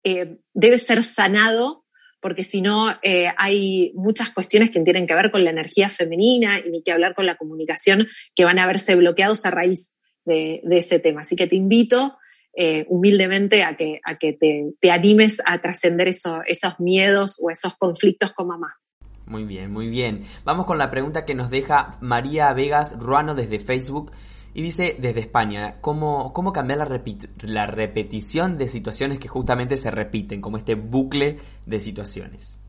debe 0.04 0.78
ser 0.78 1.02
sanado 1.02 1.86
porque 2.20 2.44
si 2.44 2.60
no 2.60 2.94
hay 3.38 3.90
muchas 3.94 4.30
cuestiones 4.30 4.70
que 4.70 4.80
tienen 4.80 5.06
que 5.06 5.14
ver 5.14 5.30
con 5.30 5.42
la 5.42 5.50
energía 5.50 5.88
femenina 5.88 6.60
y 6.60 6.70
ni 6.70 6.82
que 6.82 6.92
hablar 6.92 7.14
con 7.14 7.24
la 7.24 7.38
comunicación 7.38 8.06
que 8.34 8.44
van 8.44 8.58
a 8.58 8.66
verse 8.66 8.96
bloqueados 8.96 9.46
a 9.46 9.50
raíz 9.50 9.96
de, 10.26 10.60
ese 10.70 10.98
tema. 10.98 11.22
Así 11.22 11.36
que 11.36 11.46
te 11.46 11.56
invito 11.56 12.18
eh, 12.54 12.84
humildemente 12.88 13.62
a 13.62 13.76
que, 13.76 14.00
a 14.04 14.18
que 14.18 14.32
te, 14.32 14.90
animes 14.90 15.40
a 15.44 15.60
trascender 15.60 16.08
eso, 16.08 16.42
esos 16.46 16.78
miedos 16.80 17.38
o 17.40 17.50
esos 17.50 17.76
conflictos 17.76 18.32
con 18.32 18.48
mamá. 18.48 18.76
Muy 19.26 19.44
bien, 19.44 19.72
muy 19.72 19.88
bien. 19.88 20.24
Vamos 20.44 20.66
con 20.66 20.78
la 20.78 20.90
pregunta 20.90 21.24
que 21.24 21.34
nos 21.34 21.50
deja 21.50 21.98
María 22.00 22.52
Vegas 22.52 22.96
Ruano 22.98 23.34
desde 23.34 23.58
Facebook 23.58 24.12
y 24.54 24.62
dice 24.62 24.96
desde 24.98 25.20
España, 25.20 25.80
¿cómo, 25.80 26.32
cómo 26.32 26.52
cambiar 26.52 26.78
la, 26.78 27.02
la 27.42 27.66
repetición 27.66 28.56
de 28.56 28.68
situaciones 28.68 29.18
que 29.18 29.28
justamente 29.28 29.76
se 29.76 29.90
repiten, 29.90 30.40
como 30.40 30.56
este 30.56 30.76
bucle 30.76 31.38
de 31.66 31.80
situaciones? 31.80 32.62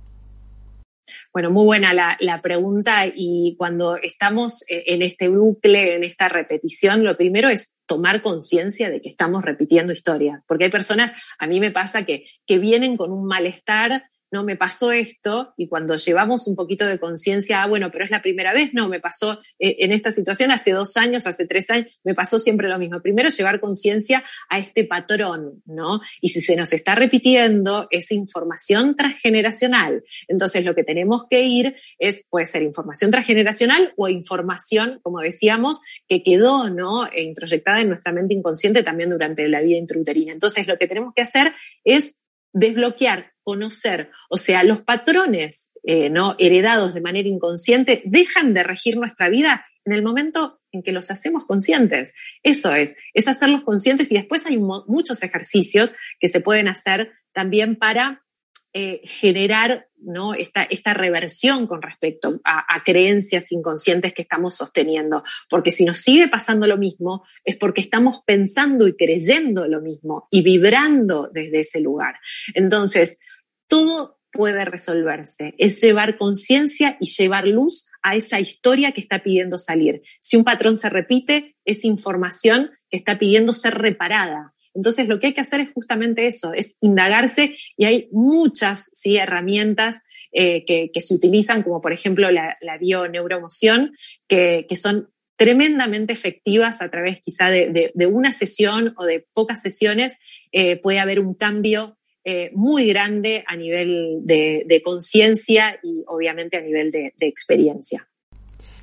Bueno, 1.32 1.52
muy 1.52 1.66
buena 1.66 1.94
la, 1.94 2.42
pregunta 2.42 3.06
y 3.06 3.56
cuando 3.58 3.96
estamos 3.96 4.64
eh, 4.68 4.84
en 4.88 5.02
este 5.02 5.30
bucle, 5.30 5.96
en 5.96 6.04
esta 6.04 6.28
repetición, 6.28 7.04
lo 7.04 7.16
primero 7.16 7.50
es 7.50 7.80
tomar 7.86 8.22
conciencia 8.22 8.90
de 8.90 9.02
que 9.02 9.10
estamos 9.10 9.44
repitiendo 9.44 9.94
historias, 9.94 10.44
porque 10.48 10.66
hay 10.66 10.72
personas, 10.72 11.12
a 11.40 11.48
mí 11.48 11.60
me 11.60 11.72
pasa 11.72 12.06
que, 12.06 12.26
que 12.46 12.58
vienen 12.58 12.98
con 12.98 13.12
un 13.12 13.26
malestar 13.26 14.10
no 14.32 14.44
me 14.44 14.56
pasó 14.56 14.92
esto 14.92 15.54
y 15.58 15.68
cuando 15.68 15.96
llevamos 15.96 16.48
un 16.48 16.56
poquito 16.56 16.86
de 16.86 17.00
conciencia, 17.00 17.64
ah, 17.64 17.68
bueno, 17.68 17.92
pero 17.92 18.06
es 18.06 18.12
la 18.12 18.22
primera 18.22 18.54
vez, 18.54 18.74
no, 18.74 18.90
me 18.90 19.00
pasó 19.00 19.42
eh, 19.60 19.78
en 19.80 19.92
esta 19.92 20.12
situación 20.12 20.52
hace 20.52 20.72
dos 20.72 20.98
años, 20.98 21.28
hace 21.28 21.48
tres 21.48 21.70
años, 21.70 21.88
me 22.04 22.14
pasó 22.14 22.40
siempre 22.40 22.68
lo 22.68 22.78
mismo. 22.78 23.02
Primero 23.02 23.30
llevar 23.30 23.60
conciencia 23.60 24.24
a 24.50 24.60
este 24.60 24.86
patrón, 24.86 25.62
¿no? 25.66 26.02
Y 26.22 26.30
si 26.30 26.42
se 26.42 26.56
nos 26.56 26.74
está 26.74 26.96
repitiendo, 26.96 27.88
es 27.92 28.12
información 28.12 28.96
transgeneracional. 28.96 30.04
Entonces 30.28 30.66
lo 30.66 30.76
que 30.76 30.84
tenemos 30.84 31.26
que 31.30 31.44
ir 31.44 31.76
es, 32.00 32.26
puede 32.30 32.46
ser 32.46 32.64
información 32.64 33.12
transgeneracional 33.12 33.94
o 33.96 34.10
información, 34.10 35.00
como 35.04 35.20
decíamos, 35.20 35.80
que 36.08 36.24
quedó, 36.24 36.70
¿no? 36.70 37.08
E 37.08 37.24
introyectada 37.24 37.82
en 37.82 37.90
nuestra 37.90 38.12
mente 38.12 38.34
inconsciente 38.34 38.84
también 38.84 39.10
durante 39.10 39.48
la 39.48 39.62
vida 39.62 39.78
intrauterina. 39.78 40.34
Entonces 40.34 40.68
lo 40.68 40.78
que 40.78 40.88
tenemos 40.88 41.14
que 41.16 41.22
hacer 41.22 41.54
es 41.84 42.24
desbloquear, 42.54 43.34
conocer, 43.48 44.12
o 44.28 44.38
sea, 44.38 44.66
los 44.66 44.82
patrones 44.82 45.72
eh, 45.84 46.10
no 46.10 46.36
heredados 46.38 46.94
de 46.94 47.00
manera 47.00 47.30
inconsciente 47.30 48.02
dejan 48.04 48.54
de 48.54 48.62
regir 48.62 48.98
nuestra 48.98 49.30
vida 49.30 49.66
en 49.86 49.94
el 49.94 50.04
momento 50.04 50.60
en 50.74 50.84
que 50.84 50.92
los 50.92 51.12
hacemos 51.12 51.46
conscientes. 51.46 52.14
Eso 52.44 52.76
es, 52.76 52.98
es 53.14 53.26
hacerlos 53.30 53.64
conscientes 53.64 54.12
y 54.12 54.16
después 54.16 54.46
hay 54.46 54.58
muchos 54.58 55.24
ejercicios 55.24 55.96
que 56.20 56.28
se 56.28 56.42
pueden 56.42 56.68
hacer 56.68 57.14
también 57.32 57.78
para 57.78 58.26
eh, 58.74 59.00
generar 59.06 59.88
¿no? 59.98 60.34
esta, 60.34 60.64
esta 60.64 60.94
reversión 60.94 61.68
con 61.68 61.82
respecto 61.82 62.42
a, 62.44 62.66
creencias 62.84 63.52
inconscientes 63.54 64.14
que 64.14 64.24
estamos 64.24 64.56
sosteniendo. 64.56 65.24
Porque 65.50 65.72
si 65.72 65.86
nos 65.86 66.00
sigue 66.00 66.28
pasando 66.28 66.68
lo 66.68 66.78
mismo, 66.78 67.24
es 67.46 67.56
porque 67.56 67.80
estamos 67.80 68.22
pensando 68.26 68.88
y 68.88 68.96
creyendo 68.98 69.68
lo 69.70 69.82
mismo 69.82 70.28
y 70.32 70.42
vibrando 70.44 71.30
desde 71.34 71.62
ese 71.62 71.80
lugar. 71.80 72.20
Entonces, 72.54 73.20
todo 73.68 74.20
puede 74.32 74.66
resolverse. 74.66 75.56
Es 75.58 75.82
llevar 75.82 76.18
conciencia 76.18 76.98
y 77.00 77.08
llevar 77.08 77.48
luz 77.48 77.88
a 78.04 78.16
esa 78.16 78.40
historia 78.40 78.92
que 78.92 79.02
está 79.02 79.24
pidiendo 79.24 79.58
salir. 79.58 80.02
Si 80.22 80.38
un 80.38 80.44
patrón 80.44 80.78
se 80.78 80.90
repite, 80.90 81.56
es 81.66 81.84
información 81.84 82.72
que 82.90 82.98
está 82.98 83.18
pidiendo 83.18 83.54
ser 83.54 83.76
reparada. 83.76 84.54
Entonces 84.74 85.08
lo 85.08 85.20
que 85.20 85.28
hay 85.28 85.34
que 85.34 85.42
hacer 85.42 85.60
es 85.62 85.74
justamente 85.74 86.28
eso, 86.28 86.54
es 86.54 86.78
indagarse 86.82 87.58
y 87.76 87.86
hay 87.86 88.10
muchas 88.12 88.84
¿sí? 88.94 89.18
herramientas 89.18 90.02
eh, 90.32 90.66
que, 90.66 91.02
se 91.02 91.16
utilizan, 91.16 91.64
como 91.64 91.82
por 91.82 91.94
ejemplo 91.94 92.30
la, 92.30 92.58
la 92.62 92.78
bioneuromoción, 92.78 93.94
que, 94.28 94.68
son 94.80 95.10
tremendamente 95.36 96.14
efectivas 96.14 96.82
a 96.82 96.90
través 96.90 97.20
quizá 97.22 97.50
de, 97.50 97.92
una 98.08 98.34
sesión 98.34 98.94
o 98.98 99.06
de 99.06 99.26
pocas 99.34 99.62
sesiones, 99.64 100.14
eh, 100.52 100.76
puede 100.78 101.00
haber 101.00 101.20
un 101.20 101.34
cambio 101.34 101.97
eh, 102.30 102.52
muy 102.54 102.90
grande 102.90 103.46
a 103.48 103.56
nivel 103.56 104.20
de, 104.24 104.82
conciencia 104.84 105.80
y 105.82 106.04
obviamente 106.08 106.58
a 106.58 106.62
nivel 106.62 106.92
de, 106.92 107.14
experiencia. 107.22 108.06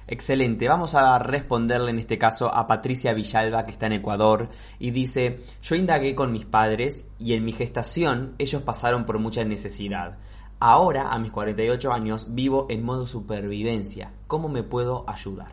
Excelente, 0.08 0.66
vamos 0.66 0.94
a 0.94 1.18
responderle 1.18 1.90
en 1.90 1.98
este 1.98 2.16
caso 2.16 2.48
a 2.48 2.66
Patricia 2.66 3.12
Villalba 3.12 3.66
que 3.66 3.72
está 3.72 3.84
en 3.84 3.92
Ecuador 3.92 4.48
y 4.78 4.92
dice, 4.92 5.40
yo 5.62 5.74
indagué 5.74 6.14
con 6.14 6.32
mis 6.32 6.46
padres 6.46 7.06
y 7.18 7.34
en 7.34 7.44
mi 7.44 7.52
gestación 7.52 8.34
ellos 8.38 8.62
pasaron 8.62 9.04
por 9.04 9.18
mucha 9.18 9.44
necesidad. 9.44 10.16
Ahora, 10.58 11.12
a 11.12 11.18
mis 11.18 11.30
48 11.30 11.92
años, 11.92 12.34
vivo 12.34 12.66
en 12.70 12.82
modo 12.82 13.04
supervivencia. 13.06 14.10
¿Cómo 14.26 14.48
me 14.48 14.62
puedo 14.62 15.04
ayudar? 15.06 15.52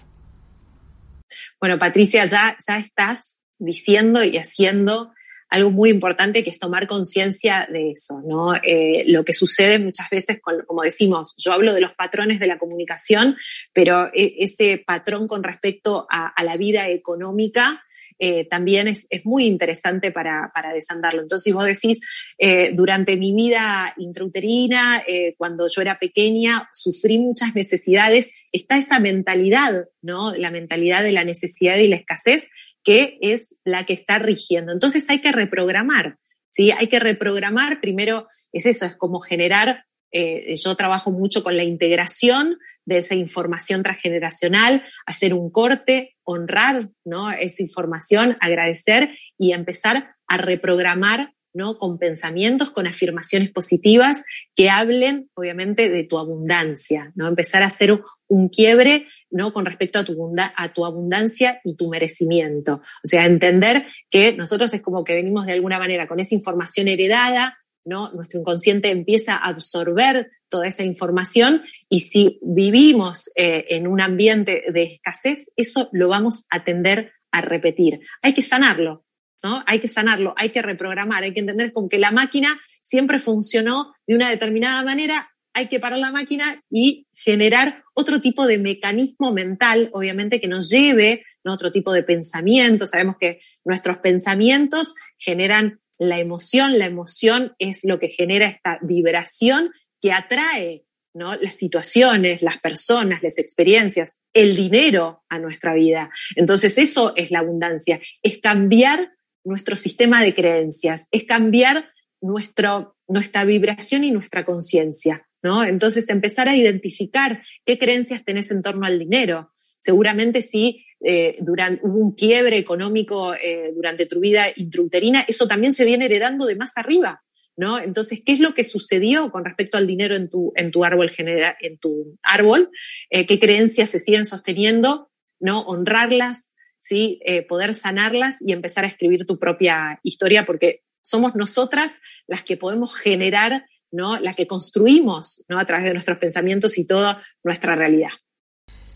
Bueno, 1.60 1.78
Patricia, 1.78 2.26
ya, 2.26 2.56
ya 2.66 2.78
estás 2.78 3.42
diciendo 3.60 4.24
y 4.24 4.38
haciendo 4.38 5.12
algo 5.52 5.70
muy 5.70 5.90
importante 5.90 6.44
que 6.44 6.50
es 6.50 6.58
tomar 6.58 6.88
conciencia 6.88 7.68
de 7.70 7.92
eso, 7.92 8.22
¿no? 8.26 8.56
Eh, 8.56 9.04
lo 9.08 9.26
que 9.26 9.34
sucede 9.34 9.80
muchas 9.80 10.10
veces, 10.10 10.40
como 10.66 10.82
decimos, 10.82 11.36
yo 11.38 11.52
hablo 11.52 11.74
de 11.74 11.82
los 11.82 11.92
patrones 11.94 12.40
de 12.40 12.48
la 12.48 12.58
comunicación, 12.58 13.36
pero 13.74 14.08
e, 14.14 14.36
ese 14.40 14.78
patrón 14.78 15.28
con 15.28 15.44
respecto 15.44 16.08
a, 16.10 16.34
la 16.42 16.56
vida 16.56 16.90
económica 16.90 17.84
eh, 18.18 18.46
también 18.46 18.88
es, 18.88 19.08
muy 19.26 19.46
interesante 19.46 20.12
para, 20.12 20.52
desandarlo. 20.74 21.22
Entonces, 21.22 21.54
vos 21.54 21.66
decís, 21.66 22.00
eh, 22.38 22.72
durante 22.74 23.18
mi 23.18 23.34
vida 23.34 23.94
intrauterina, 23.98 25.04
cuando 25.38 25.68
yo 25.68 25.82
era 25.82 26.00
pequeña, 26.00 26.70
sufrí 26.72 27.20
muchas 27.20 27.56
necesidades, 27.56 28.34
está 28.54 28.78
esa 28.78 29.00
mentalidad, 29.00 29.90
¿no? 30.02 30.34
La 30.34 30.50
mentalidad 30.50 31.04
de 31.04 31.12
la 31.12 31.26
necesidad 31.26 31.78
y 31.78 31.90
la 31.90 31.98
escasez 31.98 32.44
que 32.84 33.18
es 33.22 33.58
la 33.64 33.86
que 33.86 33.94
está 33.94 34.20
rigiendo. 34.20 34.72
Entonces 34.72 35.06
hay 35.10 35.20
que 35.20 35.32
reprogramar, 35.32 36.18
¿sí? 36.50 36.72
Hay 36.72 36.88
que 36.88 37.00
reprogramar, 37.00 37.80
primero 37.82 38.28
es 38.52 38.66
eso, 38.66 38.86
es 38.86 38.96
como 38.96 39.20
generar, 39.20 39.86
eh, 40.12 40.56
yo 40.56 40.76
trabajo 40.76 41.12
mucho 41.12 41.44
con 41.44 41.56
la 41.56 41.64
integración 41.64 42.58
de 42.86 42.98
esa 42.98 43.16
información 43.16 43.84
transgeneracional, 43.84 44.84
hacer 45.06 45.34
un 45.34 45.52
corte, 45.52 46.16
honrar, 46.24 46.90
¿no? 47.06 47.32
Esa 47.32 47.62
información, 47.62 48.38
agradecer 48.42 49.16
y 49.38 49.54
empezar 49.54 50.16
a 50.28 50.38
reprogramar 50.38 51.34
¿no? 51.54 51.78
Con 51.78 51.98
pensamientos, 51.98 52.70
con 52.72 52.88
afirmaciones 52.88 53.52
positivas 53.52 54.24
que 54.56 54.70
hablen, 54.70 55.30
obviamente, 55.34 55.90
de 55.90 56.04
tu 56.04 56.18
abundancia, 56.18 57.12
¿no? 57.16 57.28
Empezar 57.28 57.64
a 57.64 57.68
hacer 57.68 58.02
un 58.28 58.50
quiebre 58.50 59.08
¿no? 59.32 59.54
Con 59.54 59.66
respecto 59.66 60.00
a 60.00 60.04
tu, 60.04 60.36
a 60.38 60.74
tu 60.74 60.86
abundancia 60.86 61.62
y 61.64 61.76
tu 61.76 61.90
merecimiento. 61.90 62.82
O 63.04 63.08
sea, 63.08 63.26
entender 63.26 63.88
que 64.10 64.34
nosotros 64.34 64.74
es 64.74 64.82
como 64.82 65.04
que 65.04 65.16
venimos 65.16 65.46
de 65.46 65.54
alguna 65.54 65.80
manera 65.80 66.08
con 66.08 66.20
esa 66.20 66.36
información 66.36 66.88
heredada, 66.88 67.58
¿no? 67.84 68.12
Nuestro 68.12 68.40
inconsciente 68.40 68.90
empieza 68.90 69.36
a 69.36 69.48
absorber 69.48 70.30
toda 70.50 70.68
esa 70.68 70.84
información 70.84 71.64
y 71.90 72.02
si 72.02 72.40
vivimos 72.44 73.32
eh, 73.36 73.66
en 73.70 73.88
un 73.88 74.02
ambiente 74.02 74.66
de 74.72 74.84
escasez, 74.84 75.52
eso 75.56 75.90
lo 75.92 76.10
vamos 76.10 76.46
a 76.52 76.64
tender 76.64 77.14
a 77.32 77.42
repetir. 77.42 78.02
Hay 78.22 78.34
que 78.34 78.42
sanarlo, 78.42 79.06
¿no? 79.42 79.64
Hay 79.66 79.80
que 79.80 79.88
sanarlo, 79.88 80.34
hay 80.38 80.50
que 80.50 80.62
reprogramar, 80.62 81.24
hay 81.24 81.34
que 81.34 81.40
entender 81.40 81.72
como 81.72 81.90
que 81.90 81.98
la 81.98 82.12
máquina 82.12 82.60
siempre 82.82 83.20
funcionó 83.20 83.96
de 84.06 84.16
una 84.16 84.30
determinada 84.30 84.84
manera 84.84 85.31
hay 85.54 85.68
que 85.68 85.80
parar 85.80 86.00
la 86.00 86.12
máquina 86.12 86.64
y 86.70 87.08
generar 87.14 87.84
otro 87.94 88.22
tipo 88.22 88.48
de 88.48 88.58
mecanismo 88.58 89.34
mental, 89.34 89.90
obviamente, 89.94 90.40
que 90.40 90.48
nos 90.48 90.70
lleve 90.70 91.24
a 91.44 91.52
otro 91.52 91.72
tipo 91.72 91.94
de 91.94 92.04
pensamiento. 92.04 92.88
Sabemos 92.88 93.16
que 93.20 93.42
nuestros 93.66 93.98
pensamientos 93.98 94.94
generan 95.18 95.80
la 95.98 96.20
emoción, 96.20 96.80
la 96.80 96.88
emoción 96.88 97.54
es 97.60 97.82
lo 97.84 98.00
que 98.00 98.10
genera 98.10 98.48
esta 98.48 98.80
vibración 98.82 99.72
que 100.02 100.12
atrae 100.12 100.86
¿no? 101.14 101.36
las 101.36 101.56
situaciones, 101.56 102.42
las 102.42 102.60
personas, 102.60 103.22
las 103.22 103.38
experiencias, 103.38 104.14
el 104.34 104.56
dinero 104.56 105.24
a 105.30 105.38
nuestra 105.38 105.74
vida. 105.74 106.10
Entonces 106.36 106.78
eso 106.78 107.14
es 107.16 107.32
la 107.32 107.40
abundancia, 107.40 108.00
es 108.24 108.40
cambiar 108.40 109.12
nuestro 109.44 109.76
sistema 109.76 110.22
de 110.24 110.34
creencias, 110.34 111.08
es 111.12 111.26
cambiar 111.26 111.92
nuestro, 112.22 112.96
nuestra 113.08 113.46
vibración 113.46 114.04
y 114.04 114.12
nuestra 114.12 114.46
conciencia. 114.46 115.28
¿No? 115.44 115.64
Entonces, 115.64 116.10
empezar 116.10 116.48
a 116.48 116.56
identificar 116.56 117.44
qué 117.66 117.78
creencias 117.78 118.24
tenés 118.24 118.52
en 118.52 118.62
torno 118.62 118.86
al 118.86 119.00
dinero. 119.00 119.52
Seguramente 119.78 120.44
si 120.44 120.86
eh, 121.04 121.38
durante, 121.40 121.84
hubo 121.84 121.98
un 121.98 122.14
quiebre 122.14 122.58
económico 122.58 123.34
eh, 123.34 123.72
durante 123.74 124.06
tu 124.06 124.20
vida 124.20 124.48
intrauterina, 124.56 125.26
eso 125.28 125.48
también 125.48 125.74
se 125.74 125.86
viene 125.86 126.06
heredando 126.06 126.46
de 126.46 126.56
más 126.56 126.74
arriba, 126.76 127.24
¿no? 127.58 127.80
Entonces, 127.80 128.22
¿qué 128.24 128.34
es 128.34 128.40
lo 128.40 128.54
que 128.54 128.64
sucedió 128.64 129.32
con 129.32 129.44
respecto 129.44 129.80
al 129.80 129.88
dinero 129.88 130.16
en 130.16 130.30
tu, 130.30 130.54
en 130.56 130.70
tu 130.70 130.86
árbol 130.86 131.10
general, 131.10 131.56
en 131.60 131.80
tu 131.80 132.20
árbol? 132.22 132.70
Eh, 133.10 133.26
¿Qué 133.26 133.40
creencias 133.40 133.90
se 133.90 134.00
siguen 134.00 134.28
sosteniendo? 134.28 135.10
¿No? 135.40 135.62
Honrarlas, 135.62 136.54
¿sí? 136.78 137.20
poder 137.50 137.74
sanarlas 137.74 138.36
y 138.40 138.54
empezar 138.54 138.86
a 138.86 138.88
escribir 138.88 139.26
tu 139.26 139.40
propia 139.40 140.00
historia, 140.04 140.46
porque 140.46 140.84
somos 141.02 141.36
nosotras 141.36 142.00
las 142.28 142.44
que 142.44 142.58
podemos 142.58 142.96
generar 142.96 143.66
¿no? 143.92 144.20
La 144.20 144.34
que 144.34 144.48
construimos, 144.48 145.44
¿no? 145.48 145.60
A 145.60 145.66
través 145.66 145.86
de 145.86 145.94
nuestros 145.94 146.18
pensamientos 146.18 146.78
y 146.78 146.86
toda 146.86 147.24
nuestra 147.44 147.76
realidad. 147.76 148.10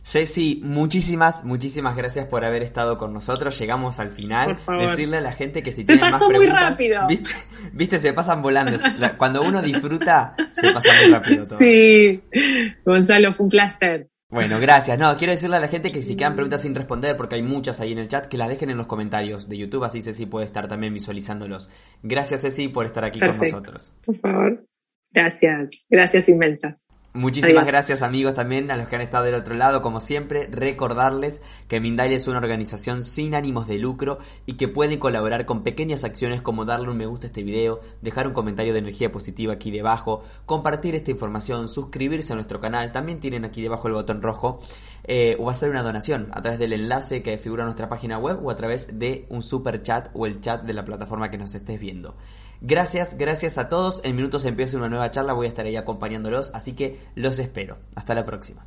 Ceci, 0.05 0.61
muchísimas, 0.63 1.43
muchísimas 1.45 1.95
gracias 1.95 2.27
por 2.27 2.45
haber 2.45 2.61
estado 2.61 2.99
con 2.99 3.11
nosotros. 3.11 3.57
Llegamos 3.57 3.99
al 3.99 4.11
final. 4.11 4.55
Decirle 4.79 5.17
a 5.17 5.21
la 5.21 5.31
gente 5.31 5.63
que 5.63 5.71
si 5.71 5.77
se 5.77 5.93
tienen 5.93 6.11
pasó 6.11 6.29
muy 6.29 6.45
rápido. 6.45 7.07
¿viste? 7.73 7.97
se 7.97 8.13
pasan 8.13 8.43
volando. 8.43 8.77
Cuando 9.17 9.41
uno 9.41 9.63
disfruta, 9.63 10.35
se 10.53 10.71
pasa 10.71 10.89
muy 11.01 11.11
rápido 11.11 11.43
todo. 11.43 11.57
Sí, 11.57 12.21
Gonzalo, 12.85 13.33
fue 13.33 13.45
un 13.45 13.49
placer. 13.49 14.07
Bueno, 14.29 14.59
gracias. 14.59 14.99
No, 14.99 15.17
quiero 15.17 15.31
decirle 15.31 15.57
a 15.57 15.59
la 15.59 15.69
gente 15.69 15.91
que 15.91 16.03
si 16.03 16.15
quedan 16.15 16.35
preguntas 16.35 16.61
sin 16.61 16.75
responder, 16.75 17.17
porque 17.17 17.35
hay 17.35 17.41
muchas 17.41 17.79
ahí 17.79 17.91
en 17.91 17.97
el 17.97 18.07
chat, 18.07 18.27
que 18.27 18.37
las 18.37 18.49
dejen 18.49 18.69
en 18.69 18.77
los 18.77 18.85
comentarios 18.85 19.49
de 19.49 19.57
YouTube, 19.57 19.85
así 19.85 20.01
Ceci 20.01 20.27
puede 20.27 20.45
estar 20.45 20.67
también 20.67 20.93
visualizándolos. 20.93 21.71
Gracias, 22.03 22.41
Ceci, 22.41 22.67
por 22.67 22.85
estar 22.85 23.05
aquí 23.05 23.19
con 23.19 23.37
nosotros. 23.37 23.91
Por 24.05 24.19
favor. 24.19 24.67
Gracias, 25.15 25.85
gracias 25.89 26.27
inmensas. 26.27 26.85
Muchísimas 27.13 27.65
gracias 27.65 28.01
amigos 28.01 28.33
también 28.33 28.69
a 28.69 28.75
los 28.75 28.87
que 28.87 28.97
han 28.97 29.01
estado 29.01 29.23
del 29.23 29.35
otro 29.35 29.55
lado. 29.55 29.81
Como 29.81 30.01
siempre, 30.01 30.49
recordarles 30.51 31.41
que 31.69 31.79
Mindalia 31.79 32.17
es 32.17 32.27
una 32.27 32.39
organización 32.39 33.05
sin 33.05 33.33
ánimos 33.35 33.67
de 33.67 33.77
lucro 33.77 34.19
y 34.45 34.55
que 34.55 34.67
pueden 34.67 34.99
colaborar 34.99 35.45
con 35.45 35.63
pequeñas 35.63 36.03
acciones 36.03 36.41
como 36.41 36.65
darle 36.65 36.89
un 36.89 36.97
me 36.97 37.05
gusta 37.05 37.27
a 37.27 37.29
este 37.29 37.43
video, 37.43 37.79
dejar 38.01 38.27
un 38.27 38.33
comentario 38.33 38.73
de 38.73 38.79
energía 38.79 39.13
positiva 39.13 39.53
aquí 39.53 39.71
debajo, 39.71 40.23
compartir 40.45 40.93
esta 40.93 41.11
información, 41.11 41.69
suscribirse 41.69 42.33
a 42.33 42.35
nuestro 42.35 42.59
canal, 42.59 42.91
también 42.91 43.21
tienen 43.21 43.45
aquí 43.45 43.61
debajo 43.61 43.87
el 43.87 43.93
botón 43.93 44.21
rojo, 44.21 44.59
eh, 45.05 45.37
o 45.39 45.49
hacer 45.49 45.69
una 45.69 45.83
donación 45.83 46.27
a 46.33 46.41
través 46.41 46.59
del 46.59 46.73
enlace 46.73 47.23
que 47.23 47.37
figura 47.37 47.61
en 47.63 47.67
nuestra 47.67 47.87
página 47.87 48.17
web 48.17 48.45
o 48.45 48.51
a 48.51 48.57
través 48.57 48.99
de 48.99 49.25
un 49.29 49.41
super 49.41 49.81
chat 49.81 50.09
o 50.13 50.25
el 50.25 50.41
chat 50.41 50.63
de 50.63 50.73
la 50.73 50.83
plataforma 50.83 51.31
que 51.31 51.37
nos 51.37 51.55
estés 51.55 51.79
viendo. 51.79 52.17
Gracias, 52.61 53.17
gracias 53.17 53.57
a 53.57 53.69
todos. 53.69 54.01
En 54.03 54.15
minutos 54.15 54.45
empieza 54.45 54.77
una 54.77 54.89
nueva 54.89 55.11
charla, 55.11 55.33
voy 55.33 55.45
a 55.45 55.49
estar 55.49 55.65
ahí 55.65 55.75
acompañándolos, 55.75 56.51
así 56.53 56.73
que 56.73 56.99
los 57.15 57.39
espero. 57.39 57.77
Hasta 57.95 58.15
la 58.15 58.25
próxima. 58.25 58.65